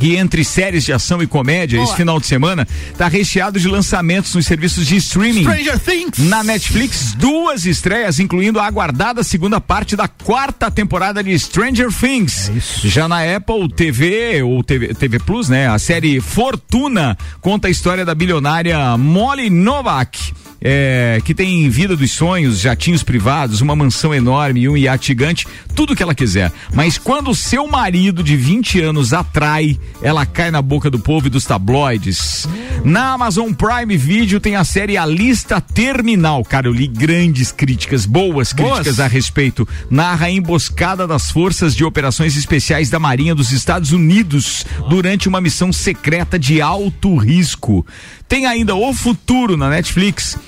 E 0.00 0.16
entre 0.16 0.44
séries 0.44 0.84
de 0.84 0.92
ação 0.92 1.22
e 1.22 1.26
comédia, 1.26 1.82
esse 1.82 1.94
final 1.94 2.18
de 2.18 2.26
semana 2.26 2.66
tá 2.96 3.08
recheado 3.08 3.58
de 3.58 3.68
lançamentos 3.68 4.34
nos 4.34 4.46
serviços 4.46 4.86
de 4.86 4.96
streaming. 4.96 5.42
Stranger 5.42 5.78
Things. 5.78 6.18
Na 6.18 6.42
Netflix, 6.42 7.14
duas 7.14 7.66
estreias, 7.66 8.18
incluindo 8.18 8.58
a 8.58 8.66
aguardada 8.66 9.22
segunda 9.22 9.60
parte 9.60 9.96
da 9.96 10.08
quarta 10.08 10.70
temporada 10.70 11.22
de 11.22 11.38
Stranger 11.38 11.92
Things. 11.92 12.50
Já 12.82 13.06
na 13.08 13.20
Apple 13.36 13.68
TV 13.68 14.42
ou 14.42 14.62
TV, 14.62 14.94
TV 14.94 15.18
Plus, 15.18 15.48
né? 15.48 15.68
A 15.68 15.78
série 15.78 16.20
Fortuna 16.20 17.16
conta 17.40 17.68
a 17.68 17.70
história 17.70 18.04
da 18.04 18.14
bilionária 18.14 18.96
Molly 18.96 19.50
Novak. 19.50 20.32
É, 20.60 21.20
que 21.24 21.34
tem 21.34 21.68
vida 21.68 21.96
dos 21.96 22.10
sonhos, 22.12 22.60
jatinhos 22.60 23.02
privados, 23.02 23.60
uma 23.60 23.74
mansão 23.74 24.14
enorme 24.14 24.60
e 24.60 24.68
um 24.68 24.76
iate 24.76 25.08
gigante, 25.08 25.46
tudo 25.74 25.96
que 25.96 26.02
ela 26.02 26.14
quiser. 26.14 26.52
Mas 26.74 26.98
quando 26.98 27.34
seu 27.34 27.66
marido 27.66 28.22
de 28.22 28.36
20 28.36 28.80
anos 28.80 29.12
atrai, 29.12 29.78
ela 30.02 30.26
cai 30.26 30.50
na 30.50 30.60
boca 30.60 30.90
do 30.90 30.98
povo 30.98 31.26
e 31.26 31.30
dos 31.30 31.44
tabloides. 31.44 32.46
Na 32.84 33.12
Amazon 33.12 33.52
Prime 33.52 33.96
Video 33.96 34.40
tem 34.40 34.56
a 34.56 34.64
série 34.64 34.96
A 34.96 35.04
Lista 35.04 35.60
Terminal. 35.60 36.44
Cara, 36.44 36.66
eu 36.66 36.72
li 36.72 36.86
grandes 36.86 37.52
críticas, 37.52 38.06
boas 38.06 38.52
críticas 38.52 39.00
a 39.00 39.06
respeito. 39.06 39.66
Narra 39.90 40.26
a 40.26 40.30
emboscada 40.30 41.06
das 41.06 41.30
forças 41.30 41.74
de 41.74 41.84
operações 41.84 42.36
especiais 42.36 42.88
da 42.88 42.98
Marinha 42.98 43.34
dos 43.34 43.52
Estados 43.52 43.92
Unidos 43.92 44.64
durante 44.88 45.28
uma 45.28 45.40
missão 45.40 45.72
secreta 45.72 46.38
de 46.38 46.60
alto 46.60 47.16
risco. 47.16 47.84
Tem 48.30 48.46
ainda 48.46 48.76
O 48.76 48.94
Futuro 48.94 49.56
na 49.56 49.68
Netflix. 49.68 50.38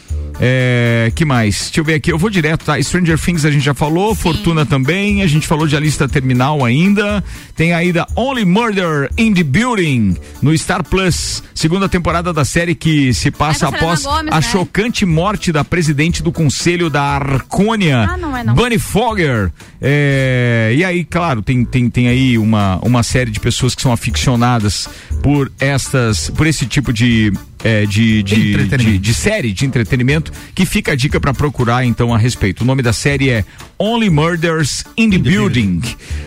É, 0.40 1.12
que 1.14 1.24
mais? 1.24 1.64
Deixa 1.64 1.80
eu 1.80 1.84
ver 1.84 1.94
aqui, 1.94 2.10
eu 2.10 2.18
vou 2.18 2.30
direto, 2.30 2.64
tá? 2.64 2.80
Stranger 2.82 3.18
Things 3.18 3.44
a 3.44 3.50
gente 3.50 3.62
já 3.64 3.74
falou, 3.74 4.14
Fortuna 4.14 4.64
também, 4.64 5.22
a 5.22 5.26
gente 5.26 5.46
falou 5.46 5.66
de 5.66 5.76
A 5.76 5.80
Lista 5.80 6.08
Terminal 6.08 6.64
ainda. 6.64 7.22
Tem 7.54 7.72
ainda 7.72 8.06
Only 8.16 8.44
Murder 8.44 9.10
in 9.18 9.34
the 9.34 9.42
Building 9.42 10.16
no 10.40 10.56
Star 10.56 10.82
Plus, 10.82 11.42
segunda 11.54 11.88
temporada 11.88 12.32
da 12.32 12.44
série 12.44 12.74
que 12.74 13.12
se 13.12 13.30
passa 13.30 13.66
É 13.66 13.68
após 13.68 14.04
Gomez, 14.04 14.32
a 14.32 14.36
né? 14.36 14.42
chocante 14.42 15.04
morte 15.04 15.52
da 15.52 15.64
presidente 15.64 16.22
do 16.22 16.32
Conselho 16.32 16.88
da 16.88 17.02
Arcônia, 17.02 18.08
Ah, 18.10 18.16
não 18.16 18.36
é 18.36 18.42
não. 18.42 18.54
Bunny 18.54 18.78
Fogger. 18.78 19.52
É, 19.80 20.72
e 20.76 20.84
aí, 20.84 21.04
claro, 21.04 21.42
tem, 21.42 21.64
tem, 21.64 21.90
tem 21.90 22.08
aí 22.08 22.38
uma, 22.38 22.78
uma 22.82 23.02
série 23.02 23.30
de 23.30 23.38
pessoas 23.38 23.74
que 23.74 23.82
são 23.82 23.92
aficionadas 23.92 24.88
por 25.22 25.52
estas, 25.60 26.30
por 26.30 26.46
esse 26.46 26.64
tipo 26.66 26.92
de 26.92 27.32
é, 27.64 27.86
de, 27.86 28.22
de, 28.22 28.66
de, 28.66 28.98
de 28.98 29.14
série 29.14 29.52
de 29.52 29.64
entretenimento 29.64 30.32
que 30.54 30.66
fica 30.66 30.92
a 30.92 30.96
dica 30.96 31.20
para 31.20 31.32
procurar 31.32 31.84
então 31.84 32.14
a 32.14 32.18
respeito. 32.18 32.62
O 32.62 32.64
nome 32.64 32.82
da 32.82 32.92
série 32.92 33.30
é 33.30 33.44
Only 33.78 34.10
Murders 34.10 34.84
in 34.96 35.10
the, 35.10 35.18
Building. 35.18 35.80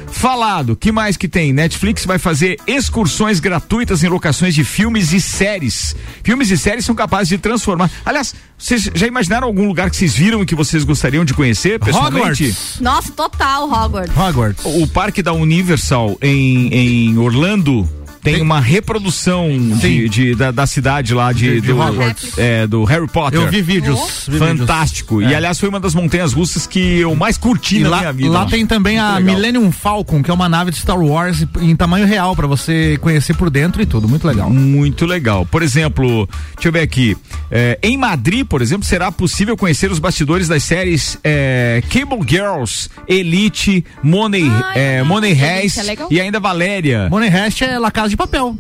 Falado, 0.08 0.76
que 0.76 0.92
mais 0.92 1.18
que 1.18 1.28
tem? 1.28 1.52
Netflix 1.52 2.06
vai 2.06 2.18
fazer 2.18 2.58
excursões 2.66 3.40
gratuitas 3.40 4.04
em 4.04 4.08
locações 4.08 4.56
de 4.56 4.64
filmes 4.64 5.12
e 5.12 5.20
séries. 5.20 5.96
Filmes 6.24 6.50
e 6.52 6.58
séries 6.58 6.86
são 6.86 6.96
capazes 6.96 7.28
de 7.28 7.38
transformar. 7.38 7.92
Aliás, 8.06 8.34
vocês 8.58 8.90
já 8.96 9.06
imaginaram 9.06 9.46
algum 9.46 9.68
lugar 9.68 9.90
que 9.90 9.98
vocês 9.98 10.16
viram 10.16 10.42
e 10.42 10.46
que 10.46 10.56
vocês 10.56 10.84
gostariam 10.84 11.26
de 11.26 11.34
conhecer 11.34 11.80
pessoalmente? 11.80 12.46
Hogwarts. 12.46 12.80
Nossa, 12.80 13.12
total, 13.12 13.70
Hogwarts. 13.70 14.18
Hogwarts. 14.18 14.66
O 14.66 14.88
parque 14.88 15.22
da 15.22 15.34
Universal 15.34 16.18
em, 16.22 16.74
em 16.74 17.18
Orlando 17.18 17.88
tem 18.34 18.42
uma 18.42 18.60
reprodução 18.60 19.48
de, 19.80 20.10
de- 20.10 20.36
da, 20.36 20.52
da 20.52 20.68
cidade 20.68 21.14
lá 21.14 21.32
de, 21.32 21.56
De- 21.56 21.62
de 21.62 21.68
do, 21.68 21.80
Hogwarts. 21.80 22.38
é, 22.38 22.66
do 22.68 22.84
Harry 22.84 23.08
Potter. 23.08 23.40
Eu 23.40 23.48
vi 23.50 23.62
vídeos, 23.62 24.26
vi 24.28 24.38
Fantástico. 24.38 25.16
vídeos. 25.18 25.32
E 25.32 25.34
É. 25.34 25.38
aliás 25.38 25.60
foi 25.60 25.70
uma 25.70 25.80
das 25.80 25.94
montanhas 25.96 26.34
russas 26.34 26.66
que 26.68 27.00
eu 27.00 27.16
mais 27.16 27.38
curti 27.38 27.78
E 27.78 27.84
na 27.84 27.90
lá, 27.90 28.00
minha 28.00 28.14
vida. 28.14 28.30
lá 28.32 28.46
tem 28.46 28.66
também 28.66 28.98
a 29.00 29.14
Muito 29.14 29.26
legal. 29.26 29.36
Millennium 29.36 29.72
Falcon, 29.72 30.22
que 30.24 30.30
é 30.32 30.34
uma 30.34 30.50
nave 30.50 30.72
de 30.72 30.78
Star 30.78 31.00
Wars 31.00 31.46
em 31.62 31.76
tamanho 31.76 32.06
real 32.06 32.36
pra 32.36 32.48
você 32.48 32.98
conhecer 33.02 33.34
por 33.36 33.50
dentro 33.50 33.82
e 33.82 33.86
tudo. 33.86 34.08
Muito 34.08 34.28
legal. 34.28 34.50
Muito 34.50 35.06
legal. 35.06 35.46
Por 35.46 35.62
exemplo, 35.64 36.28
deixa 36.56 36.68
eu 36.70 36.72
ver 36.72 36.82
aqui. 36.82 37.16
é, 37.52 37.78
em 37.84 37.98
Madrid, 37.98 38.46
por 38.46 38.62
exemplo, 38.62 38.86
será 38.86 39.12
possível 39.12 39.56
conhecer 39.56 39.92
os 39.92 40.00
bastidores 40.00 40.48
das 40.48 40.64
séries 40.64 41.18
é, 41.24 41.82
Cable 41.90 42.20
Girls, 42.28 42.90
Elite, 43.08 43.86
Money, 44.04 44.50
é, 44.74 45.04
Money 45.04 45.32
Heist 45.32 45.80
é 45.80 45.96
e 46.10 46.20
ainda 46.20 46.40
Valéria. 46.40 47.08
Money 47.10 47.30
Heist 47.30 47.62
é 47.62 47.78
La 47.80 47.92
Casa 47.92 48.10
de 48.10 48.15
Papel. 48.18 48.56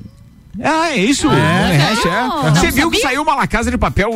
Ah, 0.63 0.91
é 0.91 0.95
isso? 0.97 1.27
É. 1.27 1.31
Money 1.31 1.81
Heist, 1.89 2.05
é. 2.07 2.11
Não 2.11 2.55
Você 2.55 2.71
viu 2.71 2.89
que 2.89 2.99
saiu 2.99 3.23
uma 3.23 3.35
La 3.35 3.45
Casa 3.45 3.69
de 3.69 3.77
Papel 3.77 4.09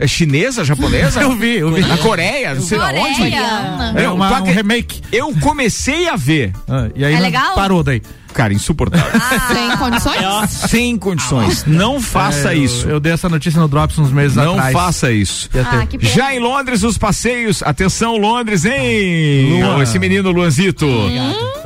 é 0.00 0.06
chinesa, 0.06 0.64
japonesa? 0.66 1.20
Eu 1.22 1.34
vi, 1.34 1.56
eu 1.56 1.72
vi. 1.72 1.80
Na 1.80 1.96
Coreia, 1.96 2.54
não 2.54 2.60
sei 2.62 2.78
da 2.78 2.88
onde. 2.88 3.16
Coreia. 3.16 3.92
É 3.96 4.04
Eu- 4.04 4.14
uma- 4.14 4.42
um 4.42 4.52
remake. 4.52 5.00
Eu 5.10 5.32
comecei 5.40 6.08
a 6.10 6.16
ver. 6.16 6.52
e 6.94 7.02
aí 7.04 7.14
É 7.14 7.20
legal? 7.20 7.54
parou 7.54 7.82
daí. 7.82 8.02
Cara, 8.34 8.52
insuportável. 8.52 9.20
Sem 9.52 9.76
condições? 9.76 10.50
Sem 10.50 10.96
condições. 10.98 11.64
Não 11.66 12.00
faça 12.00 12.52
É, 12.52 12.56
eu- 12.58 12.64
isso. 12.64 12.88
Eu, 12.88 13.00
dei 13.00 13.12
essa 13.12 13.28
notícia 13.28 13.60
no 13.60 13.68
Drops 13.68 13.98
uns 13.98 14.10
meses 14.12 14.36
Não 14.36 14.54
atrás. 14.54 14.72
faça 14.72 15.12
isso. 15.12 15.48
Ah. 15.54 15.86
Já 16.00 16.34
em 16.34 16.38
Londres, 16.38 16.82
os 16.82 16.96
passeios. 16.98 17.62
Atenção, 17.62 18.16
Londres, 18.16 18.64
hein? 18.64 19.62
Luan. 19.62 19.82
Esse 19.82 19.98
menino 19.98 20.30
Luanzito. 20.30 20.86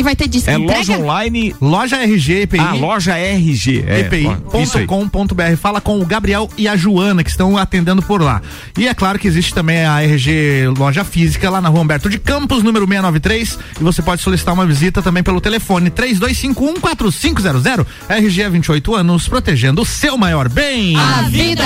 E 0.00 0.02
vai 0.02 0.16
ter 0.16 0.26
disco 0.28 0.48
É 0.48 0.54
entrega? 0.54 0.78
loja 0.78 0.98
online. 0.98 1.54
Loja 1.60 1.96
RG 2.02 2.42
EPI. 2.42 2.58
Ah, 2.58 2.72
loja 2.72 3.18
RG. 3.18 3.84
É. 3.86 4.00
EPI.com.br. 4.00 5.56
Fala 5.60 5.78
com 5.80 6.00
o 6.00 6.06
Gabriel 6.06 6.48
e 6.56 6.66
a 6.66 6.74
Joana, 6.74 7.22
que 7.22 7.28
estão 7.28 7.56
atendendo 7.58 8.00
por 8.02 8.22
lá. 8.22 8.40
E 8.78 8.88
é 8.88 8.94
claro 8.94 9.18
que 9.18 9.28
existe 9.28 9.52
também 9.52 9.84
a 9.84 10.02
RG 10.02 10.68
Loja 10.78 11.04
Física, 11.04 11.50
lá 11.50 11.60
na 11.60 11.68
rua 11.68 11.82
Humberto 11.82 12.08
de 12.08 12.18
Campos, 12.18 12.62
número 12.62 12.86
693. 12.86 13.58
E 13.78 13.84
você 13.84 14.00
pode 14.00 14.22
solicitar 14.22 14.54
uma 14.54 14.64
visita 14.64 15.02
também 15.02 15.22
pelo 15.22 15.38
telefone 15.40 15.90
32514500. 15.90 17.86
RG 18.08 18.42
há 18.44 18.48
28 18.48 18.94
anos, 18.94 19.28
protegendo 19.28 19.82
o 19.82 19.84
seu 19.84 20.16
maior 20.16 20.48
bem. 20.48 20.96
A 20.96 21.22
vida! 21.28 21.64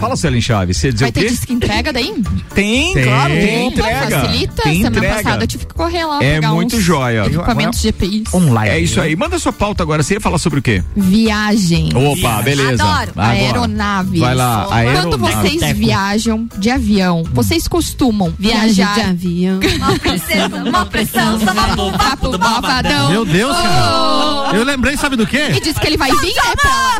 Fala, 0.00 0.14
Celine 0.16 0.40
Chaves, 0.40 0.76
você 0.76 0.92
dizer 0.92 1.04
Vai 1.06 1.10
o 1.10 1.12
quê? 1.12 1.20
ter 1.20 1.28
disco 1.30 1.52
entrega 1.52 1.92
daí? 1.92 2.14
Tem, 2.54 2.94
Tem. 2.94 3.04
claro, 3.04 3.32
tem 3.34 3.66
entrega. 3.68 4.20
Facilita. 4.20 4.62
Tem 4.62 4.76
Semana 4.76 4.96
entrega. 4.96 5.14
passada 5.16 5.42
eu 5.44 5.48
tive 5.48 5.66
que 5.66 5.74
correr 5.74 6.04
lá 6.04 6.22
É 6.22 6.34
pegar 6.36 6.52
muito 6.52 6.76
uns 6.76 6.82
joia. 6.82 7.24
Equipamentos 7.40 7.80
GPI. 7.80 8.24
Online. 8.34 8.70
É 8.76 8.80
isso 8.80 9.00
aí. 9.00 9.16
Manda 9.16 9.38
sua 9.38 9.52
pauta 9.52 9.82
agora. 9.82 10.02
Você 10.02 10.14
ia 10.14 10.20
falar 10.20 10.38
sobre 10.38 10.58
o 10.60 10.62
quê? 10.62 10.82
Viagem. 10.96 11.90
Opa, 11.94 12.42
beleza. 12.42 12.82
Adoro. 12.82 13.10
Agora. 13.16 13.28
Aeronaves. 13.28 14.20
Vai 14.20 14.34
lá, 14.34 14.64
Quando 14.68 14.74
aeronave. 14.74 15.16
vocês 15.18 15.60
Teco. 15.60 15.78
viajam 15.78 16.48
de 16.58 16.70
avião, 16.70 17.22
vocês 17.32 17.66
costumam 17.68 18.32
viajar 18.38 18.94
de 18.94 19.00
avião. 19.00 19.60
Uma 19.80 19.98
princesa, 19.98 20.56
uma 20.64 20.86
pressão, 20.86 21.36
uma 21.36 21.98
Papo, 21.98 22.38
malvadão. 22.38 23.10
Meu 23.10 23.24
Deus, 23.24 23.56
cara. 23.56 24.56
Eu 24.56 24.64
lembrei, 24.64 24.96
sabe 24.96 25.16
do 25.16 25.22
E 25.24 25.26
quê? 25.26 25.60
diz 25.60 25.78
que 25.78 25.86
ele 25.86 25.96
vai 25.96 26.10
vir 26.10 26.32
é 26.36 26.56
pra 26.56 26.70
lá. 26.70 26.98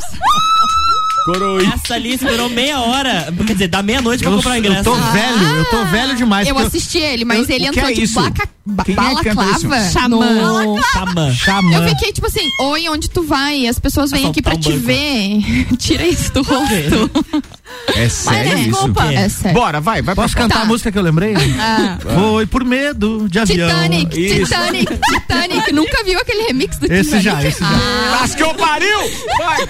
Coroí. 1.24 1.66
Essa 1.66 1.94
ali 1.94 2.14
esperou 2.14 2.48
meia 2.48 2.80
hora. 2.80 3.32
Quer 3.46 3.52
dizer, 3.52 3.68
da 3.68 3.82
meia-noite 3.82 4.22
pra 4.22 4.32
Eu, 4.32 4.36
comprar 4.36 4.52
o 4.52 4.54
eu 4.54 4.58
ingresso. 4.58 4.84
tô 4.84 4.94
velho, 4.94 5.46
eu 5.56 5.64
tô 5.66 5.84
velho 5.86 6.16
demais. 6.16 6.48
Eu 6.48 6.58
assisti 6.58 6.98
ele, 6.98 7.24
mas 7.24 7.48
Eu- 7.48 7.56
ele 7.56 7.66
entrou 7.66 7.88
é 7.88 7.92
de 7.92 8.02
isso? 8.02 8.20
baca, 8.20 8.48
ba- 8.64 8.84
Quem 8.84 8.94
é 8.94 8.96
balaclava. 8.96 9.50
isso? 9.50 9.92
Xamã. 9.92 10.26
Xamã. 10.92 11.32
Xamã. 11.34 11.74
Eu 11.76 11.88
fiquei 11.90 12.12
tipo 12.12 12.26
assim, 12.26 12.48
oi, 12.60 12.88
onde 12.88 13.08
tu 13.10 13.22
vai? 13.22 13.66
As 13.66 13.78
pessoas 13.78 14.10
vêm 14.10 14.26
aqui 14.26 14.40
pra 14.40 14.52
Assaltar 14.52 14.72
te 14.72 14.78
um 14.78 14.80
banco. 14.80 14.86
ver. 14.86 15.76
Tira 15.78 16.06
isso 16.06 16.32
do 16.32 16.42
rosto. 16.42 17.10
É 17.94 18.08
sério 18.08 18.58
isso? 18.58 18.70
desculpa. 18.70 19.12
É 19.12 19.28
sério. 19.28 19.58
Bora, 19.60 19.80
vai, 19.80 20.02
vai 20.02 20.14
Posso 20.14 20.34
cantar 20.36 20.56
Tá. 20.56 20.62
a 20.62 20.64
música 20.64 20.90
que 20.90 20.98
eu 20.98 21.02
lembrei? 21.02 21.34
Ah. 21.60 21.98
Foi 22.00 22.46
por 22.46 22.64
medo 22.64 23.28
de 23.28 23.38
avião. 23.38 23.68
Titanic, 23.68 24.18
Isso. 24.20 24.44
Titanic, 24.46 24.86
Titanic. 25.12 25.72
Nunca 25.72 26.02
viu 26.04 26.18
aquele 26.18 26.42
remix 26.44 26.78
do 26.78 26.86
Esse 26.92 27.18
Titanic? 27.18 27.24
já, 27.24 27.44
esse 27.48 27.60
já. 27.60 27.66
Ah, 27.68 28.18
Mas 28.20 28.34
que 28.34 28.42
eu 28.42 28.54
pariu! 28.54 28.98
Vai! 29.38 29.68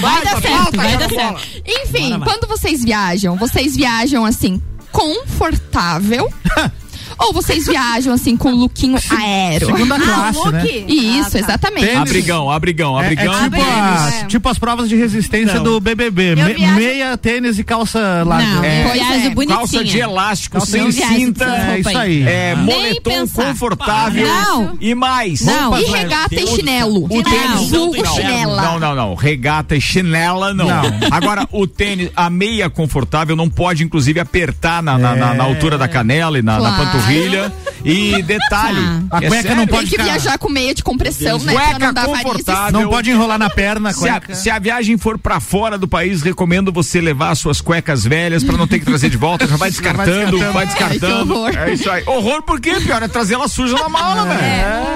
vai 0.00 0.24
dar 0.24 0.40
vai 0.76 0.96
dar 0.96 1.08
certo. 1.08 1.62
Enfim, 1.66 2.18
Bora, 2.18 2.24
quando 2.24 2.46
vocês 2.48 2.82
viajam, 2.84 3.36
vocês 3.36 3.76
viajam 3.76 4.24
assim, 4.24 4.60
confortável. 4.90 6.28
Ou 7.18 7.32
vocês 7.32 7.66
viajam 7.66 8.12
assim 8.14 8.36
com 8.36 8.50
lookinho 8.52 8.98
aéreo? 9.10 9.66
Segunda 9.68 9.96
Ah, 9.96 10.00
classe, 10.00 10.38
look? 10.38 10.52
né? 10.52 10.66
Isso, 10.88 11.28
Ah, 11.28 11.30
tá. 11.32 11.38
exatamente. 11.38 11.86
Tênis. 11.86 12.00
Abrigão, 12.02 12.50
abrigão, 12.50 12.98
É, 12.98 13.02
é 13.02 13.06
abrigão. 13.06 13.34
tipo, 13.44 13.56
as, 13.62 14.14
É. 14.22 14.26
tipo 14.26 14.48
as 14.48 14.58
provas 14.58 14.88
de 14.88 14.96
resistência 14.96 15.54
Não. 15.56 15.64
do 15.64 15.80
BBB. 15.80 16.34
Me- 16.36 16.54
viajo- 16.54 16.74
Meia, 16.74 17.16
tênis 17.16 17.58
e 17.58 17.64
calça 17.64 18.22
larga. 18.26 18.46
Não, 18.46 18.64
É, 18.64 19.26
é. 19.26 19.30
bonitinha. 19.30 19.56
Calça 19.58 19.84
de 19.84 19.98
elástico, 19.98 20.56
Calça 20.58 20.72
sem 20.72 20.90
cinta. 20.92 21.44
É 21.44 21.80
isso 21.80 21.96
aí. 21.98 22.22
É, 22.26 22.54
moletom 22.56 23.26
confortável. 23.28 24.26
Não. 24.26 24.76
E 24.80 24.94
mais. 24.94 25.40
Não, 25.42 25.78
e 25.78 25.84
regata 25.84 26.34
e 26.34 26.46
chinelo. 26.46 27.04
O 27.04 27.22
tênis. 27.22 27.52
Azul 27.52 27.94
Não, 27.96 28.14
chinela. 28.14 28.62
Não, 28.62 28.78
não, 28.80 28.94
não. 28.94 29.14
Regata 29.14 29.76
e 29.76 29.80
chinela, 29.80 30.52
não. 30.54 30.66
Não. 30.66 30.82
Agora, 31.10 31.46
o 31.52 31.66
tênis, 31.66 32.10
a 32.16 32.28
meia 32.30 32.68
confortável 32.70 33.36
não 33.36 33.48
pode, 33.48 33.84
inclusive, 33.84 34.18
apertar 34.20 34.82
na, 34.82 34.96
na, 34.98 35.14
na- 35.14 35.34
na 35.34 35.44
altura 35.44 35.76
da 35.78 35.86
canela 35.88 36.38
e 36.38 36.42
na, 36.42 36.54
na 36.54 36.58
Claro. 36.70 36.76
panturrilha. 36.76 37.01
Panturrilha. 37.06 37.52
E 37.84 38.22
detalhe, 38.22 38.78
A 39.10 39.16
é 39.18 39.26
cueca 39.28 39.42
sério, 39.42 39.56
não 39.56 39.66
Tem 39.66 39.74
pode 39.74 39.84
que 39.86 39.90
ficar- 39.90 40.04
viajar 40.04 40.38
com 40.38 40.48
meia 40.48 40.72
de 40.72 40.84
compressão, 40.84 41.36
né? 41.40 41.52
Cueca 41.52 41.92
pra 41.92 41.92
não 41.92 42.14
confortável. 42.14 42.72
Não 42.80 42.88
pode 42.88 43.10
enrolar 43.10 43.38
na 43.38 43.50
perna 43.50 43.90
a 43.90 43.92
Se 43.92 44.08
a, 44.08 44.22
se 44.32 44.48
a 44.50 44.58
viagem 44.60 44.96
for 44.96 45.18
pra 45.18 45.40
fora 45.40 45.76
do 45.76 45.88
país, 45.88 46.22
recomendo 46.22 46.70
você 46.72 47.00
levar 47.00 47.30
as 47.30 47.40
suas 47.40 47.60
cuecas 47.60 48.04
velhas 48.04 48.44
pra 48.44 48.56
não 48.56 48.68
ter 48.68 48.78
que 48.78 48.84
trazer 48.84 49.10
de 49.10 49.16
volta. 49.16 49.48
Já 49.48 49.56
vai 49.56 49.68
descartando, 49.70 50.38
vai 50.52 50.64
descartando. 50.66 51.44
Ai, 51.44 51.52
que 51.52 51.58
horror. 51.58 51.68
é 51.68 51.72
isso 51.74 51.90
aí. 51.90 52.02
Horror 52.06 52.42
por 52.42 52.60
quê? 52.60 52.74
Pior 52.80 53.02
é 53.02 53.08
trazer 53.08 53.34
ela 53.34 53.48
suja 53.48 53.76
na 53.76 53.88
mala, 53.88 54.26
velho. 54.26 54.40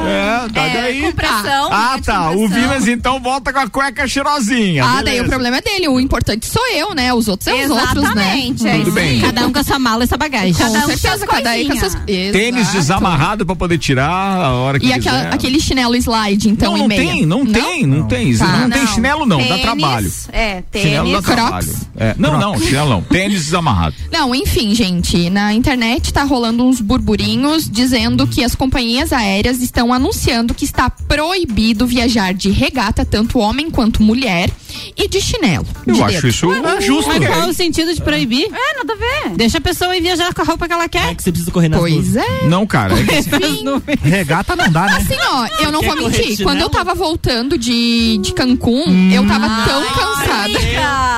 É, 0.07 0.49
tá 0.55 0.69
daí. 0.69 1.01
compressão, 1.03 1.69
Ah, 1.73 1.99
tá. 2.05 2.31
O. 2.31 2.47
Vilas 2.49 2.87
então 2.87 3.19
volta 3.21 3.53
com 3.53 3.59
a 3.59 3.69
cueca 3.69 4.07
cheirosinha. 4.07 4.85
Ah, 4.85 4.95
daí 4.97 5.05
beleza. 5.05 5.25
o 5.25 5.29
problema 5.29 5.57
é 5.57 5.61
dele. 5.61 5.89
O 5.89 5.99
importante 5.99 6.47
sou 6.47 6.63
eu, 6.73 6.95
né? 6.95 7.13
Os 7.13 7.27
outros 7.27 7.49
é 7.49 7.65
os 7.65 7.71
outros, 7.71 8.15
né? 8.15 8.39
Exatamente, 8.39 8.69
é 8.69 8.79
Tudo 8.79 8.93
bem. 8.93 9.21
Cada 9.21 9.47
um 9.47 9.53
com 9.53 9.59
a 9.59 9.65
sua 9.65 9.79
mala 9.81 10.05
e 10.05 10.07
sua 10.07 10.17
bagagem. 10.17 10.53
Com 10.53 10.59
Cada 10.61 10.79
um 10.79 10.81
com 10.83 10.87
certeza, 10.87 11.17
suas 11.19 11.29
cada 11.31 11.51
aí 11.51 11.65
com 11.65 11.71
coisinhas. 11.71 11.96
Suas... 11.97 12.33
Tênis 12.33 12.61
Exato. 12.63 12.77
desamarrado 12.79 13.47
pra 13.47 13.57
poder 13.57 13.79
tirar 13.79 14.09
a 14.11 14.53
hora 14.53 14.79
que 14.79 14.87
E 14.87 14.93
quiser. 14.93 15.09
aquela- 15.09 15.35
aquele 15.35 15.61
chinelo 15.61 15.95
slide, 15.97 16.49
então, 16.49 16.73
não, 16.73 16.79
e 16.79 16.81
não 16.83 16.89
tem, 16.89 17.27
não, 17.27 17.47
tem, 17.47 17.87
não 17.87 18.07
tem. 18.07 18.37
Tá. 18.37 18.47
Não, 18.59 18.71
tem 18.71 18.87
chinelo 18.89 19.27
não, 19.27 19.39
dá 19.39 19.45
Tênis, 19.47 19.63
trabalho. 19.63 20.13
É, 20.33 20.63
Chinelo 20.75 21.13
dá 21.13 21.23
tênis. 21.23 21.25
trabalho. 21.37 21.75
É, 21.97 22.15
não, 22.19 22.39
não, 22.39 22.59
chinelo 22.61 22.91
não. 22.91 23.03
Tênis 23.03 23.45
desamarrado. 23.45 23.95
Não, 24.13 24.35
enfim, 24.35 24.75
gente, 24.75 25.29
na 25.31 25.53
internet 25.53 26.13
tá 26.13 26.23
rolando 26.25 26.65
uns 26.65 26.81
burburinhos 26.81 27.69
dizendo 27.71 28.27
que 28.27 28.43
as 28.43 28.55
companhias 28.55 29.13
aéreas 29.13 29.61
estão 29.61 29.93
anunciando 29.93 30.55
que 30.55 30.65
está 30.65 30.89
proibido 30.91 31.87
viajar 31.87 32.33
de 32.33 32.51
regata, 32.51 33.05
tanto 33.05 33.39
homem 33.39 33.71
quanto 33.71 34.03
mulher, 34.03 34.51
e 34.97 35.09
de 35.09 35.21
chinelo. 35.21 35.67
Eu 35.87 35.95
de 35.95 36.03
acho 36.03 36.13
dedo. 36.15 36.29
isso 36.29 36.51
Ah, 36.53 36.81
justo. 36.81 37.09
Mas 37.09 37.27
qual 37.27 37.41
é 37.43 37.47
o 37.47 37.53
sentido 37.55 37.95
de 37.95 38.01
proibir? 38.01 38.47
É, 38.53 38.77
nada 38.79 38.93
a 38.93 38.97
ver. 38.97 39.37
Deixa 39.37 39.59
a 39.59 39.61
pessoa 39.61 39.97
ir 39.97 40.01
viajar 40.01 40.33
com 40.35 40.43
a 40.43 40.45
roupa 40.45 40.67
que 40.67 40.73
ela 40.73 40.89
quer. 40.89 41.11
É 41.11 41.15
que 41.15 41.23
você 41.23 41.31
precisa 41.31 41.51
correr 41.51 41.69
nas 41.69 41.81
Pois 41.81 41.95
nuvens. 41.95 42.17
é. 42.17 42.47
Não, 42.47 42.67
cara. 42.67 42.95
É 42.99 43.05
que 43.05 43.15
Enfim, 43.17 43.65
Regata 44.03 44.57
não 44.57 44.71
dá, 44.71 44.87
né? 44.87 44.97
assim, 44.97 45.17
ó, 45.21 45.47
eu 45.65 45.73
não 45.73 45.81
quer 45.81 45.87
vou 45.89 45.97
correr 46.05 46.19
mentir. 46.19 46.45
Quando 46.45 46.59
eu 46.61 46.67
chinelo? 46.67 46.71
tava 46.71 46.95
voltando 46.95 47.59
de, 47.59 48.19
de 48.19 48.33
Cancún, 48.33 49.11
eu 49.13 49.27
tava 49.27 49.49
tão 49.67 49.83
cansada. 49.87 50.59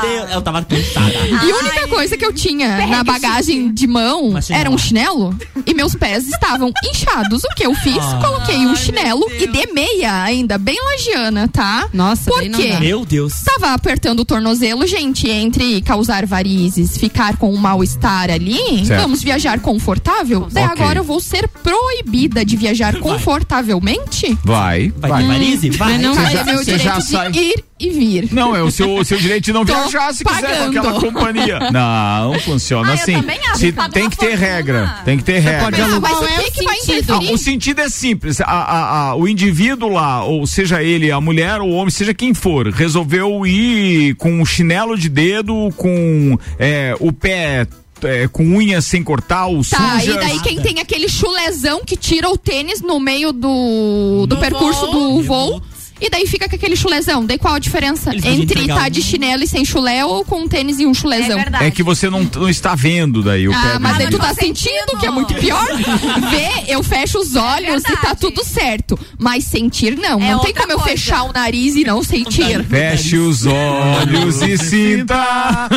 Deus, 0.03 0.31
Eu 0.33 0.43
tava 0.43 0.63
cansada. 0.65 1.13
E 1.45 1.51
a 1.53 1.57
única 1.57 1.89
coisa 1.89 2.17
que 2.17 2.25
eu 2.25 2.33
tinha 2.33 2.87
na 2.87 3.03
bagagem 3.05 3.73
de 3.73 3.87
mão 3.87 4.29
Uma 4.29 4.41
chinela. 4.43 4.61
era 4.61 4.71
um 4.71 4.79
chinelo 4.79 5.37
e 5.67 5.75
meus 5.75 5.95
pés 5.95 6.27
estavam 6.29 6.73
inchados. 6.85 7.43
O 7.45 7.49
que 7.55 7.65
eu 7.67 7.75
fiz? 7.75 8.03
Coloquei 8.21 8.57
um 8.59 8.75
chinelo 8.77 9.25
e 9.31 9.47
de 9.47 9.73
meia 9.73 10.23
ainda, 10.23 10.59
bem 10.59 10.79
lagiana, 10.83 11.49
tá? 11.49 11.89
Nossa, 11.93 12.31
Por 12.31 12.39
daí 12.41 12.49
não 12.49 12.59
quê? 12.59 12.69
dá. 12.73 12.81
Meu 12.81 13.05
Deus. 13.05 13.33
Tava 13.49 13.73
apertando 13.73 14.21
o 14.21 14.25
tornozelo, 14.25 14.87
gente, 14.87 15.29
entre 15.29 15.81
causar 15.81 16.27
varizes, 16.27 16.97
ficar 16.99 17.37
com 17.39 17.51
um 17.53 17.57
mal-estar 17.57 18.31
ali, 18.31 18.85
Certo. 18.87 19.01
vamos 19.01 19.23
viajar 19.23 19.59
confortável? 19.61 20.47
Daí 20.53 20.65
Ok. 20.67 20.83
agora 20.83 20.99
eu 20.99 21.05
vou 21.05 21.19
ser 21.19 21.49
proibida 21.49 22.45
de 22.45 22.57
viajar 22.57 22.99
confortavelmente? 23.01 24.39
Vai. 24.45 24.93
Vai, 24.97 25.23
de 25.23 25.29
Marise? 25.29 25.71
Vai. 25.71 25.93
Mas 25.95 26.03
não 26.03 26.15
Você 26.15 26.21
vai 26.21 26.33
já- 26.33 26.41
É 26.41 26.45
meu 26.45 26.63
direito 26.65 26.83
já 26.83 26.99
de 26.99 27.05
sai. 27.05 27.31
ir 27.33 27.65
e 27.81 27.91
vir. 27.91 28.29
Não, 28.33 28.55
é 28.57 28.63
o 28.63 28.71
seu, 28.71 28.95
o 28.97 29.05
seu 29.05 29.19
direito 29.19 29.45
de 29.45 29.53
não 29.53 29.65
Tô 29.67 29.73
viajar 29.75 30.13
se 30.15 30.25
quiser 30.25 30.41
com 30.41 30.47
pagando. 30.47 30.79
aquela 30.79 31.01
companhia. 31.01 31.59
Não, 31.71 32.33
não 32.35 32.41
funciona 32.41 32.91
Ah, 32.91 32.95
assim. 32.95 33.15
acho, 33.15 33.59
Se- 33.59 33.73
tem 33.93 34.09
que 34.11 34.17
ter 34.17 34.31
fortuna. 34.31 34.47
regra. 34.47 34.97
Tem 35.05 35.17
que 35.19 35.25
ter 35.25 35.39
regra. 35.39 35.65
pode 35.65 35.81
Ah, 35.81 35.85
alugar. 35.85 36.11
mas 36.13 36.21
o 36.21 36.25
é 36.25 36.29
que, 36.43 36.49
o 36.49 36.53
que 36.53 36.65
vai 36.65 36.77
sentido? 36.81 37.13
Ah, 37.15 37.33
o 37.33 37.39
sentido 37.39 37.81
é 37.81 37.89
simples. 37.89 38.41
A- 38.41 38.45
a- 38.47 39.09
a- 39.11 39.15
o 39.17 39.29
indivíduo 39.29 39.89
lá, 39.91 40.25
ou 40.25 40.47
seja 40.47 40.83
ele, 40.83 41.11
a 41.13 41.21
mulher 41.21 41.61
ou 41.61 41.69
o 41.69 41.73
homem, 41.75 41.91
seja 41.91 42.13
quem 42.15 42.35
for, 42.35 42.69
resolveu 42.69 43.47
ir 43.47 44.15
com 44.17 44.41
um 44.41 44.45
chinelo 44.47 44.97
de 44.97 45.09
dedo, 45.09 45.73
com 45.77 46.39
é, 46.59 46.95
o 47.01 47.13
pé 47.13 47.67
é, 48.03 48.29
com 48.29 48.45
unhas 48.45 48.85
sem 48.85 49.03
cortar, 49.03 49.47
ou 49.47 49.61
Tá, 49.65 49.99
sujas. 49.99 50.15
e 50.15 50.19
daí 50.19 50.39
quem 50.41 50.61
tem 50.61 50.79
aquele 50.79 51.09
chulezão 51.09 51.83
que 51.85 51.97
tira 51.97 52.29
o 52.31 52.39
tênis 52.39 52.81
no 52.81 53.01
meio 53.01 53.33
do, 53.33 54.21
do 54.21 54.27
Do 54.29 54.37
percurso 54.37 54.87
voo. 54.87 54.93
do 55.19 55.23
voo. 55.25 55.63
E 56.01 56.09
daí 56.11 56.27
fica 56.27 56.49
com 56.49 56.55
aquele 56.57 56.77
chulezão. 56.77 57.25
Daí 57.27 57.39
qual 57.39 57.55
a 57.55 57.59
diferença 57.59 58.15
entre 58.15 58.61
estar 58.63 58.87
um- 58.87 58.91
de 58.91 59.03
chinelo 59.03 59.43
e 59.43 59.47
sem 59.49 59.65
chulé 59.65 60.05
ou 60.05 60.25
com 60.25 60.43
um 60.43 60.49
tênis 60.49 60.79
e 60.79 60.87
um 60.87 60.95
chulezão? 60.95 61.39
É. 61.61 61.67
É 61.67 61.71
que 61.71 61.83
você 61.83 62.09
não, 62.09 62.23
não 62.37 62.49
está 62.49 62.75
vendo 62.75 63.23
daí 63.23 63.49
o 63.49 63.51
pé 63.53 63.57
Ah, 63.59 63.75
do 63.75 63.81
mas 63.81 63.99
aí 63.99 64.09
tu 64.11 64.19
tá 64.19 64.33
sentindo 64.35 64.97
que 64.99 65.07
é 65.07 65.11
muito 65.11 65.35
pior? 65.35 65.65
Vê, 66.31 66.73
eu 66.73 66.83
fecho 66.83 67.19
os 67.19 67.35
olhos 67.37 67.83
e 67.85 67.97
tá 67.97 68.15
tudo 68.15 68.45
certo. 68.45 68.99
Mas 69.19 69.45
sentir, 69.45 69.97
não. 69.97 70.21
É 70.23 70.33
não 70.33 70.41
tem 70.41 70.53
como 70.55 70.71
eu 70.73 70.79
coisa. 70.79 70.91
fechar 70.93 71.23
o 71.25 71.33
nariz 71.33 71.75
e 71.77 71.85
não 71.85 72.03
sentir. 72.03 72.65
Feche 72.65 73.17
os 73.19 73.45
olhos 73.47 74.41
e 74.43 74.57
sinta. 74.57 75.17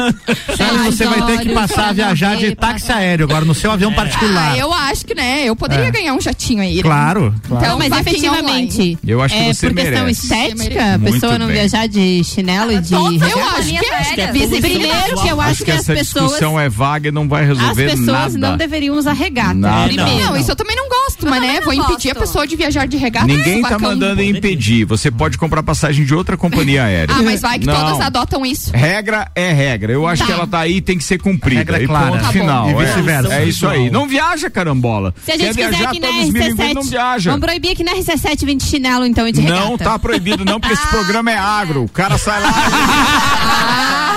Sabe, 0.58 0.78
você 0.86 1.06
vai 1.06 1.26
ter 1.26 1.40
que 1.40 1.50
passar 1.54 1.90
a 1.90 1.94
viajar 1.94 2.36
de 2.38 2.56
táxi 2.56 2.92
aéreo 2.92 3.26
agora 3.26 3.46
no 3.46 3.54
seu 3.56 3.72
avião 3.72 3.92
particular. 3.94 4.52
Ah, 4.54 4.58
eu 4.58 4.74
acho 4.74 5.06
que, 5.06 5.16
né? 5.16 5.44
Eu 5.46 5.56
poderia 5.56 5.86
É. 5.86 5.92
ganhar 5.92 6.14
um 6.14 6.22
jatinho 6.22 6.62
aí. 6.62 6.76
né? 6.78 6.82
Claro, 6.84 7.34
claro. 7.48 7.66
Então, 7.66 7.78
Mas 7.80 7.92
efetivamente, 8.08 8.98
Eu 9.06 9.22
acho 9.22 9.36
que 9.36 9.42
é 9.42 9.54
você 9.54 9.70
merece. 9.70 10.11
Estética, 10.12 10.96
a 10.96 11.00
pessoa 11.00 11.38
não 11.40 11.48
bem. 11.48 11.56
viajar 11.56 11.88
de 11.88 12.24
chinelo 12.24 12.72
e 12.72 12.80
de 12.82 12.96
as? 12.96 13.22
Eu 13.22 13.44
acho 13.44 14.14
que 14.14 14.22
é. 14.22 14.28
Primeiro 14.62 15.22
que 15.22 15.28
eu 15.28 15.42
acho, 15.42 15.52
Acho 15.52 15.58
que 15.60 15.66
que 15.66 15.72
as 15.72 15.86
pessoas 15.86 16.26
discussão 16.26 16.60
é 16.60 16.70
vaga 16.70 17.10
e 17.10 17.12
não 17.12 17.28
vai 17.28 17.44
as 17.44 17.50
resolver 17.58 17.90
pessoas 17.92 18.08
nada. 18.36 18.38
não 18.38 18.58
deveriam 18.58 18.96
usar 18.96 19.14
regata. 19.14 19.54
Nada. 19.54 19.88
Primeiro. 19.88 20.20
Não, 20.26 20.38
isso 20.38 20.52
eu 20.52 20.56
também 20.56 20.76
não 20.76 20.90
gosto, 21.26 21.30
mas 21.30 21.42
né? 21.42 21.62
Vou 21.62 21.74
impedir 21.74 22.10
a 22.10 22.14
gosto. 22.14 22.26
pessoa 22.28 22.48
de 22.48 22.56
viajar 22.56 22.88
de 22.88 22.98
regata. 22.98 23.26
Ninguém 23.28 23.62
tá 23.62 23.78
mandando 23.80 24.22
impedir. 24.22 24.86
Você 24.86 25.10
pode 25.12 25.38
comprar 25.38 25.64
passagem 25.64 26.06
de 26.06 26.14
outra 26.14 26.36
companhia 26.38 26.84
aérea. 26.86 27.16
Ah, 27.18 27.22
mas 27.22 27.42
vai 27.42 27.60
que 27.60 27.66
Não. 27.66 27.74
todas 27.76 28.00
adotam 28.02 28.46
isso. 28.46 28.72
Regra 28.74 29.30
é 29.36 29.52
regra. 29.52 29.92
Eu 29.94 30.08
acho 30.08 30.22
Tá. 30.22 30.28
que 30.28 30.32
ela 30.34 30.48
tá 30.48 30.60
aí 30.60 30.78
e 30.78 30.82
tem 30.82 30.98
que 30.98 31.04
ser 31.04 31.20
cumprida. 31.20 31.60
Regra 31.60 31.80
é 31.80 31.84
e 31.84 31.88
clara. 31.88 32.12
ponto 32.12 32.24
Tá 32.24 32.32
final. 32.32 32.70
E 32.70 32.74
É. 32.74 32.86
vice-versa. 32.86 33.34
É, 33.34 33.46
isso 33.46 33.68
aí. 33.68 33.90
Não 33.90 34.08
viaja, 34.08 34.50
carambola. 34.50 35.14
Se 35.24 35.32
a 35.32 35.38
gente 35.38 35.48
Quer 35.48 35.54
quiser 35.56 35.70
viajar 35.70 35.90
aqui 35.90 36.00
na 36.00 36.08
todos 36.08 36.24
os 36.24 36.30
bilíngues, 36.34 36.58
não 36.76 36.82
RC7, 36.84 36.90
viaja. 36.90 37.32
vamos 37.32 37.46
proibir 37.46 37.72
aqui 37.72 37.84
na 37.84 37.94
RC7 37.94 38.46
vir 38.46 38.56
de 38.56 38.64
chinelo 38.64 39.06
então 39.06 39.28
e 39.28 39.32
de 39.32 39.42
regata. 39.42 39.62
Não 39.66 39.78
tá 39.78 39.98
proibido 40.00 40.44
não, 40.46 40.60
porque 40.60 40.74
esse 40.74 40.88
programa 40.88 41.32
é 41.32 41.38
agro. 41.38 41.84
O 41.84 41.90
cara 41.90 42.18
sai 42.18 42.42
lá. 42.42 42.52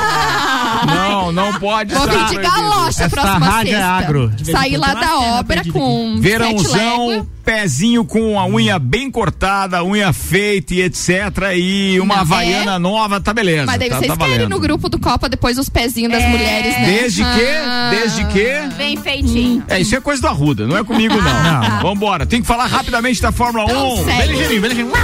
não, 0.86 1.32
não 1.32 1.52
pode 1.60 1.94
Vou 1.94 2.04
estar 2.06 2.26
proibido. 2.28 2.42
galocha 2.50 3.04
Essa 3.04 3.10
próxima 3.10 3.38
rádio 3.46 3.70
é 3.74 3.76
sexta. 3.76 3.86
agro. 3.92 4.28
Vez 4.28 4.48
em 4.48 4.52
Sair 4.52 4.76
lá 4.76 4.94
da 4.94 5.18
obra 5.38 5.62
com 5.72 6.16
Verãozão, 6.20 7.26
pezinho 7.44 8.04
com 8.04 8.38
a 8.38 8.46
unha 8.46 8.78
bem 8.78 9.10
cortada, 9.10 9.82
unha 9.84 10.12
feita 10.12 10.74
e 10.74 10.82
etc. 10.82 11.08
E 11.56 11.98
uma 12.00 12.14
Não, 12.14 12.20
havaiana 12.22 12.78
nova, 12.78 13.20
tá 13.20 13.32
beleza. 13.34 13.66
Mas 13.66 13.78
daí 13.78 13.88
tá, 13.90 13.98
vocês 13.98 14.16
tá 14.16 14.24
querem 14.24 14.48
no 14.48 14.58
grupo 14.58 14.88
do 14.88 14.98
Copa 14.98 15.28
depois 15.28 15.58
os 15.58 15.68
pezinhos 15.68 16.10
das 16.12 16.24
mulheres, 16.28 16.74
né? 16.74 16.86
Desde 16.86 17.22
que? 17.24 17.46
Ah. 17.66 17.90
Desde 17.90 18.24
que? 18.26 18.74
Bem 18.76 18.96
feitinho. 18.96 19.62
É, 19.68 19.80
isso 19.80 19.94
é 19.94 20.00
coisa 20.00 20.22
da 20.22 20.30
Ruda, 20.30 20.66
não 20.66 20.76
é 20.76 20.84
comigo 20.84 21.14
não. 21.20 21.24
Não. 21.44 21.80
Vambora, 21.82 22.24
tem 22.26 22.40
que 22.40 22.46
falar 22.46 22.66
rapidamente 22.66 23.20
da 23.20 23.30
Fórmula 23.32 23.64
1. 23.66 23.96
sério. 24.04 24.04
Bem 24.18 24.26
ligeirinho, 24.28 24.60
bem 24.62 24.70
ligeirinho. 24.70 24.94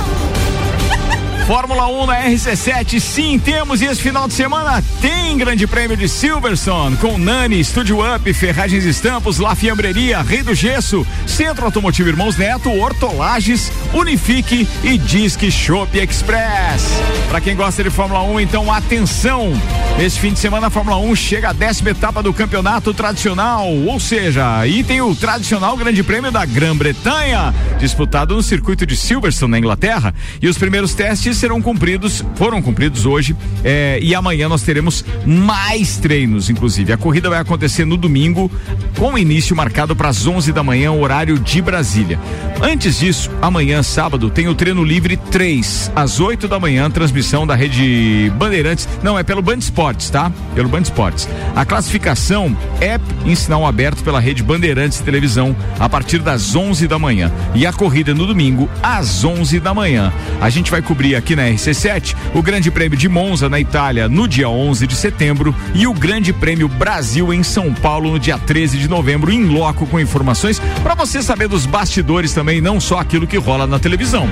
Fórmula 1.50 1.88
1 1.88 2.06
na 2.06 2.22
RC7, 2.26 3.00
sim, 3.00 3.36
temos. 3.36 3.82
E 3.82 3.86
esse 3.86 4.00
final 4.00 4.28
de 4.28 4.34
semana 4.34 4.80
tem 5.00 5.36
Grande 5.36 5.66
Prêmio 5.66 5.96
de 5.96 6.08
Silverstone 6.08 6.96
com 6.98 7.18
Nani, 7.18 7.64
Studio 7.64 7.98
Up, 8.14 8.32
Ferragens 8.32 8.84
Estampos, 8.84 9.40
La 9.40 9.56
Fiambreria, 9.56 10.22
Rei 10.22 10.44
do 10.44 10.54
Gesso, 10.54 11.04
Centro 11.26 11.64
Automotivo 11.64 12.08
Irmãos 12.08 12.36
Neto, 12.36 12.70
Hortolages, 12.70 13.72
Unifique 13.92 14.68
e 14.84 14.96
Disque 14.96 15.50
Shop 15.50 15.98
Express. 15.98 16.86
Para 17.28 17.40
quem 17.40 17.56
gosta 17.56 17.82
de 17.82 17.90
Fórmula 17.90 18.22
1, 18.22 18.38
então 18.38 18.72
atenção! 18.72 19.52
Esse 19.98 20.20
fim 20.20 20.32
de 20.32 20.38
semana 20.38 20.68
a 20.68 20.70
Fórmula 20.70 20.98
1 20.98 21.16
chega 21.16 21.50
à 21.50 21.52
décima 21.52 21.90
etapa 21.90 22.22
do 22.22 22.32
campeonato 22.32 22.94
tradicional, 22.94 23.66
ou 23.66 23.98
seja, 23.98 24.56
aí 24.56 24.84
tem 24.84 25.02
o 25.02 25.16
tradicional 25.16 25.76
Grande 25.76 26.04
Prêmio 26.04 26.30
da 26.30 26.46
Grã-Bretanha, 26.46 27.52
disputado 27.80 28.36
no 28.36 28.42
circuito 28.42 28.86
de 28.86 28.96
Silverstone, 28.96 29.50
na 29.50 29.58
Inglaterra. 29.58 30.14
E 30.40 30.48
os 30.48 30.56
primeiros 30.56 30.94
testes 30.94 31.39
serão 31.40 31.62
cumpridos, 31.62 32.22
foram 32.34 32.60
cumpridos 32.60 33.06
hoje, 33.06 33.34
eh, 33.64 33.98
e 34.02 34.14
amanhã 34.14 34.46
nós 34.46 34.60
teremos 34.60 35.02
mais 35.24 35.96
treinos, 35.96 36.50
inclusive. 36.50 36.92
A 36.92 36.98
corrida 36.98 37.30
vai 37.30 37.40
acontecer 37.40 37.86
no 37.86 37.96
domingo, 37.96 38.50
com 38.98 39.16
início 39.16 39.56
marcado 39.56 39.96
para 39.96 40.10
as 40.10 40.26
11 40.26 40.52
da 40.52 40.62
manhã, 40.62 40.92
horário 40.92 41.38
de 41.38 41.62
Brasília. 41.62 42.20
Antes 42.60 42.98
disso, 42.98 43.30
amanhã, 43.40 43.82
sábado, 43.82 44.28
tem 44.28 44.48
o 44.48 44.54
treino 44.54 44.84
livre 44.84 45.16
3, 45.16 45.90
às 45.96 46.20
8 46.20 46.46
da 46.46 46.60
manhã, 46.60 46.90
transmissão 46.90 47.46
da 47.46 47.54
rede 47.54 48.30
Bandeirantes. 48.36 48.86
Não, 49.02 49.18
é 49.18 49.22
pelo 49.22 49.40
Band 49.40 49.56
Esportes, 49.56 50.10
tá? 50.10 50.30
Pelo 50.54 50.68
Band 50.68 50.82
Esportes. 50.82 51.26
A 51.56 51.64
classificação 51.64 52.54
é 52.82 53.00
em 53.24 53.34
sinal 53.34 53.64
aberto 53.66 54.04
pela 54.04 54.20
rede 54.20 54.42
Bandeirantes 54.42 54.98
de 54.98 55.04
Televisão 55.04 55.56
a 55.78 55.88
partir 55.88 56.18
das 56.18 56.54
11 56.54 56.86
da 56.86 56.98
manhã. 56.98 57.32
E 57.54 57.64
a 57.64 57.72
corrida 57.72 58.12
no 58.12 58.26
domingo, 58.26 58.68
às 58.82 59.24
11 59.24 59.58
da 59.58 59.72
manhã. 59.72 60.12
A 60.38 60.50
gente 60.50 60.70
vai 60.70 60.82
cobrir 60.82 61.16
aqui 61.16 61.29
na 61.36 61.44
RC7 61.44 62.14
o 62.34 62.42
Grande 62.42 62.70
Prêmio 62.70 62.98
de 62.98 63.08
Monza, 63.08 63.48
na 63.48 63.58
Itália, 63.58 64.08
no 64.08 64.26
dia 64.26 64.48
11 64.48 64.86
de 64.86 64.94
setembro, 64.94 65.54
e 65.74 65.86
o 65.86 65.94
Grande 65.94 66.32
Prêmio 66.32 66.68
Brasil 66.68 67.32
em 67.32 67.42
São 67.42 67.72
Paulo, 67.72 68.12
no 68.12 68.18
dia 68.18 68.38
13 68.38 68.78
de 68.78 68.88
novembro, 68.88 69.32
em 69.32 69.44
loco 69.46 69.86
com 69.86 70.00
informações 70.00 70.60
para 70.82 70.94
você 70.94 71.22
saber 71.22 71.48
dos 71.48 71.66
bastidores 71.66 72.32
também, 72.32 72.60
não 72.60 72.80
só 72.80 72.98
aquilo 72.98 73.26
que 73.26 73.36
rola 73.36 73.66
na 73.66 73.78
televisão. 73.78 74.28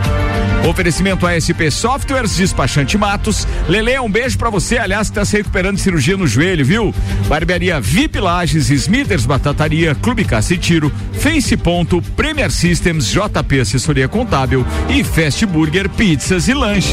Oferecimento 0.66 1.26
ASP 1.26 1.70
Softwares, 1.70 2.36
despachante 2.36 2.99
Matos. 2.99 3.46
Lele, 3.68 3.99
um 4.01 4.11
beijo 4.11 4.36
pra 4.36 4.51
você, 4.51 4.76
aliás, 4.76 5.09
que 5.09 5.14
tá 5.14 5.24
se 5.24 5.36
recuperando 5.36 5.76
de 5.76 5.82
cirurgia 5.82 6.16
no 6.16 6.26
joelho, 6.26 6.64
viu? 6.64 6.94
Barbearia 7.26 7.80
VIP 7.80 8.18
Lages, 8.18 8.68
Smithers 8.70 9.24
Batataria, 9.24 9.94
Clube 9.94 10.24
Caça 10.24 10.55
e 10.55 10.59
Tiro, 10.59 10.92
Face 11.12 11.57
Ponto, 11.57 12.03
Premier 12.16 12.51
Systems, 12.51 13.11
JP 13.11 13.61
Assessoria 13.61 14.09
Contábil 14.09 14.66
e 14.88 15.03
Fast 15.05 15.46
Burger 15.46 15.88
Pizzas 15.88 16.49
e 16.49 16.55
Lanches. 16.55 16.88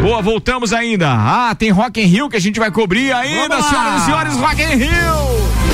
Boa, 0.00 0.22
voltamos 0.22 0.72
ainda. 0.72 1.08
Ah, 1.10 1.54
tem 1.54 1.70
Rock 1.70 2.00
in 2.00 2.04
Rio 2.04 2.28
que 2.28 2.36
a 2.36 2.40
gente 2.40 2.58
vai 2.58 2.70
cobrir 2.70 3.12
ainda, 3.12 3.60
senhoras 3.62 4.02
e 4.02 4.04
senhores, 4.04 4.34
Rock 4.36 4.62
in 4.62 4.76
Rio! 4.76 5.67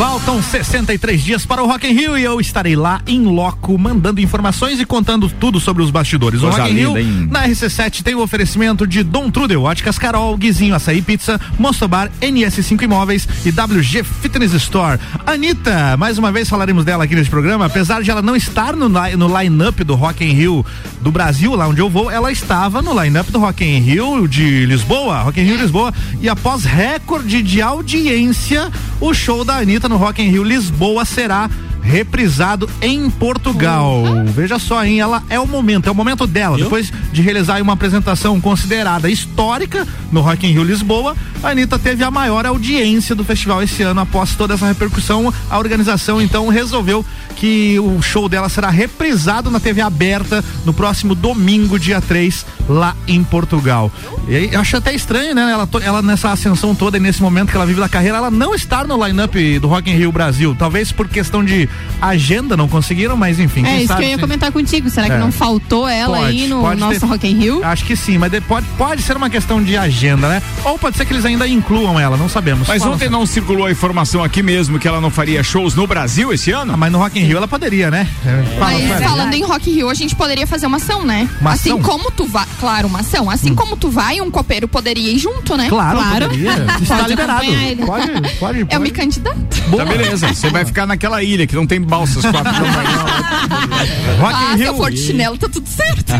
Faltam 0.00 0.42
63 0.42 1.22
dias 1.22 1.44
para 1.44 1.62
o 1.62 1.66
Rock 1.66 1.86
in 1.86 1.92
Rio 1.92 2.16
e 2.16 2.24
eu 2.24 2.40
estarei 2.40 2.74
lá 2.74 3.02
em 3.06 3.22
loco, 3.22 3.76
mandando 3.76 4.18
informações 4.18 4.80
e 4.80 4.86
contando 4.86 5.28
tudo 5.28 5.60
sobre 5.60 5.82
os 5.82 5.90
bastidores. 5.90 6.40
Coisa 6.40 6.56
o 6.56 6.58
Rock 6.58 6.72
in 6.72 6.74
Rio, 6.74 6.96
hein? 6.96 7.28
na 7.30 7.46
RC7 7.46 8.02
tem 8.02 8.14
o 8.14 8.22
oferecimento 8.22 8.86
de 8.86 9.02
Dom 9.02 9.30
Trudel, 9.30 9.62
Óticas 9.62 9.98
Carol, 9.98 10.34
Guizinho 10.38 10.74
Açaí 10.74 11.02
Pizza, 11.02 11.38
Mostobar, 11.58 12.10
NS5 12.22 12.80
Imóveis 12.80 13.28
e 13.44 13.50
WG 13.50 14.02
Fitness 14.02 14.54
Store. 14.54 14.98
Anitta, 15.26 15.98
mais 15.98 16.16
uma 16.16 16.32
vez 16.32 16.48
falaremos 16.48 16.82
dela 16.82 17.04
aqui 17.04 17.14
nesse 17.14 17.28
programa, 17.28 17.66
apesar 17.66 18.02
de 18.02 18.10
ela 18.10 18.22
não 18.22 18.34
estar 18.34 18.74
no, 18.74 18.88
no 18.88 19.38
line-up 19.38 19.84
do 19.84 19.96
Rock 19.96 20.24
in 20.24 20.32
Rio 20.32 20.64
do 21.02 21.12
Brasil, 21.12 21.54
lá 21.54 21.68
onde 21.68 21.82
eu 21.82 21.90
vou, 21.90 22.10
ela 22.10 22.32
estava 22.32 22.80
no 22.80 22.98
line-up 22.98 23.30
do 23.30 23.38
Rock 23.38 23.62
in 23.62 23.80
Rio 23.80 24.26
de 24.26 24.64
Lisboa, 24.64 25.20
Rock 25.20 25.38
in 25.42 25.44
Rio 25.44 25.58
Lisboa, 25.58 25.92
e 26.22 26.28
após 26.28 26.64
recorde 26.64 27.42
de 27.42 27.60
audiência, 27.60 28.70
o 28.98 29.12
show 29.12 29.44
da 29.44 29.56
Anitta 29.56 29.89
no 29.90 29.98
Rock 29.98 30.20
in 30.20 30.30
Rio 30.30 30.44
Lisboa 30.44 31.04
será 31.04 31.50
reprisado 31.82 32.68
em 32.80 33.08
Portugal. 33.10 34.04
Veja 34.26 34.58
só, 34.58 34.84
hein? 34.84 35.00
Ela 35.00 35.22
é 35.28 35.38
o 35.38 35.46
momento, 35.46 35.88
é 35.88 35.92
o 35.92 35.94
momento 35.94 36.26
dela. 36.26 36.56
Depois 36.56 36.92
de 37.12 37.22
realizar 37.22 37.60
uma 37.62 37.72
apresentação 37.72 38.40
considerada 38.40 39.10
histórica 39.10 39.86
no 40.12 40.20
Rock 40.20 40.46
in 40.46 40.52
Rio 40.52 40.64
Lisboa, 40.64 41.16
a 41.42 41.48
Anitta 41.48 41.78
teve 41.78 42.04
a 42.04 42.10
maior 42.10 42.44
audiência 42.44 43.14
do 43.14 43.24
festival 43.24 43.62
esse 43.62 43.82
ano. 43.82 44.00
Após 44.00 44.34
toda 44.34 44.54
essa 44.54 44.66
repercussão, 44.66 45.32
a 45.48 45.58
organização 45.58 46.20
então 46.20 46.48
resolveu 46.48 47.04
que 47.36 47.78
o 47.78 48.02
show 48.02 48.28
dela 48.28 48.48
será 48.48 48.68
reprisado 48.68 49.50
na 49.50 49.58
TV 49.58 49.80
aberta 49.80 50.44
no 50.66 50.74
próximo 50.74 51.14
domingo, 51.14 51.78
dia 51.78 52.00
3, 52.00 52.44
lá 52.68 52.94
em 53.08 53.24
Portugal. 53.24 53.90
E 54.28 54.36
aí, 54.36 54.50
eu 54.52 54.60
acho 54.60 54.76
até 54.76 54.94
estranho, 54.94 55.34
né? 55.34 55.50
Ela, 55.50 55.68
ela 55.82 56.02
nessa 56.02 56.30
ascensão 56.30 56.74
toda 56.74 56.98
e 56.98 57.00
nesse 57.00 57.22
momento 57.22 57.50
que 57.50 57.56
ela 57.56 57.64
vive 57.64 57.80
da 57.80 57.88
carreira, 57.88 58.18
ela 58.18 58.30
não 58.30 58.54
estar 58.54 58.86
no 58.86 59.02
line-up 59.06 59.58
do 59.58 59.68
Rock 59.68 59.90
in 59.90 59.94
Rio 59.94 60.12
Brasil. 60.12 60.54
Talvez 60.58 60.92
por 60.92 61.08
questão 61.08 61.42
de 61.42 61.68
agenda 62.00 62.56
não 62.56 62.68
conseguiram, 62.68 63.16
mas 63.16 63.38
enfim. 63.38 63.60
É 63.62 63.64
quem 63.64 63.78
isso 63.78 63.88
sabe 63.88 64.00
que 64.00 64.06
eu 64.06 64.10
ia 64.10 64.16
se- 64.16 64.20
comentar 64.22 64.52
contigo. 64.52 64.88
Será 64.90 65.06
que 65.06 65.12
É. 65.14 65.18
não 65.18 65.30
faltou 65.32 65.88
ela 65.88 66.18
Pode, 66.18 66.28
aí 66.30 66.46
no 66.48 66.60
pode 66.60 66.80
nosso 66.80 67.00
ter- 67.00 67.06
Rock 67.06 67.28
in 67.28 67.34
Rio? 67.38 67.64
Acho 67.64 67.84
que 67.84 67.94
sim, 67.96 68.18
mas 68.18 68.30
de- 68.30 68.40
pode, 68.40 68.66
pode 68.78 69.02
ser 69.02 69.16
uma 69.16 69.28
questão 69.30 69.62
de 69.62 69.76
agenda, 69.76 70.28
né? 70.28 70.42
Ou 70.64 70.78
pode 70.78 70.96
ser 70.96 71.04
que 71.04 71.12
eles 71.12 71.24
ainda 71.24 71.46
incluam 71.46 71.98
ela, 71.98 72.16
não 72.16 72.28
sabemos. 72.28 72.66
Mas 72.68 72.82
Fala, 72.82 72.94
ontem 72.94 73.08
não 73.10 73.26
circulou 73.26 73.66
a 73.66 73.70
informação 73.70 74.22
aqui 74.24 74.42
mesmo 74.42 74.78
que 74.78 74.88
ela 74.88 75.00
não 75.00 75.10
faria 75.10 75.42
shows 75.42 75.74
no 75.74 75.86
Brasil 75.86 76.32
esse 76.32 76.50
ano? 76.50 76.72
Ah, 76.72 76.76
mas 76.76 76.90
no 76.92 76.98
Rock 76.98 77.18
in 77.18 77.24
Rio 77.24 77.36
ela 77.36 77.48
poderia, 77.48 77.90
né? 77.90 78.06
É, 78.24 78.58
fala, 78.58 78.70
Mas 78.78 79.02
falando 79.04 79.34
em 79.34 79.42
Rock 79.42 79.70
in 79.70 79.74
Rio, 79.74 79.90
a 79.90 79.94
gente 79.94 80.14
poderia 80.16 80.46
fazer 80.46 80.66
uma 80.66 80.76
ação, 80.78 81.04
né? 81.04 81.28
Uma 81.40 81.52
assim 81.52 81.70
ação? 81.70 81.82
como 81.82 82.10
tu 82.10 82.24
vai. 82.26 82.46
Claro, 82.58 82.88
uma 82.88 83.00
ação. 83.00 83.28
Assim 83.30 83.54
como 83.54 83.76
tu 83.76 83.88
vai, 83.90 84.20
um 84.20 84.30
copeiro 84.30 84.66
poderia 84.68 85.12
ir 85.12 85.18
junto, 85.18 85.56
né? 85.56 85.68
Claro, 85.68 85.98
poderia. 85.98 86.50
Está 86.80 86.96
Pode 86.96 87.08
liberado. 87.08 87.44
ele. 87.44 87.84
Pode, 87.84 88.36
pode, 88.38 88.66
Eu 88.70 88.80
me 88.80 88.90
candidato. 88.90 89.36
Tá 89.76 89.84
beleza, 89.84 90.28
você 90.32 90.48
vai 90.50 90.64
ficar 90.64 90.86
naquela 90.86 91.22
ilha 91.22 91.46
que 91.46 91.54
não 91.60 91.66
tem 91.66 91.80
balsas 91.80 92.24
quatro 92.24 92.52
Rock 94.18 94.34
ah, 94.34 94.52
in 94.54 94.56
se 94.56 94.56
Rio. 94.62 94.66
eu 94.66 94.76
for 94.76 94.90
de 94.90 94.96
chinelo, 94.96 95.38
tá 95.38 95.48
tudo 95.48 95.68
certo. 95.68 96.12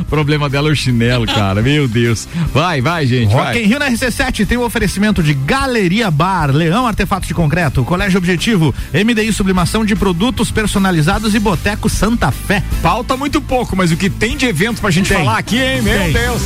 O 0.00 0.04
problema 0.06 0.48
dela 0.48 0.68
é 0.68 0.72
o 0.72 0.76
chinelo, 0.76 1.26
cara. 1.26 1.62
Meu 1.62 1.86
Deus. 1.88 2.28
Vai, 2.52 2.80
vai, 2.80 3.06
gente. 3.06 3.32
Rock 3.32 3.44
vai. 3.44 3.62
in 3.62 3.66
Rio 3.66 3.78
na 3.78 3.90
RC7 3.90 4.46
tem 4.46 4.58
o 4.58 4.64
oferecimento 4.64 5.22
de 5.22 5.34
Galeria 5.34 6.10
Bar, 6.10 6.50
Leão 6.50 6.86
Artefatos 6.86 7.28
de 7.28 7.34
Concreto, 7.34 7.84
Colégio 7.84 8.18
Objetivo, 8.18 8.74
MDI 8.92 9.32
Sublimação 9.32 9.84
de 9.84 9.94
Produtos 9.94 10.50
Personalizados 10.50 11.34
e 11.34 11.38
Boteco 11.38 11.88
Santa 11.88 12.30
Fé. 12.30 12.62
Falta 12.82 13.16
muito 13.16 13.40
pouco, 13.40 13.76
mas 13.76 13.92
o 13.92 13.96
que 13.96 14.10
tem 14.10 14.36
de 14.36 14.46
evento 14.46 14.80
pra 14.80 14.90
gente 14.90 15.08
Tem. 15.08 15.18
falar 15.18 15.38
aqui, 15.38 15.58
hein? 15.58 15.82
Meu 15.82 15.98
Tem. 15.98 16.12
Deus. 16.12 16.42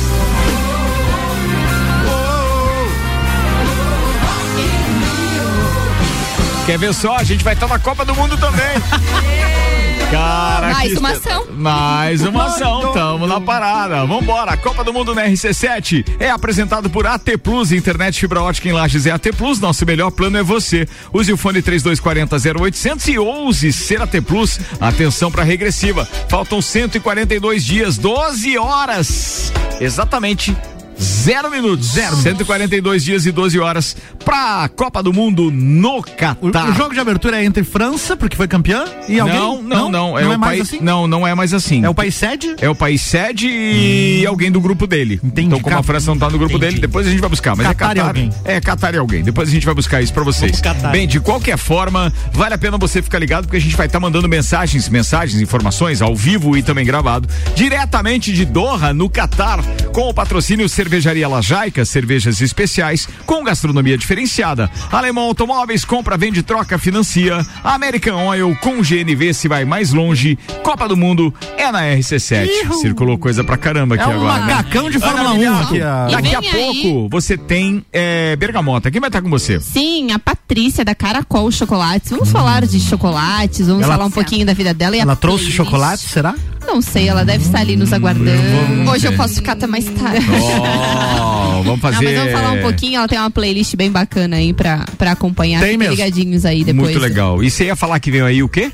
Quer 6.65 6.77
ver 6.77 6.93
só? 6.93 7.15
A 7.17 7.23
gente 7.23 7.43
vai 7.43 7.53
estar 7.53 7.67
na 7.67 7.79
Copa 7.79 8.05
do 8.05 8.15
Mundo 8.15 8.37
também. 8.37 8.61
Cara, 10.11 10.73
Mais 10.73 10.97
uma 10.97 11.11
ação. 11.11 11.47
Mais 11.53 12.21
uma 12.21 12.47
ação, 12.47 12.91
tamo 12.91 13.25
na 13.25 13.39
parada. 13.39 14.05
Vambora, 14.05 14.57
Copa 14.57 14.83
do 14.83 14.91
Mundo 14.91 15.15
na 15.15 15.25
RC7 15.25 16.05
é 16.19 16.29
apresentado 16.29 16.89
por 16.89 17.07
AT 17.07 17.37
Plus, 17.41 17.71
internet 17.71 18.19
fibra 18.19 18.41
ótica 18.41 18.67
em 18.67 18.73
Lages 18.73 19.05
é 19.05 19.11
AT 19.11 19.31
Plus, 19.37 19.61
nosso 19.61 19.85
melhor 19.85 20.11
plano 20.11 20.37
é 20.37 20.43
você. 20.43 20.85
Use 21.13 21.31
o 21.31 21.37
fone 21.37 21.61
3240 21.61 22.61
0800 22.61 23.07
e 23.07 23.17
ouse 23.17 23.71
ser 23.71 24.01
AT 24.01 24.21
Plus. 24.21 24.59
Atenção 24.81 25.31
para 25.31 25.43
regressiva. 25.43 26.05
Faltam 26.27 26.61
142 26.61 27.63
dias, 27.63 27.97
12 27.97 28.57
horas. 28.57 29.53
Exatamente. 29.79 30.55
Zero 31.01 31.49
minutos. 31.49 31.87
Zero. 31.93 32.15
142 32.15 33.03
dias 33.03 33.25
e 33.25 33.31
12 33.31 33.59
horas 33.59 33.95
pra 34.23 34.69
Copa 34.75 35.01
do 35.01 35.11
Mundo 35.11 35.49
no 35.51 35.97
O, 35.97 36.03
Catar. 36.03 36.69
o 36.69 36.73
jogo 36.73 36.93
de 36.93 36.99
abertura 36.99 37.41
é 37.41 37.45
entre 37.45 37.63
França, 37.63 38.15
porque 38.15 38.35
foi 38.35 38.47
campeã, 38.47 38.85
e 39.09 39.19
alguém. 39.19 39.35
Não, 39.35 39.61
não, 39.61 39.89
não. 39.89 40.19
É, 40.19 40.23
não 40.23 40.29
o 40.29 40.33
é 40.33 40.37
mais 40.37 40.57
país, 40.57 40.61
assim? 40.73 40.83
Não, 40.83 41.07
não 41.07 41.27
é 41.27 41.33
mais 41.33 41.53
assim. 41.53 41.83
É 41.83 41.89
o 41.89 41.93
país 41.95 42.13
sede? 42.15 42.55
É 42.61 42.69
o 42.69 42.75
país 42.75 43.01
sede 43.01 43.47
e 43.47 44.25
alguém 44.27 44.51
do 44.51 44.61
grupo 44.61 44.85
dele. 44.85 45.19
Então, 45.23 45.59
como 45.59 45.77
a 45.77 45.83
França 45.83 46.11
não 46.11 46.17
tá 46.17 46.29
no 46.29 46.37
grupo 46.37 46.55
Entendi. 46.55 46.73
dele, 46.75 46.81
depois 46.81 47.07
a 47.07 47.09
gente 47.09 47.19
vai 47.19 47.29
buscar. 47.29 47.55
Mas 47.55 47.67
Catar 47.67 47.91
é 47.91 47.95
Catar. 47.95 48.07
alguém. 48.07 48.29
É 48.45 48.61
Catar 48.61 48.93
e 48.93 48.97
alguém. 48.97 49.23
Depois 49.23 49.49
a 49.49 49.51
gente 49.51 49.65
vai 49.65 49.73
buscar 49.73 50.01
isso 50.01 50.13
pra 50.13 50.23
vocês. 50.23 50.61
Bem, 50.91 51.07
de 51.07 51.19
qualquer 51.19 51.57
forma, 51.57 52.13
vale 52.31 52.53
a 52.53 52.57
pena 52.57 52.77
você 52.77 53.01
ficar 53.01 53.17
ligado 53.19 53.45
porque 53.45 53.57
a 53.57 53.61
gente 53.61 53.75
vai 53.75 53.87
estar 53.87 53.99
mandando 53.99 54.27
mensagens, 54.29 54.87
mensagens, 54.87 55.41
informações 55.41 56.01
ao 56.01 56.15
vivo 56.15 56.55
e 56.55 56.61
também 56.61 56.85
gravado, 56.85 57.27
diretamente 57.55 58.31
de 58.33 58.45
Doha, 58.45 58.93
no 58.93 59.09
Catar, 59.09 59.63
com 59.93 60.09
o 60.09 60.13
patrocínio 60.13 60.67
Cervejaria 60.91 61.25
Lajaica, 61.29 61.85
cervejas 61.85 62.41
especiais 62.41 63.07
com 63.25 63.45
gastronomia 63.45 63.97
diferenciada. 63.97 64.69
Alemão 64.91 65.23
Automóveis, 65.23 65.85
compra, 65.85 66.17
vende, 66.17 66.43
troca, 66.43 66.77
financia. 66.77 67.45
American 67.63 68.27
Oil 68.27 68.53
com 68.61 68.81
GNV 68.81 69.33
se 69.33 69.47
vai 69.47 69.63
mais 69.63 69.93
longe. 69.93 70.37
Copa 70.61 70.89
do 70.89 70.97
Mundo 70.97 71.33
é 71.57 71.71
na 71.71 71.79
RC7. 71.83 72.49
Circulou 72.81 73.17
coisa 73.17 73.41
pra 73.41 73.55
caramba 73.55 73.95
aqui 73.95 74.03
É 74.03 74.07
um 74.07 74.11
agora. 74.27 74.45
né? 74.45 74.53
macacão 74.53 74.89
de 74.89 74.99
Fórmula 74.99 75.21
Ana 75.21 75.29
1 75.31 75.33
Miliaco, 75.35 75.63
aqui, 75.63 75.81
a- 75.81 76.07
Daqui 76.11 76.35
a 76.35 76.39
aí- 76.39 76.51
pouco 76.83 77.07
você 77.09 77.37
tem 77.37 77.85
é, 77.93 78.35
Bergamota. 78.35 78.91
Quem 78.91 78.99
vai 78.99 79.07
estar 79.07 79.21
com 79.21 79.29
você? 79.29 79.61
Sim, 79.61 80.11
a 80.11 80.19
Patrícia 80.19 80.83
da 80.83 80.93
Caracol 80.93 81.49
Chocolates. 81.53 82.09
Vamos 82.11 82.29
falar 82.29 82.65
de 82.65 82.81
chocolates, 82.81 83.65
vamos 83.65 83.83
Ela- 83.83 83.93
falar 83.93 84.05
um 84.07 84.11
pouquinho 84.11 84.45
da 84.45 84.53
vida 84.53 84.73
dela. 84.73 84.97
E 84.97 84.99
a 84.99 85.03
Ela 85.03 85.15
trouxe 85.15 85.49
chocolate, 85.51 86.03
será? 86.09 86.35
Não 86.71 86.81
sei, 86.81 87.09
ela 87.09 87.25
deve 87.25 87.43
estar 87.43 87.59
ali 87.59 87.75
nos 87.75 87.91
aguardando. 87.91 88.89
Hoje 88.89 89.05
eu 89.05 89.13
posso 89.17 89.35
ficar 89.35 89.51
até 89.51 89.67
mais 89.67 89.83
tarde. 89.83 90.25
Oh, 90.25 91.63
vamos 91.63 91.65
Não, 91.65 91.77
fazer. 91.77 92.01
mas 92.05 92.15
vamos 92.15 92.31
falar 92.31 92.51
um 92.53 92.61
pouquinho, 92.61 92.97
ela 92.97 93.07
tem 93.09 93.19
uma 93.19 93.29
playlist 93.29 93.75
bem 93.75 93.91
bacana 93.91 94.37
aí 94.37 94.53
pra, 94.53 94.85
pra 94.97 95.11
acompanhar. 95.11 95.61
Tem 95.61 95.77
mesmo. 95.77 95.93
ligadinhos 95.93 96.45
aí 96.45 96.63
depois. 96.63 96.91
Muito 96.91 96.99
legal. 96.99 97.43
E 97.43 97.51
você 97.51 97.65
ia 97.65 97.75
falar 97.75 97.99
que 97.99 98.09
veio 98.09 98.25
aí 98.25 98.41
o 98.41 98.47
quê? 98.47 98.71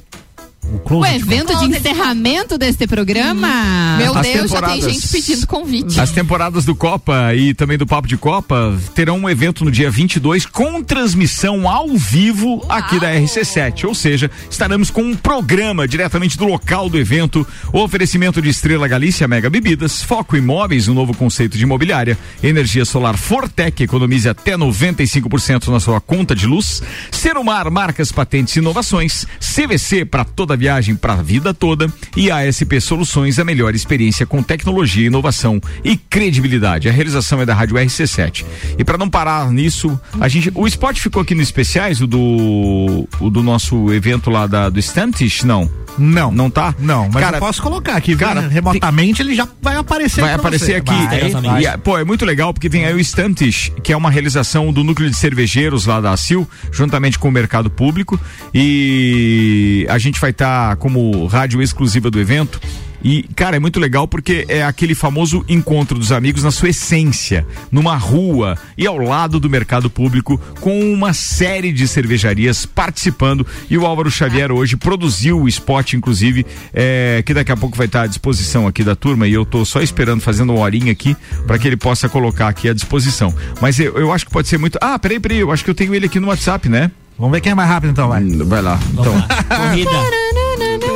O 0.88 0.98
O 0.98 1.06
evento 1.06 1.56
de 1.58 1.66
encerramento 1.66 2.58
deste 2.58 2.86
programa. 2.86 3.98
Meu 3.98 4.18
As 4.18 4.28
Deus, 4.28 4.52
já 4.52 4.62
tem 4.62 4.80
temporadas. 4.82 4.94
gente 4.94 5.08
pedindo 5.08 5.48
convite. 5.48 6.00
As 6.00 6.12
temporadas 6.12 6.66
do 6.66 6.76
Copa 6.76 7.34
e 7.34 7.54
também 7.54 7.78
do 7.78 7.86
Papo 7.86 8.08
de 8.08 8.18
Copa 8.18 8.78
terão 8.94 9.18
um 9.20 9.30
evento 9.30 9.64
no 9.64 9.72
dia 9.72 9.90
22 9.90 10.46
com 10.46 10.84
transmissão 10.84 11.70
ao 11.70 11.90
vivo 11.96 12.66
aqui 12.68 13.00
da 13.00 13.14
RC7. 13.14 13.86
Ou 13.86 13.96
seja, 13.96 14.30
estaremos 14.50 14.90
com 14.90 15.02
um 15.02 15.16
programa 15.16 15.88
diretamente 15.88 16.38
do 16.38 16.46
local 16.46 16.90
do 16.90 16.98
evento. 16.98 17.48
O 17.72 17.80
oferecimento 17.80 18.42
de 18.42 18.50
Estrela 18.50 18.88
Galícia 18.88 19.28
Mega 19.28 19.50
Bebidas, 19.50 20.04
Foco 20.04 20.36
Imóveis, 20.36 20.88
um 20.88 20.94
novo 20.94 21.16
conceito 21.16 21.58
de 21.58 21.64
imobiliária, 21.64 22.18
energia 22.44 22.84
solar 22.84 23.18
Fortec, 23.18 23.82
economize 23.84 24.28
até 24.28 24.58
95% 24.58 25.68
na 25.70 25.80
sua 25.80 26.02
conta 26.02 26.36
de 26.36 26.46
luz. 26.46 26.82
Serumar, 27.12 27.72
marcas, 27.72 28.12
patentes 28.12 28.56
e 28.56 28.60
inovações. 28.60 29.26
CVC 29.40 30.04
para 30.04 30.26
toda 30.26 30.57
viagem 30.58 30.96
para 30.96 31.14
a 31.14 31.22
vida 31.22 31.54
toda 31.54 31.92
e 32.16 32.32
ASP 32.32 32.82
Soluções, 32.82 33.40
a 33.40 33.46
melhor 33.46 33.74
experiência 33.76 34.26
com 34.26 34.44
tecnologia, 34.44 35.08
inovação 35.08 35.62
e 35.84 35.96
credibilidade. 35.96 36.90
A 36.90 36.92
realização 36.92 37.42
é 37.42 37.46
da 37.46 37.54
Rádio 37.54 37.76
RC7. 37.76 38.46
E 38.78 38.84
para 38.84 38.98
não 38.98 39.10
parar 39.10 39.52
nisso, 39.52 40.00
a 40.20 40.28
gente, 40.28 40.52
o 40.54 40.68
esporte 40.68 41.02
ficou 41.02 41.22
aqui 41.22 41.36
no 41.36 41.42
especiais, 41.42 42.02
o 42.02 42.08
do, 42.08 43.08
o 43.20 43.30
do 43.30 43.42
nosso 43.42 43.94
evento 43.94 44.30
lá 44.30 44.48
da, 44.48 44.70
do 44.70 44.80
Stantish, 44.80 45.44
não? 45.44 45.70
Não. 45.98 46.32
Não 46.32 46.50
tá? 46.50 46.74
Não, 46.80 47.10
mas 47.12 47.24
Cara, 47.24 47.38
eu 47.38 47.42
posso 47.42 47.62
colocar 47.62 47.96
aqui, 47.96 48.16
cara, 48.16 48.48
remotamente 48.48 49.22
ele 49.22 49.36
já 49.36 49.48
vai 49.62 49.76
aparecer 49.76 50.22
Vai 50.22 50.34
aparecer 50.34 50.66
você. 50.66 50.76
aqui. 50.76 51.32
Vai, 51.32 51.64
E, 51.64 51.68
e, 51.68 51.78
pô, 51.78 51.98
é 51.98 52.04
muito 52.04 52.26
legal 52.26 52.54
porque 52.54 52.70
tem 52.70 52.86
aí 52.86 52.94
o 52.94 53.00
Estantes, 53.00 53.72
que 53.84 53.92
é 53.92 53.98
uma 53.98 54.10
realização 54.10 54.72
do 54.72 54.84
núcleo 54.84 55.10
de 55.10 55.16
cervejeiros 55.16 55.86
lá 55.86 56.00
da 56.00 56.12
ACIL, 56.12 56.48
juntamente 56.72 57.18
com 57.18 57.28
o 57.28 57.32
mercado 57.32 57.70
público. 57.70 58.20
E 58.54 59.86
a 59.90 59.98
gente 59.98 60.20
vai 60.20 60.32
estar 60.32 60.76
como 60.78 61.26
rádio 61.28 61.62
exclusiva 61.62 62.10
do 62.12 62.20
evento. 62.20 62.60
E, 63.04 63.24
cara, 63.36 63.58
é 63.58 63.60
muito 63.60 63.80
legal 63.80 64.08
porque 64.08 64.46
é 64.48 64.64
aquele 64.64 64.96
famoso 64.96 65.44
encontro 65.48 65.98
dos 65.98 66.12
amigos 66.12 66.44
na 66.44 66.52
sua 66.52 66.70
essência, 66.70 67.46
numa 67.72 67.96
rua 67.96 68.58
e 68.78 68.88
ao 68.88 68.98
lado 68.98 69.40
do 69.40 69.50
mercado 69.50 69.90
público, 69.90 70.40
com 70.60 70.92
uma 70.92 71.14
série 71.14 71.72
de 71.72 71.88
cervejarias 71.88 72.66
participando. 72.66 73.46
E 73.70 73.78
o 73.78 73.86
Álvaro 73.86 74.10
Xavier 74.10 74.52
hoje 74.52 74.76
produziu 74.76 75.42
o 75.42 75.48
spot, 75.48 75.94
inclusive, 75.94 76.46
é, 76.74 77.24
que 77.26 77.34
daqui 77.34 77.52
a 77.52 77.58
pouco 77.58 77.78
vai 77.78 77.86
estar 77.86 78.04
à 78.04 78.08
disposição 78.08 78.68
aqui 78.68 78.84
da 78.84 78.96
turma. 78.96 79.28
E 79.28 79.34
eu 79.34 79.46
tô 79.46 79.64
só 79.66 79.82
esperando, 79.82 80.22
fazendo 80.22 80.54
uma 80.54 80.62
horinha 80.62 80.92
aqui, 80.92 81.16
para 81.46 81.58
que 81.58 81.68
ele 81.68 81.78
possa 81.78 82.10
colocar 82.10 82.48
aqui 82.48 82.70
à 82.70 82.74
disposição. 82.74 83.34
Mas 83.62 83.80
eu, 83.80 83.98
eu 83.98 84.12
acho 84.12 84.26
que 84.26 84.32
pode 84.32 84.48
ser 84.48 84.58
muito. 84.58 84.78
Ah, 84.82 84.98
peraí, 84.98 85.20
peraí, 85.20 85.40
eu 85.40 85.52
acho 85.52 85.64
que 85.64 85.70
eu 85.70 85.76
tenho 85.76 85.94
ele 85.94 86.06
aqui 86.06 86.20
no 86.20 86.28
WhatsApp, 86.28 86.68
né? 86.68 86.92
Vamos 87.18 87.32
ver 87.32 87.42
quem 87.42 87.52
é 87.52 87.56
mais 87.56 87.70
rápido 87.70 87.92
então, 87.92 88.10
vai. 88.10 88.24
Vai 88.24 88.62
lá. 88.62 88.80
Então. 88.94 89.14
Corrida. 89.50 90.27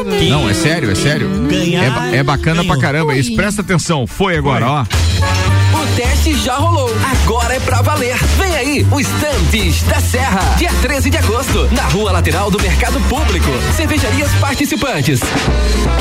Não, 0.04 0.50
é 0.50 0.54
sério, 0.54 0.92
é 0.92 0.96
sério. 0.96 1.30
Ganhar, 1.50 2.14
É, 2.14 2.18
é 2.18 2.24
bacana 2.24 2.64
pra 2.64 2.78
caramba 2.78 3.16
isso. 3.16 3.36
Presta 3.36 3.62
atenção. 3.62 4.06
Foi 4.08 4.36
agora, 4.38 4.68
ó. 4.68 4.82
O 4.82 5.96
teste 5.96 6.34
já 6.36 6.56
rolou, 6.56 6.90
agora 7.24 7.56
é 7.56 7.60
pra 7.60 7.82
valer. 7.82 8.16
Vem 8.38 8.56
aí, 8.56 8.88
o 8.92 9.00
Estantes 9.00 9.82
da 9.84 10.00
Serra. 10.00 10.56
Dia 10.58 10.72
13 10.82 11.10
de 11.10 11.18
agosto, 11.18 11.68
na 11.72 11.84
rua 11.84 12.12
lateral 12.12 12.50
do 12.50 12.60
Mercado 12.62 13.00
Público. 13.02 13.48
Cervejarias 13.76 14.32
participantes: 14.40 15.20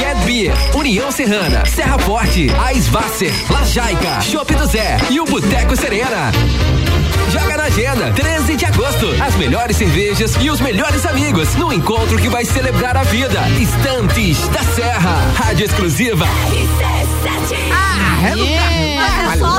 Cat 0.00 0.24
Beer, 0.24 0.52
União 0.74 1.10
Serrana, 1.10 1.64
Serra 1.66 1.98
Forte, 1.98 2.48
Aisvasser, 2.64 3.32
La 3.50 3.64
Jaica, 3.64 4.20
Chopp 4.20 4.54
do 4.54 4.66
Zé 4.66 4.96
e 5.10 5.20
o 5.20 5.24
Boteco 5.24 5.76
Serena. 5.76 6.30
Joga 7.28 7.56
na 7.56 7.64
agenda, 7.64 8.12
13 8.12 8.56
de 8.56 8.64
agosto. 8.64 9.06
As 9.22 9.34
melhores 9.36 9.76
cervejas 9.76 10.36
e 10.40 10.50
os 10.50 10.60
melhores 10.60 11.04
amigos 11.06 11.54
no 11.56 11.72
encontro 11.72 12.18
que 12.18 12.28
vai 12.28 12.44
celebrar 12.44 12.96
a 12.96 13.02
vida. 13.02 13.40
Estantes 13.60 14.48
da 14.48 14.62
Serra. 14.62 15.32
Rádio 15.36 15.66
exclusiva. 15.66 16.26
Ah, 17.72 18.20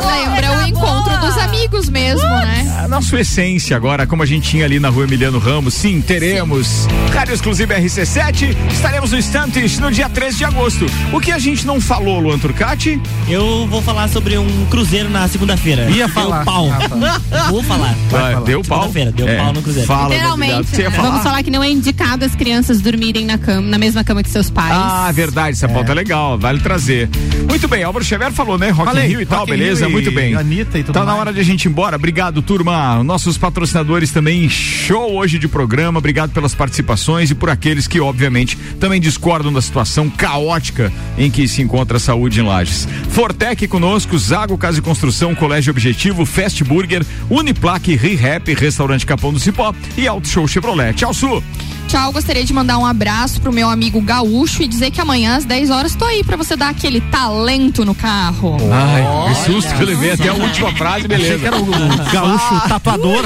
Lembra 0.06 0.60
o 0.60 0.68
encontro 0.68 1.18
dos 1.20 1.38
amigos 1.38 1.90
mesmo, 1.90 2.28
né? 2.28 2.86
Na 2.90 3.02
sua 3.02 3.22
essência 3.22 3.76
agora, 3.78 4.06
como 4.06 4.22
a 4.24 4.26
gente 4.26 4.50
tinha 4.50 4.66
ali 4.66 4.80
na 4.80 4.90
rua 4.90 5.06
Emiliano 5.06 5.40
Ramos, 5.40 5.74
sim, 5.76 6.02
teremos 6.02 6.88
Rádio 7.14 7.34
Exclusiva 7.34 7.76
RC7, 7.76 8.56
estaremos 8.72 9.12
no 9.12 9.18
Estantes 9.18 9.80
no 9.80 9.90
dia 9.92 10.10
13 10.10 10.38
de 10.38 10.46
agosto. 10.46 10.86
O 11.14 11.20
que 11.20 11.32
a 11.32 11.40
gente 11.40 11.66
não 11.66 11.80
falou, 11.80 12.20
Luan 12.20 12.38
Turcati? 12.38 13.00
Eu 13.30 13.66
vou 13.68 13.82
falar 13.82 14.10
sobre 14.10 14.38
um 14.38 14.66
cruzeiro 14.66 15.10
na 15.10 15.28
segunda-feira. 15.28 15.84
Ia 15.90 16.06
Deu 16.08 16.10
falar. 16.10 16.44
pau. 16.44 16.68
Vou 17.50 17.64
falar. 17.64 17.96
Vai, 18.10 18.36
deu 18.44 18.62
pau? 18.64 18.80
Segunda-feira, 18.92 19.12
deu 19.12 19.28
É, 19.28 19.38
pau 19.38 19.54
no 19.54 19.62
cruzeiro. 19.62 19.88
fala, 19.88 20.14
Literalmente. 20.14 20.78
Né? 20.78 20.90
falar? 20.92 21.08
Vamos 21.10 21.24
falar 21.24 21.44
que 21.44 21.52
não 21.52 21.64
é 21.64 21.70
indicado 21.70 22.26
as 22.26 22.36
crianças 22.36 22.82
dormirem 22.82 23.26
na 23.26 23.38
cama, 23.38 23.62
na 23.68 23.78
mesma 23.78 24.04
cama 24.04 24.22
que 24.24 24.30
seus 24.30 24.50
pais. 24.50 24.72
Ah, 24.74 25.12
verdade, 25.14 25.52
essa 25.52 25.68
pauta 25.68 25.92
é 25.92 25.96
legal, 25.96 26.38
vale 26.38 26.60
trazer. 26.60 27.10
Muito 27.52 27.68
bem, 27.68 27.84
Álvaro 27.84 28.06
Xavier 28.06 28.32
falou, 28.32 28.58
né? 28.58 28.70
Rock 28.70 28.86
Falei, 28.88 29.08
Rio 29.10 29.20
e 29.22 29.26
tal, 29.26 29.40
Rock 29.40 29.52
beleza? 29.52 29.86
E 29.86 29.92
Muito 29.92 30.10
bem. 30.10 30.36
Anitta 30.36 30.80
e 30.80 30.84
tudo 30.84 30.94
Tá 30.94 31.02
na 31.02 31.08
mais. 31.08 31.20
hora 31.20 31.34
de 31.34 31.42
a 31.42 31.44
gente 31.44 31.66
ir 31.66 31.68
embora. 31.68 31.98
Obrigado, 31.98 32.42
turma. 32.42 33.04
Nossos 33.04 33.38
patrocinadores 33.38 34.10
também. 34.10 34.48
Show 34.48 35.18
hoje 35.18 35.38
de 35.38 35.50
programa. 35.50 36.00
Obrigado 36.00 36.32
pelas 36.32 36.56
participações 36.56 37.30
e 37.30 37.36
por 37.36 37.50
aqueles 37.50 37.88
que, 37.88 38.00
obviamente, 38.00 38.58
também 38.80 39.02
discordam 39.02 39.52
da 39.52 39.62
situação 39.62 40.10
caótica 40.10 40.94
em 41.18 41.30
que 41.30 41.46
se 41.46 41.62
encontra 41.62 41.98
a 41.98 42.00
saúde 42.00 42.40
em 42.40 42.44
Lages. 42.44 42.88
Fortec 43.10 43.68
conosco, 43.68 44.18
Zago 44.18 44.58
Casa 44.58 44.80
e 44.80 44.82
Construção, 44.82 45.36
Colégio 45.36 45.72
Objetivo, 45.72 46.26
Fast 46.26 46.64
Burger, 46.64 47.06
Uniplaque, 47.30 47.96
ReHap, 47.98 48.54
Restaurante 48.54 49.06
Capão 49.06 49.34
do 49.34 49.40
Cipó 49.40 49.76
e 49.98 50.08
Auto 50.08 50.26
Show 50.26 50.48
Chevrolet. 50.48 50.94
Tchau, 50.94 51.14
Su. 51.14 51.44
Tchau, 51.92 52.14
gostaria 52.14 52.46
de 52.46 52.54
mandar 52.54 52.78
um 52.78 52.86
abraço 52.86 53.42
pro 53.42 53.52
meu 53.52 53.70
amigo 53.70 54.00
Gaúcho 54.00 54.64
e 54.64 54.68
dizer 54.68 54.92
que 54.92 55.02
amanhã 55.02 55.36
às 55.36 55.44
10 55.44 55.70
horas 55.72 55.94
tô 55.94 56.06
aí 56.06 56.24
pra 56.24 56.38
você 56.38 56.56
dar 56.56 56.70
aquele 56.70 57.02
talento 57.02 57.84
no 57.84 57.94
carro. 57.94 58.56
Ai, 58.72 59.04
que 59.28 59.52
susto 59.52 59.76
que 59.76 59.84
eu 59.84 59.88
levei 59.88 60.12
até 60.12 60.30
a 60.30 60.34
última 60.34 60.72
frase, 60.72 61.06
beleza. 61.06 61.36
Achei 61.36 61.40
que 61.40 61.48
era 61.48 61.58
o, 61.58 61.64
o 61.64 61.98
gaúcho 62.14 62.70
tatuador. 62.70 63.26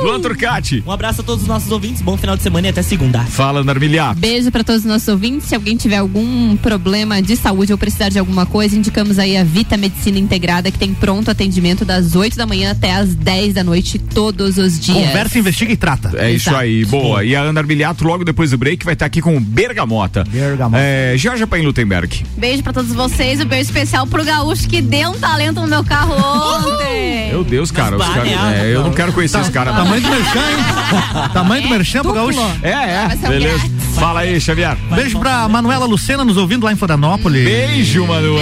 Luan 0.00 0.22
Turcati. 0.22 0.82
Um 0.86 0.90
abraço 0.90 1.20
a 1.20 1.24
todos 1.24 1.42
os 1.42 1.46
nossos 1.46 1.70
ouvintes, 1.70 2.00
bom 2.00 2.16
final 2.16 2.34
de 2.34 2.42
semana 2.42 2.68
e 2.68 2.70
até 2.70 2.80
segunda. 2.80 3.24
Fala, 3.24 3.62
Narmilhato. 3.62 4.18
Beijo 4.18 4.50
para 4.50 4.64
todos 4.64 4.80
os 4.80 4.88
nossos 4.88 5.08
ouvintes. 5.08 5.48
Se 5.48 5.54
alguém 5.54 5.76
tiver 5.76 5.98
algum 5.98 6.56
problema 6.56 7.20
de 7.20 7.36
saúde 7.36 7.72
ou 7.72 7.78
precisar 7.78 8.08
de 8.08 8.18
alguma 8.18 8.46
coisa, 8.46 8.74
indicamos 8.74 9.18
aí 9.18 9.36
a 9.36 9.44
Vita 9.44 9.76
Medicina 9.76 10.18
Integrada, 10.18 10.70
que 10.70 10.78
tem 10.78 10.94
pronto 10.94 11.30
atendimento 11.30 11.84
das 11.84 12.16
8 12.16 12.38
da 12.38 12.46
manhã 12.46 12.70
até 12.70 12.94
as 12.94 13.14
10 13.14 13.52
da 13.52 13.62
noite, 13.62 13.98
todos 13.98 14.56
os 14.56 14.80
dias. 14.80 15.08
Conversa, 15.08 15.38
investiga 15.38 15.72
e 15.72 15.76
trata. 15.76 16.12
É 16.16 16.30
isso 16.30 16.48
Exato. 16.48 16.62
aí, 16.62 16.86
boa. 16.86 17.22
E 17.22 17.36
a 17.36 17.42
Ana 17.42 17.60
Armiliato, 17.82 18.04
logo 18.06 18.24
depois 18.24 18.50
do 18.52 18.58
break, 18.58 18.84
vai 18.84 18.94
estar 18.94 19.06
aqui 19.06 19.20
com 19.20 19.36
o 19.36 19.40
Bergamota. 19.40 20.24
Bergamota. 20.28 20.80
É, 20.82 21.14
Jorge 21.16 21.44
Paim 21.46 21.62
Lutemberg. 21.62 22.24
Beijo 22.36 22.62
pra 22.62 22.72
todos 22.72 22.92
vocês, 22.92 23.40
um 23.40 23.44
beijo 23.44 23.64
especial 23.64 24.06
pro 24.06 24.24
Gaúcho 24.24 24.68
que 24.68 24.80
deu 24.80 25.10
um 25.10 25.18
talento 25.18 25.60
no 25.60 25.66
meu 25.66 25.82
carro 25.84 26.14
ontem. 26.14 27.30
Meu 27.30 27.42
Deus, 27.42 27.70
cara. 27.72 27.96
Os 27.96 28.06
caras- 28.06 28.28
é, 28.28 28.70
eu 28.74 28.82
não 28.84 28.92
quero 28.92 29.12
conhecer 29.12 29.36
Tá, 29.38 29.42
esse 29.42 29.50
cara. 29.50 29.72
não. 29.72 29.82
Tamanho 29.84 30.00
do 30.02 30.08
merchan, 30.08 30.38
hein? 30.38 31.28
Tamanho 31.34 31.62
do 31.62 31.68
merchan 31.70 32.02
pro 32.02 32.12
gaúcho. 32.12 32.40
É, 32.62 32.70
é. 32.70 33.08
Beleza. 33.28 33.64
Fala 33.94 34.20
aí, 34.20 34.40
Xavier. 34.40 34.76
Beijo 34.94 35.18
pra 35.18 35.48
Manuela 35.48 35.84
Lucena 35.84 36.24
nos 36.24 36.36
ouvindo 36.36 36.64
lá 36.64 36.72
em 36.72 36.76
Florianópolis. 36.76 37.44
Beijo, 37.44 38.06
Manuel. 38.06 38.34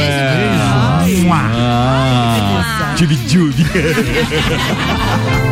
Beijo. 1.07 1.28
Ah, 1.32 2.95
Tchuli, 2.97 3.16
tchuli. 3.26 3.55